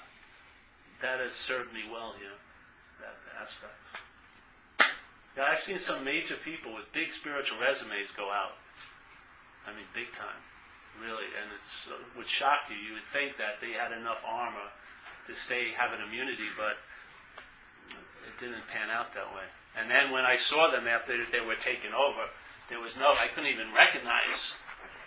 that 1.01 1.19
has 1.19 1.33
served 1.33 1.73
me 1.73 1.81
well 1.91 2.13
here. 2.17 2.37
That 3.01 3.17
aspect. 3.41 3.73
Yeah, 5.35 5.43
I've 5.43 5.61
seen 5.61 5.79
some 5.79 6.03
major 6.03 6.35
people 6.35 6.73
with 6.73 6.91
big 6.93 7.11
spiritual 7.11 7.59
resumes 7.59 8.09
go 8.15 8.29
out. 8.29 8.59
I 9.65 9.71
mean, 9.71 9.85
big 9.93 10.11
time, 10.11 10.41
really, 10.99 11.29
and 11.37 11.47
it 11.53 11.65
uh, 11.87 11.99
would 12.17 12.27
shock 12.27 12.67
you. 12.67 12.75
You 12.75 12.99
would 12.99 13.07
think 13.07 13.37
that 13.37 13.61
they 13.61 13.77
had 13.77 13.95
enough 13.95 14.19
armor 14.25 14.67
to 15.27 15.33
stay 15.35 15.71
have 15.77 15.93
an 15.93 16.01
immunity, 16.03 16.49
but 16.57 16.81
it 18.25 18.35
didn't 18.41 18.65
pan 18.67 18.89
out 18.89 19.13
that 19.13 19.29
way. 19.31 19.47
And 19.77 19.87
then 19.87 20.11
when 20.11 20.25
I 20.25 20.35
saw 20.35 20.67
them 20.67 20.87
after 20.87 21.15
they 21.31 21.39
were 21.39 21.55
taken 21.55 21.95
over, 21.95 22.27
there 22.67 22.81
was 22.83 22.99
no, 22.99 23.15
I 23.15 23.31
couldn't 23.31 23.51
even 23.51 23.71
recognize 23.71 24.55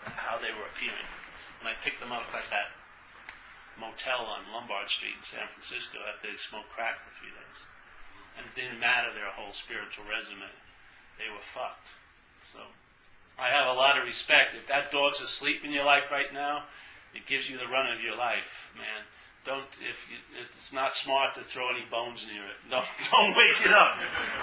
how 0.04 0.40
they 0.40 0.52
were 0.54 0.68
appearing. 0.72 1.08
And 1.60 1.68
I 1.68 1.76
picked 1.84 2.00
them 2.00 2.12
up 2.12 2.28
at 2.32 2.48
that 2.48 2.72
motel 3.76 4.24
on 4.24 4.48
Lombard 4.52 4.88
Street 4.88 5.18
in 5.18 5.24
San 5.24 5.48
Francisco 5.50 6.00
after 6.08 6.30
they 6.30 6.38
smoked 6.38 6.72
crack 6.72 7.02
for 7.04 7.12
three 7.12 7.32
days 7.32 7.64
and 8.36 8.46
it 8.46 8.54
didn't 8.54 8.78
matter 8.78 9.14
their 9.14 9.30
whole 9.30 9.52
spiritual 9.52 10.04
resume. 10.10 10.50
They 11.18 11.30
were 11.30 11.42
fucked. 11.42 11.94
So 12.40 12.60
I 13.38 13.48
have 13.48 13.66
a 13.66 13.72
lot 13.72 13.98
of 13.98 14.04
respect. 14.04 14.54
If 14.56 14.66
that 14.68 14.90
dog's 14.90 15.20
asleep 15.20 15.64
in 15.64 15.72
your 15.72 15.84
life 15.84 16.10
right 16.10 16.32
now, 16.32 16.64
it 17.14 17.26
gives 17.26 17.48
you 17.48 17.58
the 17.58 17.66
run 17.66 17.90
of 17.90 18.00
your 18.00 18.16
life, 18.16 18.70
man. 18.76 19.04
Don't 19.44 19.66
if 19.82 20.08
you, 20.10 20.16
it's 20.56 20.72
not 20.72 20.94
smart 20.94 21.34
to 21.34 21.42
throw 21.42 21.68
any 21.68 21.84
bones 21.90 22.26
near 22.26 22.44
it. 22.44 22.56
Don't 22.70 22.84
don't 23.12 23.36
wake 23.36 23.60
it 23.64 23.72
up 23.72 23.98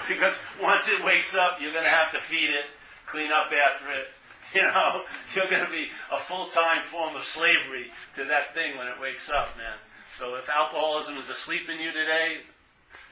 because 0.08 0.38
once 0.62 0.88
it 0.88 1.04
wakes 1.04 1.34
up, 1.34 1.58
you're 1.60 1.72
gonna 1.72 1.88
have 1.88 2.12
to 2.12 2.20
feed 2.20 2.50
it, 2.50 2.66
clean 3.06 3.30
up 3.32 3.50
after 3.52 3.92
it. 3.92 4.08
You 4.54 4.60
know, 4.60 5.04
you're 5.34 5.48
gonna 5.48 5.70
be 5.70 5.88
a 6.12 6.18
full 6.18 6.48
time 6.48 6.82
form 6.82 7.16
of 7.16 7.24
slavery 7.24 7.86
to 8.16 8.24
that 8.26 8.52
thing 8.52 8.76
when 8.76 8.86
it 8.86 9.00
wakes 9.00 9.30
up, 9.30 9.56
man. 9.56 9.78
So 10.14 10.34
if 10.34 10.50
alcoholism 10.50 11.16
is 11.16 11.30
asleep 11.30 11.70
in 11.70 11.80
you 11.80 11.90
today, 11.90 12.40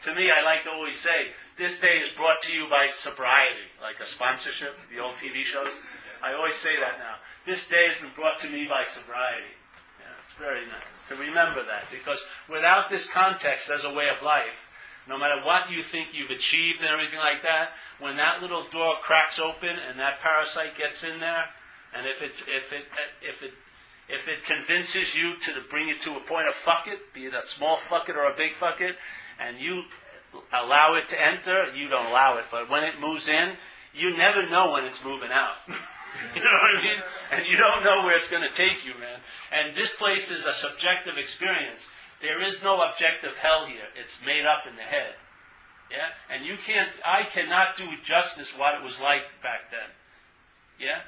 to 0.03 0.15
me, 0.15 0.31
I 0.31 0.45
like 0.45 0.65
to 0.65 0.71
always 0.71 0.99
say, 0.99 1.33
this 1.61 1.79
day 1.79 2.01
is 2.03 2.09
brought 2.09 2.41
to 2.41 2.55
you 2.55 2.67
by 2.71 2.87
sobriety, 2.87 3.69
like 3.83 4.01
a 4.01 4.07
sponsorship, 4.07 4.79
the 4.91 4.99
old 4.99 5.15
TV 5.17 5.43
shows. 5.43 5.69
I 6.25 6.33
always 6.33 6.55
say 6.55 6.75
that 6.77 6.99
now. 6.99 7.17
This 7.45 7.69
day 7.69 7.85
has 7.87 7.99
been 7.99 8.13
brought 8.17 8.39
to 8.39 8.49
me 8.49 8.67
by 8.67 8.83
sobriety. 8.89 9.53
Yeah, 10.01 10.25
it's 10.25 10.33
very 10.39 10.65
nice 10.65 11.05
to 11.11 11.17
remember 11.17 11.63
that 11.67 11.85
because 11.91 12.25
without 12.49 12.89
this 12.89 13.07
context 13.07 13.69
as 13.69 13.85
a 13.85 13.93
way 13.93 14.09
of 14.09 14.23
life, 14.23 14.71
no 15.07 15.19
matter 15.19 15.45
what 15.45 15.71
you 15.71 15.83
think 15.83 16.15
you've 16.15 16.31
achieved 16.31 16.81
and 16.81 16.89
everything 16.89 17.19
like 17.19 17.43
that, 17.43 17.73
when 17.99 18.17
that 18.17 18.41
little 18.41 18.65
door 18.71 18.95
cracks 19.03 19.39
open 19.39 19.77
and 19.87 19.99
that 19.99 20.21
parasite 20.21 20.79
gets 20.79 21.05
in 21.05 21.21
there, 21.21 21.45
and 21.95 22.07
if 22.07 22.23
it's 22.23 22.41
if 22.49 22.73
it 22.73 22.85
if 23.21 23.43
it 23.43 23.53
if 24.09 24.29
it 24.29 24.45
convinces 24.45 25.15
you 25.15 25.37
to 25.41 25.53
bring 25.69 25.89
you 25.89 25.99
to 25.99 26.17
a 26.17 26.21
point 26.21 26.49
of 26.49 26.55
fuck 26.55 26.87
it, 26.89 27.13
be 27.13 27.27
it 27.27 27.35
a 27.35 27.43
small 27.43 27.77
fuck 27.77 28.09
it 28.09 28.17
or 28.17 28.25
a 28.25 28.37
big 28.37 28.53
fuck 28.53 28.81
it, 28.81 28.97
and 29.39 29.59
you 29.59 29.85
allow 30.53 30.95
it 30.95 31.09
to 31.09 31.21
enter, 31.21 31.75
you 31.75 31.89
don't 31.89 32.07
allow 32.07 32.39
it. 32.39 32.45
But 32.51 32.71
when 32.71 32.85
it 32.85 33.01
moves 33.01 33.29
in, 33.29 33.55
you 33.95 34.17
never 34.17 34.49
know 34.49 34.73
when 34.73 34.85
it's 34.85 35.05
moving 35.05 35.31
out. 35.31 35.57
you 35.69 36.43
know 36.43 36.51
what 36.63 36.79
I 36.79 36.83
mean? 36.83 37.03
And 37.33 37.47
you 37.47 37.57
don't 37.57 37.85
know 37.85 38.05
where 38.05 38.17
it's 38.17 38.31
going 38.31 38.43
to 38.43 38.53
take 38.55 38.85
you, 38.85 38.93
man. 39.01 39.21
And 39.51 39.75
this 39.75 39.93
place 39.95 40.31
is 40.31 40.47
a 40.47 40.55
subjective 40.55 41.17
experience. 41.17 41.87
There 42.21 42.45
is 42.47 42.63
no 42.63 42.81
objective 42.83 43.37
hell 43.37 43.67
here. 43.67 43.89
It's 43.99 44.21
made 44.25 44.45
up 44.45 44.65
in 44.69 44.77
the 44.77 44.83
head. 44.83 45.15
Yeah? 45.91 46.15
And 46.33 46.47
you 46.47 46.57
can't, 46.57 46.91
I 47.05 47.29
cannot 47.29 47.77
do 47.77 47.89
justice 48.03 48.57
what 48.57 48.75
it 48.75 48.85
was 48.85 49.01
like 49.01 49.23
back 49.43 49.71
then. 49.71 49.91
Yeah? 50.79 51.01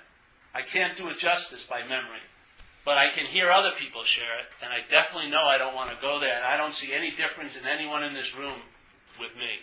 I 0.54 0.62
can't 0.62 0.96
do 0.96 1.08
it 1.08 1.18
justice 1.18 1.64
by 1.64 1.82
memory. 1.82 2.24
But 2.84 2.98
I 2.98 3.10
can 3.14 3.26
hear 3.26 3.50
other 3.50 3.70
people 3.78 4.02
share 4.02 4.40
it, 4.40 4.46
and 4.60 4.72
I 4.72 4.84
definitely 4.88 5.30
know 5.30 5.44
I 5.44 5.56
don't 5.56 5.74
want 5.74 5.90
to 5.90 6.02
go 6.02 6.18
there. 6.18 6.34
And 6.34 6.44
I 6.44 6.56
don't 6.56 6.74
see 6.74 6.92
any 6.92 7.12
difference 7.12 7.56
in 7.56 7.64
anyone 7.64 8.02
in 8.02 8.12
this 8.12 8.36
room 8.36 8.58
with 9.22 9.38
me. 9.38 9.62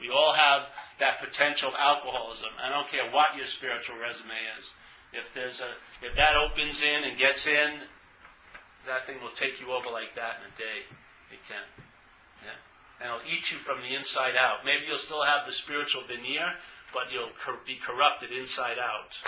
We 0.00 0.08
all 0.08 0.32
have 0.32 0.70
that 0.98 1.18
potential 1.20 1.68
of 1.68 1.74
alcoholism. 1.74 2.48
I 2.62 2.70
don't 2.70 2.88
care 2.88 3.10
what 3.10 3.36
your 3.36 3.44
spiritual 3.44 3.98
resume 3.98 4.38
is. 4.58 4.72
If 5.12 5.34
there's 5.34 5.60
a 5.60 5.74
if 6.00 6.14
that 6.14 6.36
opens 6.38 6.82
in 6.82 7.02
and 7.02 7.18
gets 7.18 7.46
in, 7.46 7.82
that 8.86 9.04
thing 9.04 9.20
will 9.20 9.34
take 9.34 9.60
you 9.60 9.72
over 9.72 9.90
like 9.90 10.14
that 10.14 10.40
in 10.40 10.48
a 10.48 10.56
day. 10.56 10.86
It 11.34 11.42
can. 11.44 11.66
Yeah. 12.46 12.56
And 13.02 13.10
it'll 13.10 13.26
eat 13.26 13.52
you 13.52 13.58
from 13.58 13.82
the 13.82 13.94
inside 13.94 14.38
out. 14.38 14.64
Maybe 14.64 14.86
you'll 14.88 15.02
still 15.02 15.24
have 15.24 15.44
the 15.46 15.52
spiritual 15.52 16.02
veneer, 16.06 16.54
but 16.94 17.12
you'll 17.12 17.34
be 17.66 17.76
corrupted 17.76 18.30
inside 18.32 18.78
out. 18.78 19.18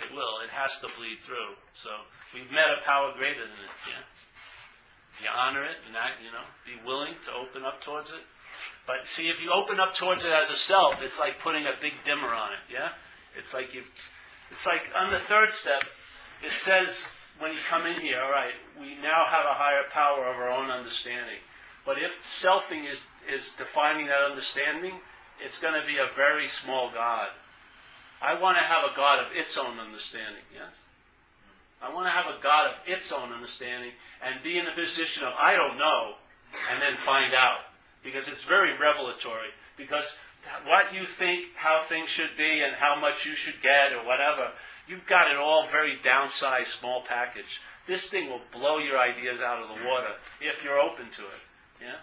It 0.00 0.10
will. 0.10 0.40
It 0.42 0.50
has 0.50 0.80
to 0.80 0.88
bleed 0.96 1.20
through. 1.20 1.54
So 1.72 1.90
we've 2.34 2.50
met 2.50 2.72
a 2.72 2.82
power 2.84 3.12
greater 3.16 3.44
than 3.44 3.60
it. 3.62 3.76
Yeah. 3.86 4.02
You 5.22 5.28
honor 5.30 5.62
it 5.62 5.76
and 5.86 5.94
that, 5.94 6.18
you 6.24 6.32
know, 6.32 6.42
be 6.64 6.80
willing 6.84 7.14
to 7.24 7.30
open 7.32 7.64
up 7.64 7.80
towards 7.80 8.10
it. 8.10 8.24
But 8.86 9.06
see, 9.06 9.28
if 9.28 9.40
you 9.40 9.52
open 9.52 9.78
up 9.78 9.94
towards 9.94 10.24
it 10.24 10.32
as 10.32 10.50
a 10.50 10.54
self, 10.54 11.02
it's 11.02 11.18
like 11.18 11.38
putting 11.38 11.66
a 11.66 11.72
big 11.80 11.92
dimmer 12.04 12.34
on 12.34 12.52
it. 12.52 12.72
Yeah. 12.72 12.90
It's 13.36 13.54
like 13.54 13.74
you've. 13.74 13.88
It's 14.50 14.66
like 14.66 14.82
on 14.94 15.10
the 15.10 15.18
third 15.18 15.50
step, 15.50 15.84
it 16.44 16.52
says 16.52 17.02
when 17.38 17.52
you 17.52 17.58
come 17.68 17.86
in 17.86 18.00
here, 18.00 18.20
all 18.20 18.30
right, 18.30 18.52
we 18.78 18.94
now 19.00 19.24
have 19.26 19.46
a 19.46 19.54
higher 19.54 19.84
power 19.90 20.26
of 20.26 20.36
our 20.36 20.50
own 20.50 20.70
understanding. 20.70 21.38
But 21.86 21.96
if 21.98 22.22
selfing 22.22 22.90
is 22.90 23.02
is 23.32 23.52
defining 23.56 24.06
that 24.06 24.28
understanding, 24.28 24.94
it's 25.44 25.58
going 25.58 25.74
to 25.80 25.86
be 25.86 25.96
a 25.98 26.14
very 26.14 26.48
small 26.48 26.90
God. 26.92 27.28
I 28.20 28.38
want 28.40 28.56
to 28.58 28.62
have 28.62 28.84
a 28.84 28.94
God 28.94 29.18
of 29.18 29.26
its 29.34 29.56
own 29.58 29.78
understanding, 29.78 30.42
yes? 30.54 30.74
I 31.82 31.92
want 31.92 32.06
to 32.06 32.10
have 32.10 32.26
a 32.26 32.40
God 32.40 32.70
of 32.70 32.76
its 32.86 33.10
own 33.10 33.32
understanding 33.32 33.90
and 34.22 34.42
be 34.44 34.58
in 34.58 34.64
the 34.64 34.70
position 34.70 35.24
of, 35.24 35.32
I 35.34 35.56
don't 35.56 35.76
know, 35.76 36.14
and 36.70 36.80
then 36.80 36.96
find 36.96 37.34
out. 37.34 37.71
Because 38.02 38.28
it's 38.28 38.44
very 38.44 38.76
revelatory. 38.76 39.50
Because 39.76 40.14
what 40.64 40.92
you 40.92 41.06
think, 41.06 41.46
how 41.54 41.80
things 41.80 42.08
should 42.08 42.36
be, 42.36 42.62
and 42.62 42.74
how 42.74 42.98
much 42.98 43.26
you 43.26 43.34
should 43.34 43.62
get, 43.62 43.92
or 43.92 44.04
whatever, 44.04 44.52
you've 44.86 45.06
got 45.06 45.30
it 45.30 45.36
all 45.36 45.66
very 45.66 45.98
downsized, 46.02 46.66
small 46.66 47.02
package. 47.02 47.60
This 47.86 48.08
thing 48.08 48.28
will 48.28 48.42
blow 48.52 48.78
your 48.78 48.98
ideas 48.98 49.40
out 49.40 49.62
of 49.62 49.68
the 49.68 49.86
water 49.86 50.14
if 50.40 50.64
you're 50.64 50.80
open 50.80 51.10
to 51.10 51.22
it. 51.22 51.42
Yeah? 51.80 51.96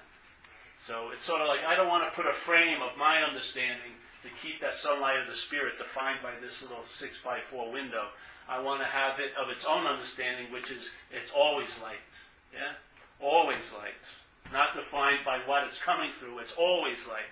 So 0.86 1.10
it's 1.14 1.24
sort 1.24 1.42
of 1.42 1.48
like 1.48 1.60
I 1.68 1.76
don't 1.76 1.88
want 1.88 2.04
to 2.10 2.16
put 2.16 2.30
a 2.30 2.34
frame 2.34 2.82
of 2.82 2.98
my 2.98 3.22
understanding 3.22 3.94
to 4.24 4.30
keep 4.42 4.60
that 4.62 4.76
sunlight 4.76 5.20
of 5.20 5.28
the 5.28 5.36
Spirit 5.36 5.78
defined 5.78 6.20
by 6.22 6.32
this 6.42 6.62
little 6.62 6.84
6 6.84 7.18
by 7.24 7.40
4 7.50 7.72
window. 7.72 8.08
I 8.50 8.60
want 8.60 8.82
to 8.82 8.88
have 8.88 9.20
it 9.20 9.32
of 9.42 9.50
its 9.50 9.66
own 9.66 9.86
understanding, 9.86 10.52
which 10.52 10.72
is 10.72 10.92
it's 11.12 11.32
always 11.32 11.80
light. 11.82 12.04
Yeah? 12.54 12.74
Always 13.22 13.64
light. 13.78 13.94
Not 14.52 14.76
defined 14.76 15.20
by 15.26 15.40
what 15.46 15.64
it's 15.66 15.80
coming 15.82 16.12
through, 16.12 16.40
it's 16.40 16.54
always 16.54 17.08
light. 17.08 17.30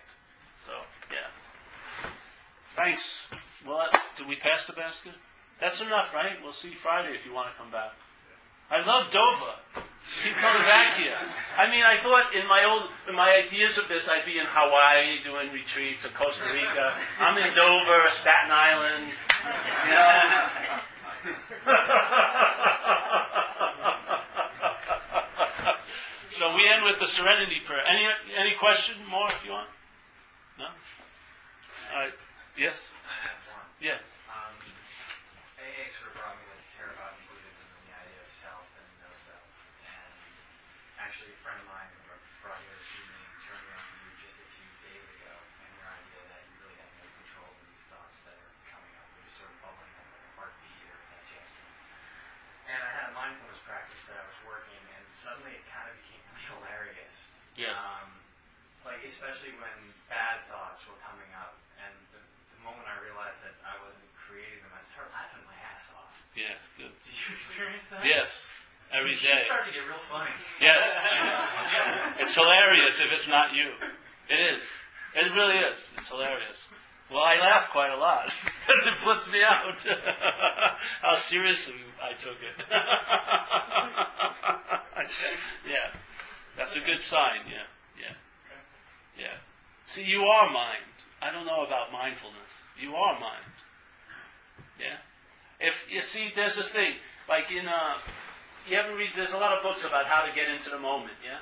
So, 0.65 0.73
yeah. 1.11 2.09
Thanks. 2.75 3.29
Well, 3.65 3.89
did 4.15 4.27
we 4.27 4.35
pass 4.35 4.65
the 4.67 4.73
basket? 4.73 5.13
That's 5.59 5.81
enough, 5.81 6.13
right? 6.13 6.33
We'll 6.43 6.53
see 6.53 6.73
Friday 6.73 7.15
if 7.15 7.25
you 7.25 7.33
want 7.33 7.49
to 7.51 7.57
come 7.57 7.71
back. 7.71 7.93
I 8.69 8.85
love 8.85 9.09
Dover. 9.11 9.55
Keep 10.23 10.33
coming 10.35 10.61
back 10.63 10.95
here. 10.95 11.17
I 11.57 11.69
mean, 11.71 11.83
I 11.83 11.97
thought 11.97 12.35
in 12.35 12.47
my 12.47 12.65
old, 12.65 12.89
in 13.07 13.15
my 13.15 13.33
ideas 13.33 13.77
of 13.77 13.87
this, 13.87 14.09
I'd 14.09 14.25
be 14.25 14.37
in 14.37 14.45
Hawaii 14.45 15.23
doing 15.23 15.51
retreats 15.53 16.05
or 16.05 16.09
Costa 16.09 16.45
Rica. 16.51 16.93
I'm 17.19 17.37
in 17.37 17.55
Dover, 17.55 18.09
Staten 18.11 18.51
Island. 18.51 19.11
You 19.85 19.93
know. 21.73 23.33
So 26.29 26.51
we 26.53 26.67
end 26.67 26.83
with 26.83 26.99
the 26.99 27.07
serenity 27.07 27.63
prayer. 27.63 27.83
Any 27.87 28.03
any 28.35 28.53
question 28.59 28.99
more 29.07 29.27
if 29.31 29.41
you 29.47 29.55
want? 29.55 29.71
No? 30.59 30.67
All 30.67 32.03
right. 32.03 32.13
Yes? 32.59 32.91
I 33.07 33.15
have 33.31 33.39
one. 33.47 33.67
Yeah. 33.79 34.01
Um, 34.27 34.53
AA 35.55 35.87
sort 35.87 36.11
of 36.11 36.19
brought 36.19 36.35
me 36.35 36.43
to 36.51 36.57
Theravada 36.75 37.15
Buddhism 37.31 37.63
and 37.63 37.81
the 37.87 37.93
idea 37.95 38.19
of 38.21 38.29
self 38.29 38.65
and 38.75 38.87
no 39.01 39.09
self. 39.15 39.45
And 39.87 40.13
actually, 40.99 41.31
a 41.31 41.39
friend 41.45 41.57
of 41.63 41.67
mine 41.71 41.87
who 41.95 42.11
brought 42.43 42.59
you 42.59 42.75
to 42.75 42.99
me 43.07 43.21
turned 43.47 43.63
me 43.63 43.71
on 43.71 43.81
to 43.87 43.95
you 44.03 44.11
just 44.19 44.35
a 44.37 44.47
few 44.51 44.69
days 44.83 45.05
ago 45.07 45.31
and 45.63 45.69
your 45.79 45.87
idea 45.87 46.21
that 46.27 46.41
you 46.43 46.55
really 46.59 46.77
have 46.81 46.91
no 46.99 47.07
control 47.23 47.49
of 47.49 47.59
these 47.71 47.85
thoughts 47.87 48.17
that 48.27 48.35
are 48.35 48.53
coming 48.67 48.93
up. 48.99 49.07
They're 49.15 49.31
sort 49.31 49.51
of 49.53 49.57
bubbling 49.63 49.93
up 49.95 50.07
like 50.11 50.25
a 50.27 50.33
heartbeat 50.35 50.85
or 50.91 50.99
digestion. 51.17 51.65
And 52.67 52.79
I 52.83 52.89
had 52.93 53.05
a 53.09 53.13
mindfulness 53.15 53.63
practice 53.63 54.01
that 54.11 54.17
I 54.19 54.25
was 54.27 54.39
working 54.43 54.86
suddenly 55.17 55.57
it 55.57 55.65
kind 55.65 55.89
of 55.89 55.97
became 56.05 56.21
hilarious. 56.45 57.33
Yes. 57.57 57.73
Um, 57.73 58.13
like 58.85 59.01
especially 59.01 59.57
when 59.57 59.73
bad 60.07 60.45
thoughts 60.45 60.85
were 60.85 60.95
coming 61.01 61.27
up, 61.33 61.57
and 61.81 61.91
the, 62.13 62.21
the 62.53 62.59
moment 62.61 62.85
I 62.85 63.01
realized 63.01 63.41
that 63.41 63.57
I 63.65 63.73
wasn't 63.81 64.05
creating 64.13 64.61
them, 64.61 64.71
I 64.77 64.85
started 64.85 65.09
laughing 65.11 65.41
my 65.49 65.57
ass 65.73 65.89
off. 65.97 66.13
Yeah, 66.37 66.53
it's 66.53 66.69
good. 66.77 66.93
Did 67.01 67.17
you 67.17 67.33
experience 67.33 67.89
that? 67.89 68.05
Yes, 68.05 68.45
every 68.93 69.17
day. 69.17 69.41
started 69.43 69.73
to 69.73 69.75
get 69.75 69.83
real 69.89 70.05
funny. 70.05 70.31
Yes. 70.61 70.85
It's 72.21 72.37
hilarious 72.37 73.01
if 73.01 73.09
it's 73.09 73.27
not 73.27 73.57
you. 73.57 73.73
It 74.29 74.39
is. 74.53 74.69
It 75.17 75.33
really 75.33 75.57
is. 75.57 75.89
It's 75.97 76.07
hilarious. 76.13 76.69
Well, 77.09 77.23
I 77.23 77.35
laugh 77.35 77.69
quite 77.69 77.91
a 77.91 77.97
lot 77.97 78.33
because 78.67 78.87
it 78.87 78.93
flips 78.95 79.31
me 79.31 79.43
out 79.43 79.79
how 81.01 81.17
seriously 81.17 81.75
I 82.01 82.13
took 82.13 82.37
it. 82.41 82.65
yeah, 85.69 85.91
that's 86.57 86.75
a 86.75 86.81
good 86.81 86.99
sign. 86.99 87.41
Yeah, 87.47 87.63
yeah, 87.99 88.15
yeah. 89.17 89.37
See, 89.85 90.03
you 90.03 90.23
are 90.23 90.51
mind. 90.51 90.83
I 91.21 91.31
don't 91.31 91.45
know 91.45 91.65
about 91.65 91.91
mindfulness. 91.91 92.63
You 92.79 92.95
are 92.95 93.19
mind. 93.19 93.43
Yeah. 94.79 94.97
If 95.59 95.87
you 95.89 96.01
see, 96.01 96.31
there's 96.35 96.55
this 96.55 96.69
thing 96.69 96.95
like 97.27 97.51
in 97.51 97.67
uh, 97.67 97.95
you 98.69 98.77
ever 98.77 98.95
read? 98.95 99.11
There's 99.15 99.33
a 99.33 99.37
lot 99.37 99.55
of 99.55 99.63
books 99.63 99.85
about 99.85 100.05
how 100.05 100.23
to 100.23 100.31
get 100.35 100.49
into 100.49 100.69
the 100.69 100.79
moment. 100.79 101.13
Yeah. 101.23 101.39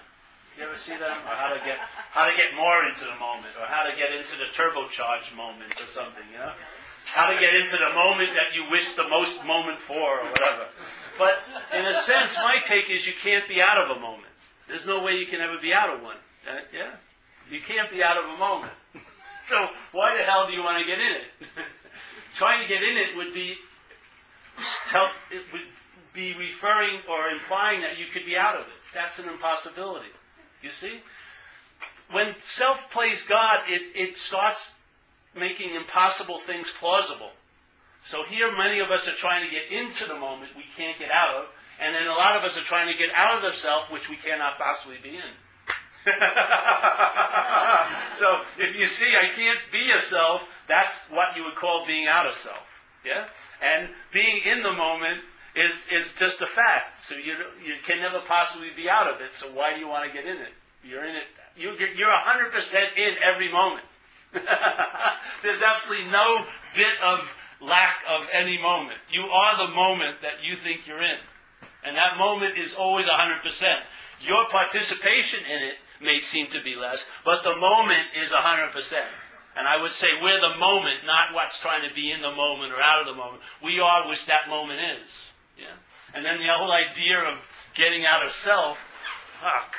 You 0.57 0.63
ever 0.63 0.77
see 0.77 0.95
them? 0.95 1.19
Or 1.27 1.35
how 1.35 1.51
to 1.51 1.59
get 1.65 1.77
how 2.11 2.25
to 2.25 2.31
get 2.31 2.55
more 2.55 2.87
into 2.87 3.03
the 3.03 3.19
moment, 3.19 3.59
or 3.59 3.67
how 3.67 3.83
to 3.83 3.91
get 3.95 4.15
into 4.15 4.39
the 4.39 4.47
turbocharged 4.55 5.35
moment, 5.35 5.75
or 5.75 5.87
something. 5.87 6.23
You 6.31 6.39
know, 6.39 6.53
how 7.05 7.27
to 7.27 7.35
get 7.35 7.51
into 7.53 7.75
the 7.75 7.91
moment 7.91 8.31
that 8.39 8.55
you 8.55 8.71
wish 8.71 8.95
the 8.95 9.07
most 9.07 9.43
moment 9.43 9.79
for, 9.79 9.99
or 9.99 10.29
whatever. 10.31 10.67
But 11.19 11.43
in 11.75 11.85
a 11.85 11.93
sense, 11.93 12.37
my 12.39 12.59
take 12.63 12.89
is 12.89 13.05
you 13.05 13.13
can't 13.21 13.47
be 13.47 13.61
out 13.61 13.83
of 13.83 13.97
a 13.97 13.99
moment. 13.99 14.31
There's 14.67 14.85
no 14.85 15.03
way 15.03 15.13
you 15.13 15.27
can 15.27 15.41
ever 15.41 15.59
be 15.61 15.73
out 15.73 15.89
of 15.89 16.01
one. 16.01 16.17
Uh, 16.47 16.63
yeah, 16.73 16.95
you 17.51 17.59
can't 17.59 17.91
be 17.91 18.01
out 18.01 18.17
of 18.17 18.25
a 18.31 18.37
moment. 18.37 18.73
so 19.47 19.67
why 19.91 20.15
the 20.17 20.23
hell 20.23 20.47
do 20.47 20.53
you 20.53 20.63
want 20.63 20.79
to 20.79 20.85
get 20.85 20.99
in 20.99 21.11
it? 21.19 21.27
Trying 22.35 22.63
to 22.63 22.67
get 22.67 22.81
in 22.81 22.95
it 22.95 23.15
would 23.17 23.33
be 23.33 23.55
tell, 24.89 25.11
it 25.31 25.43
would 25.51 25.67
be 26.13 26.33
referring 26.37 27.01
or 27.09 27.29
implying 27.29 27.81
that 27.81 27.97
you 27.99 28.05
could 28.05 28.25
be 28.25 28.37
out 28.37 28.55
of 28.55 28.61
it. 28.61 28.79
That's 28.93 29.19
an 29.19 29.27
impossibility. 29.27 30.07
You 30.65 30.71
see? 30.71 30.99
When 32.09 32.33
self 32.39 32.91
plays 32.91 33.21
God, 33.21 33.59
it, 33.67 33.83
it 33.93 34.17
starts 34.17 34.73
making 35.35 35.75
impossible 35.75 36.39
things 36.39 36.71
plausible. 36.71 37.29
So 38.03 38.23
here, 38.27 38.51
many 38.57 38.79
of 38.79 38.89
us 38.89 39.07
are 39.07 39.13
trying 39.13 39.45
to 39.45 39.51
get 39.51 39.71
into 39.71 40.07
the 40.07 40.15
moment 40.15 40.57
we 40.57 40.63
can't 40.75 40.97
get 40.97 41.11
out 41.11 41.35
of, 41.35 41.45
and 41.79 41.93
then 41.93 42.07
a 42.07 42.13
lot 42.13 42.35
of 42.35 42.43
us 42.43 42.57
are 42.57 42.63
trying 42.63 42.91
to 42.91 42.97
get 42.97 43.11
out 43.15 43.35
of 43.35 43.43
the 43.43 43.51
self 43.55 43.91
which 43.91 44.09
we 44.09 44.15
cannot 44.15 44.57
possibly 44.57 44.97
be 45.03 45.09
in. 45.09 45.35
so 48.17 48.41
if 48.57 48.75
you 48.75 48.87
see, 48.87 49.09
I 49.09 49.35
can't 49.35 49.59
be 49.71 49.91
a 49.91 49.99
self, 49.99 50.41
that's 50.67 51.05
what 51.11 51.35
you 51.35 51.43
would 51.43 51.55
call 51.55 51.85
being 51.85 52.07
out 52.07 52.25
of 52.25 52.33
self. 52.33 52.65
Yeah? 53.05 53.27
And 53.61 53.89
being 54.11 54.41
in 54.45 54.63
the 54.63 54.71
moment 54.71 55.21
is, 55.55 55.87
is 55.91 56.13
just 56.15 56.41
a 56.41 56.45
fact. 56.45 57.05
So 57.05 57.15
you, 57.15 57.33
you 57.63 57.75
can 57.85 57.99
never 57.99 58.19
possibly 58.25 58.69
be 58.75 58.89
out 58.89 59.07
of 59.07 59.21
it. 59.21 59.33
So 59.33 59.47
why 59.53 59.73
do 59.73 59.79
you 59.79 59.87
want 59.87 60.05
to 60.05 60.13
get 60.13 60.25
in 60.25 60.37
it? 60.37 60.53
You're 60.83 61.05
in 61.05 61.15
it. 61.15 61.23
You, 61.57 61.71
you're 61.95 62.09
100% 62.09 62.75
in 62.97 63.15
every 63.23 63.51
moment. 63.51 63.85
There's 65.43 65.63
absolutely 65.63 66.11
no 66.11 66.45
bit 66.75 66.99
of 67.01 67.35
lack 67.61 68.03
of 68.07 68.27
any 68.33 68.61
moment. 68.61 68.97
You 69.09 69.23
are 69.23 69.67
the 69.67 69.73
moment 69.73 70.21
that 70.21 70.43
you 70.43 70.55
think 70.55 70.85
you're 70.85 71.01
in. 71.01 71.17
And 71.85 71.95
that 71.95 72.17
moment 72.17 72.57
is 72.57 72.75
always 72.75 73.05
100%. 73.05 73.79
Your 74.21 74.49
participation 74.49 75.39
in 75.45 75.63
it 75.63 75.75
may 76.01 76.19
seem 76.19 76.47
to 76.47 76.61
be 76.61 76.75
less, 76.75 77.05
but 77.23 77.43
the 77.43 77.55
moment 77.55 78.09
is 78.21 78.31
100%. 78.31 78.93
And 79.57 79.67
I 79.67 79.81
would 79.81 79.91
say 79.91 80.07
we're 80.21 80.41
the 80.41 80.57
moment, 80.57 81.05
not 81.05 81.33
what's 81.33 81.59
trying 81.59 81.87
to 81.87 81.95
be 81.95 82.11
in 82.11 82.21
the 82.21 82.31
moment 82.31 82.73
or 82.73 82.81
out 82.81 82.99
of 82.99 83.05
the 83.07 83.13
moment. 83.13 83.41
We 83.63 83.79
are 83.79 84.09
which 84.09 84.25
that 84.25 84.49
moment 84.49 84.81
is. 85.01 85.31
Yeah. 85.57 85.75
And 86.13 86.25
then 86.25 86.37
the 86.37 86.47
whole 86.57 86.71
idea 86.71 87.19
of 87.19 87.39
getting 87.73 88.05
out 88.05 88.25
of 88.25 88.31
self, 88.31 88.77
fuck. 89.41 89.75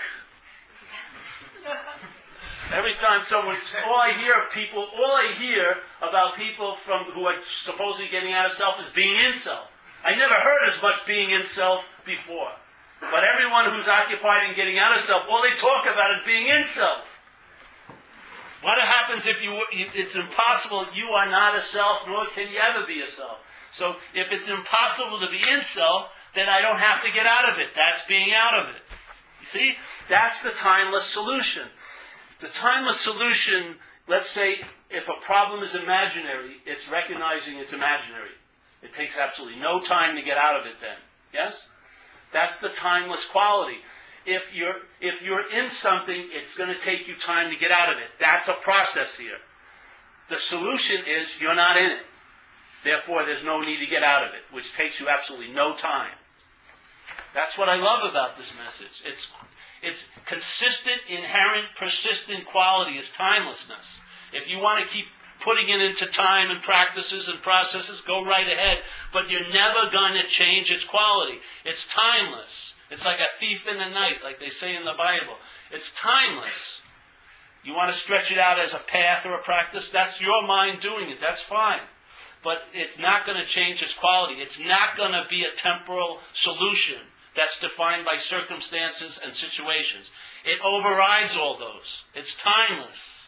Every 2.72 2.94
time 2.94 3.22
someone, 3.24 3.56
all 3.86 3.96
I 3.96 4.12
hear 4.12 4.34
of 4.34 4.50
people, 4.50 4.88
all 4.96 5.12
I 5.12 5.32
hear 5.38 5.76
about 6.02 6.36
people 6.36 6.74
from 6.74 7.04
who 7.04 7.26
are 7.26 7.40
supposedly 7.44 8.10
getting 8.10 8.32
out 8.32 8.46
of 8.46 8.52
self 8.52 8.80
is 8.80 8.90
being 8.90 9.16
in 9.24 9.34
self. 9.34 9.68
I 10.04 10.14
never 10.16 10.34
heard 10.34 10.68
as 10.68 10.80
much 10.82 11.06
being 11.06 11.30
in 11.30 11.42
self 11.42 11.84
before. 12.04 12.50
But 13.00 13.24
everyone 13.24 13.70
who's 13.70 13.88
occupied 13.88 14.48
in 14.48 14.56
getting 14.56 14.78
out 14.78 14.96
of 14.96 15.02
self, 15.02 15.24
all 15.28 15.42
they 15.42 15.54
talk 15.54 15.84
about 15.84 16.16
is 16.16 16.22
being 16.24 16.48
in 16.48 16.64
self. 16.64 17.04
What 18.62 18.78
happens 18.78 19.26
if 19.26 19.44
you, 19.44 19.62
it's 19.70 20.16
impossible, 20.16 20.86
you 20.94 21.06
are 21.08 21.30
not 21.30 21.56
a 21.56 21.60
self, 21.60 22.06
nor 22.08 22.26
can 22.26 22.50
you 22.50 22.58
ever 22.58 22.86
be 22.86 23.00
a 23.00 23.06
self. 23.06 23.38
So 23.76 23.96
if 24.14 24.32
it's 24.32 24.48
impossible 24.48 25.20
to 25.20 25.28
be 25.30 25.36
in 25.52 25.60
self, 25.60 26.08
then 26.34 26.48
I 26.48 26.62
don't 26.62 26.78
have 26.78 27.04
to 27.04 27.12
get 27.12 27.26
out 27.26 27.50
of 27.50 27.58
it. 27.58 27.68
That's 27.76 28.06
being 28.06 28.32
out 28.34 28.54
of 28.54 28.74
it. 28.74 28.80
You 29.40 29.46
see? 29.46 29.74
That's 30.08 30.42
the 30.42 30.48
timeless 30.48 31.04
solution. 31.04 31.64
The 32.40 32.48
timeless 32.48 32.98
solution, 32.98 33.76
let's 34.08 34.30
say, 34.30 34.60
if 34.88 35.10
a 35.10 35.20
problem 35.20 35.62
is 35.62 35.74
imaginary, 35.74 36.56
it's 36.64 36.90
recognizing 36.90 37.58
it's 37.58 37.74
imaginary. 37.74 38.30
It 38.82 38.94
takes 38.94 39.18
absolutely 39.18 39.60
no 39.60 39.82
time 39.82 40.16
to 40.16 40.22
get 40.22 40.38
out 40.38 40.58
of 40.58 40.66
it 40.66 40.80
then. 40.80 40.96
Yes? 41.34 41.68
That's 42.32 42.60
the 42.60 42.70
timeless 42.70 43.26
quality. 43.26 43.76
If 44.24 44.54
you're, 44.54 44.76
if 45.02 45.22
you're 45.22 45.50
in 45.50 45.68
something, 45.68 46.30
it's 46.32 46.56
going 46.56 46.70
to 46.70 46.78
take 46.78 47.08
you 47.08 47.14
time 47.14 47.50
to 47.50 47.58
get 47.58 47.70
out 47.70 47.92
of 47.92 47.98
it. 47.98 48.08
That's 48.18 48.48
a 48.48 48.54
process 48.54 49.18
here. 49.18 49.36
The 50.30 50.36
solution 50.36 51.02
is 51.06 51.38
you're 51.42 51.54
not 51.54 51.76
in 51.76 51.90
it. 51.90 52.06
Therefore, 52.86 53.24
there's 53.24 53.42
no 53.42 53.60
need 53.60 53.80
to 53.80 53.86
get 53.86 54.04
out 54.04 54.22
of 54.22 54.32
it, 54.32 54.42
which 54.52 54.72
takes 54.72 55.00
you 55.00 55.08
absolutely 55.08 55.52
no 55.52 55.74
time. 55.74 56.14
That's 57.34 57.58
what 57.58 57.68
I 57.68 57.74
love 57.74 58.08
about 58.08 58.36
this 58.36 58.54
message. 58.56 59.02
It's, 59.04 59.32
it's 59.82 60.12
consistent, 60.24 61.00
inherent, 61.08 61.66
persistent 61.74 62.46
quality 62.46 62.96
is 62.96 63.10
timelessness. 63.10 63.98
If 64.32 64.48
you 64.48 64.60
want 64.60 64.86
to 64.86 64.94
keep 64.94 65.06
putting 65.40 65.68
it 65.68 65.80
into 65.80 66.06
time 66.06 66.48
and 66.48 66.62
practices 66.62 67.28
and 67.28 67.42
processes, 67.42 68.02
go 68.02 68.24
right 68.24 68.46
ahead. 68.46 68.78
But 69.12 69.30
you're 69.30 69.52
never 69.52 69.90
going 69.90 70.14
to 70.22 70.28
change 70.28 70.70
its 70.70 70.84
quality. 70.84 71.40
It's 71.64 71.88
timeless. 71.88 72.74
It's 72.88 73.04
like 73.04 73.18
a 73.18 73.40
thief 73.40 73.66
in 73.66 73.78
the 73.78 73.88
night, 73.88 74.22
like 74.22 74.38
they 74.38 74.50
say 74.50 74.76
in 74.76 74.84
the 74.84 74.94
Bible. 74.96 75.38
It's 75.72 75.92
timeless. 75.92 76.78
You 77.64 77.74
want 77.74 77.92
to 77.92 77.98
stretch 77.98 78.30
it 78.30 78.38
out 78.38 78.60
as 78.60 78.74
a 78.74 78.78
path 78.78 79.26
or 79.26 79.34
a 79.34 79.42
practice? 79.42 79.90
That's 79.90 80.20
your 80.20 80.46
mind 80.46 80.78
doing 80.78 81.10
it. 81.10 81.20
That's 81.20 81.42
fine. 81.42 81.80
But 82.46 82.62
it's 82.72 82.96
not 82.96 83.26
going 83.26 83.38
to 83.38 83.44
change 83.44 83.82
its 83.82 83.92
quality. 83.92 84.40
It's 84.40 84.60
not 84.60 84.96
going 84.96 85.10
to 85.10 85.26
be 85.28 85.42
a 85.42 85.56
temporal 85.56 86.20
solution 86.32 87.00
that's 87.34 87.58
defined 87.58 88.04
by 88.04 88.18
circumstances 88.18 89.18
and 89.20 89.34
situations. 89.34 90.12
It 90.44 90.60
overrides 90.64 91.36
all 91.36 91.58
those. 91.58 92.04
It's 92.14 92.36
timeless. 92.36 93.18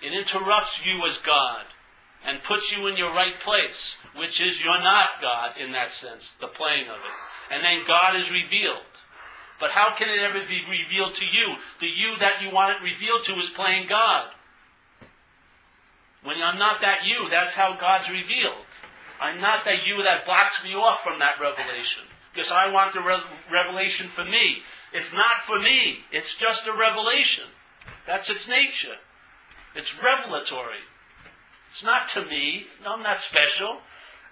It 0.00 0.12
interrupts 0.12 0.86
you 0.86 1.04
as 1.08 1.18
God 1.18 1.64
and 2.24 2.40
puts 2.40 2.70
you 2.70 2.86
in 2.86 2.96
your 2.96 3.12
right 3.12 3.40
place, 3.40 3.96
which 4.14 4.40
is 4.40 4.62
you're 4.62 4.80
not 4.84 5.20
God 5.20 5.56
in 5.58 5.72
that 5.72 5.90
sense, 5.90 6.36
the 6.40 6.46
playing 6.46 6.86
of 6.86 6.98
it. 6.98 7.52
And 7.52 7.64
then 7.64 7.84
God 7.84 8.14
is 8.14 8.30
revealed. 8.30 8.94
But 9.58 9.72
how 9.72 9.96
can 9.96 10.08
it 10.08 10.20
ever 10.20 10.38
be 10.46 10.62
revealed 10.70 11.16
to 11.16 11.24
you? 11.24 11.56
The 11.80 11.88
you 11.88 12.14
that 12.20 12.42
you 12.42 12.52
want 12.52 12.76
it 12.76 12.84
revealed 12.84 13.24
to 13.24 13.32
is 13.32 13.50
playing 13.50 13.88
God. 13.88 14.28
When 16.24 16.36
I'm 16.42 16.58
not 16.58 16.80
that 16.80 17.04
you, 17.04 17.28
that's 17.28 17.54
how 17.54 17.76
God's 17.76 18.10
revealed. 18.10 18.66
I'm 19.20 19.40
not 19.40 19.64
that 19.66 19.86
you 19.86 20.02
that 20.02 20.24
blocks 20.24 20.64
me 20.64 20.74
off 20.74 21.02
from 21.02 21.18
that 21.18 21.38
revelation. 21.40 22.04
Because 22.32 22.50
I 22.50 22.72
want 22.72 22.94
the 22.94 23.00
re- 23.00 23.22
revelation 23.52 24.08
for 24.08 24.24
me. 24.24 24.62
It's 24.92 25.12
not 25.12 25.36
for 25.42 25.60
me. 25.60 26.00
It's 26.10 26.36
just 26.36 26.66
a 26.66 26.72
revelation. 26.72 27.44
That's 28.06 28.30
its 28.30 28.48
nature. 28.48 28.96
It's 29.74 30.02
revelatory. 30.02 30.82
It's 31.70 31.84
not 31.84 32.08
to 32.10 32.24
me. 32.24 32.66
I'm 32.86 33.02
not 33.02 33.20
special. 33.20 33.78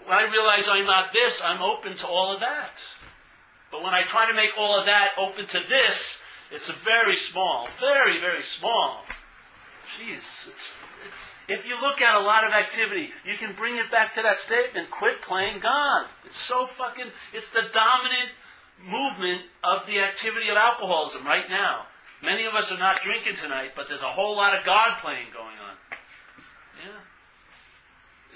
When 0.05 0.17
I 0.17 0.31
realize 0.31 0.69
I'm 0.69 0.87
not 0.87 1.13
this, 1.13 1.43
I'm 1.45 1.63
open 1.63 1.97
to 1.99 2.07
all 2.07 2.35
of 2.35 2.41
that. 2.41 2.83
But 3.71 3.83
when 3.83 3.95
I 3.95 4.05
try 4.05 4.29
to 4.29 4.35
make 4.35 4.51
all 4.57 4.79
of 4.79 4.87
that 4.87 5.11
open 5.19 5.47
to 5.47 5.61
this, 5.69 6.21
it's 6.51 6.69
a 6.69 6.75
very 6.75 7.17
small, 7.17 7.69
very, 7.81 8.21
very 8.21 8.43
small. 8.43 9.05
Jeez, 9.99 10.49
it's, 10.49 10.75
if 11.49 11.67
you 11.67 11.81
look 11.81 12.01
at 12.01 12.15
a 12.15 12.25
lot 12.25 12.45
of 12.45 12.53
activity, 12.53 13.11
you 13.25 13.37
can 13.37 13.55
bring 13.55 13.77
it 13.77 13.91
back 13.91 14.15
to 14.15 14.23
that 14.23 14.37
statement, 14.37 14.91
quit 14.91 15.23
playing 15.23 15.61
God. 15.61 16.07
It's 16.25 16.37
so 16.37 16.67
fucking, 16.67 17.07
it's 17.33 17.51
the 17.51 17.63
dominant 17.73 18.31
movement 18.85 19.43
of 19.63 19.87
the 19.87 20.01
activity 20.01 20.49
of 20.49 20.57
alcoholism 20.57 21.25
right 21.25 21.49
now. 21.49 21.87
Many 22.23 22.45
of 22.45 22.55
us 22.55 22.71
are 22.71 22.79
not 22.79 23.01
drinking 23.01 23.35
tonight, 23.35 23.73
but 23.75 23.89
there's 23.89 24.03
a 24.03 24.11
whole 24.11 24.37
lot 24.37 24.57
of 24.57 24.65
God 24.65 24.99
playing 24.99 25.27
going 25.33 25.59
on. 25.59 25.75
Yeah. 26.85 27.01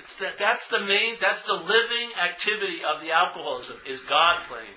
It's 0.03 0.17
that, 0.17 0.39
that's 0.39 0.69
the 0.69 0.81
main, 0.81 1.17
that's 1.21 1.43
the 1.43 1.55
living 1.55 2.11
activity 2.23 2.81
of 2.85 3.01
the 3.01 3.13
alcoholism, 3.13 3.77
is 3.89 4.03
God 4.03 4.43
playing. 4.49 4.75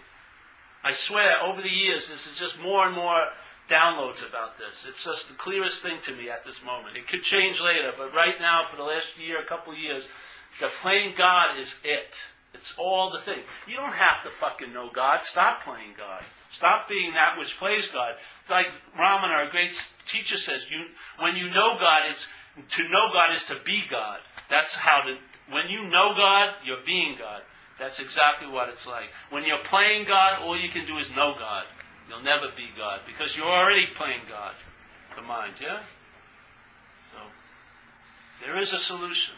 I 0.84 0.94
swear, 0.94 1.44
over 1.44 1.62
the 1.62 1.70
years, 1.70 2.08
this 2.08 2.26
is 2.26 2.38
just 2.38 2.60
more 2.60 2.86
and 2.86 2.96
more 2.96 3.28
downloads 3.70 4.28
about 4.28 4.58
this. 4.58 4.86
It's 4.88 5.04
just 5.04 5.30
the 5.30 5.36
clearest 5.36 5.82
thing 5.82 6.00
to 6.04 6.16
me 6.16 6.30
at 6.30 6.44
this 6.44 6.64
moment. 6.64 6.98
It 6.98 7.08
could 7.08 7.24
change 7.24 7.62
later, 7.62 7.92
but 7.98 8.14
right 8.14 8.36
now, 8.40 8.62
for 8.70 8.76
the 8.76 8.84
last 8.84 9.20
year, 9.20 9.40
a 9.40 9.46
couple 9.46 9.74
years, 9.76 10.08
the 10.60 10.70
playing 10.82 11.14
God 11.18 11.58
is 11.58 11.78
it. 11.84 12.16
It's 12.54 12.74
all 12.78 13.12
the 13.12 13.20
thing. 13.20 13.40
You 13.68 13.76
don't 13.76 13.94
have 13.94 14.24
to 14.24 14.30
fucking 14.30 14.74
know 14.74 14.90
God. 14.94 15.22
Stop 15.24 15.64
playing 15.64 15.94
God. 15.98 16.24
Stop 16.50 16.90
being 16.90 17.14
that 17.14 17.38
which 17.38 17.58
plays 17.60 17.88
God. 17.90 18.16
It's 18.42 18.50
like 18.50 18.68
Ramana, 18.98 19.30
our 19.30 19.50
great 19.52 19.72
teacher, 20.08 20.38
says, 20.38 20.70
you, 20.72 20.86
when 21.20 21.36
you 21.36 21.50
know 21.52 21.78
God, 21.80 22.10
it's 22.10 22.28
to 22.72 22.84
know 22.90 23.14
God 23.14 23.36
is 23.36 23.46
to 23.46 23.58
be 23.64 23.84
God. 23.90 24.20
That's 24.50 24.76
how 24.76 25.02
to. 25.02 25.18
When 25.52 25.70
you 25.70 25.84
know 25.84 26.14
God, 26.16 26.56
you're 26.66 26.84
being 26.86 27.18
God. 27.18 27.42
That's 27.80 28.00
exactly 28.00 28.48
what 28.48 28.70
it's 28.70 28.88
like. 28.88 29.10
When 29.30 29.46
you're 29.46 29.64
playing 29.64 30.06
God, 30.06 30.42
all 30.42 30.60
you 30.60 30.70
can 30.70 30.86
do 30.86 30.98
is 30.98 31.10
know 31.12 31.36
God. 31.40 31.64
You'll 32.10 32.24
never 32.24 32.48
be 32.58 32.68
God 32.76 33.02
because 33.06 33.38
you're 33.38 33.46
already 33.46 33.86
playing 33.94 34.22
God. 34.28 34.56
The 35.16 35.22
mind, 35.22 35.54
yeah. 35.62 35.82
So 37.12 37.18
there 38.44 38.60
is 38.60 38.74
a 38.74 38.80
solution. 38.80 39.36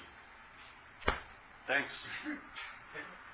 Thanks. 1.67 2.05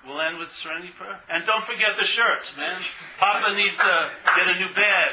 We'll 0.06 0.20
end 0.20 0.38
with 0.38 0.50
serenity 0.50 0.90
prayer. 0.96 1.20
And 1.28 1.44
don't 1.44 1.62
forget 1.62 1.96
the 1.98 2.04
shirts, 2.04 2.56
man. 2.56 2.80
Papa 3.18 3.54
needs 3.56 3.78
to 3.78 4.10
get 4.36 4.56
a 4.56 4.58
new 4.58 4.72
bed. 4.74 5.08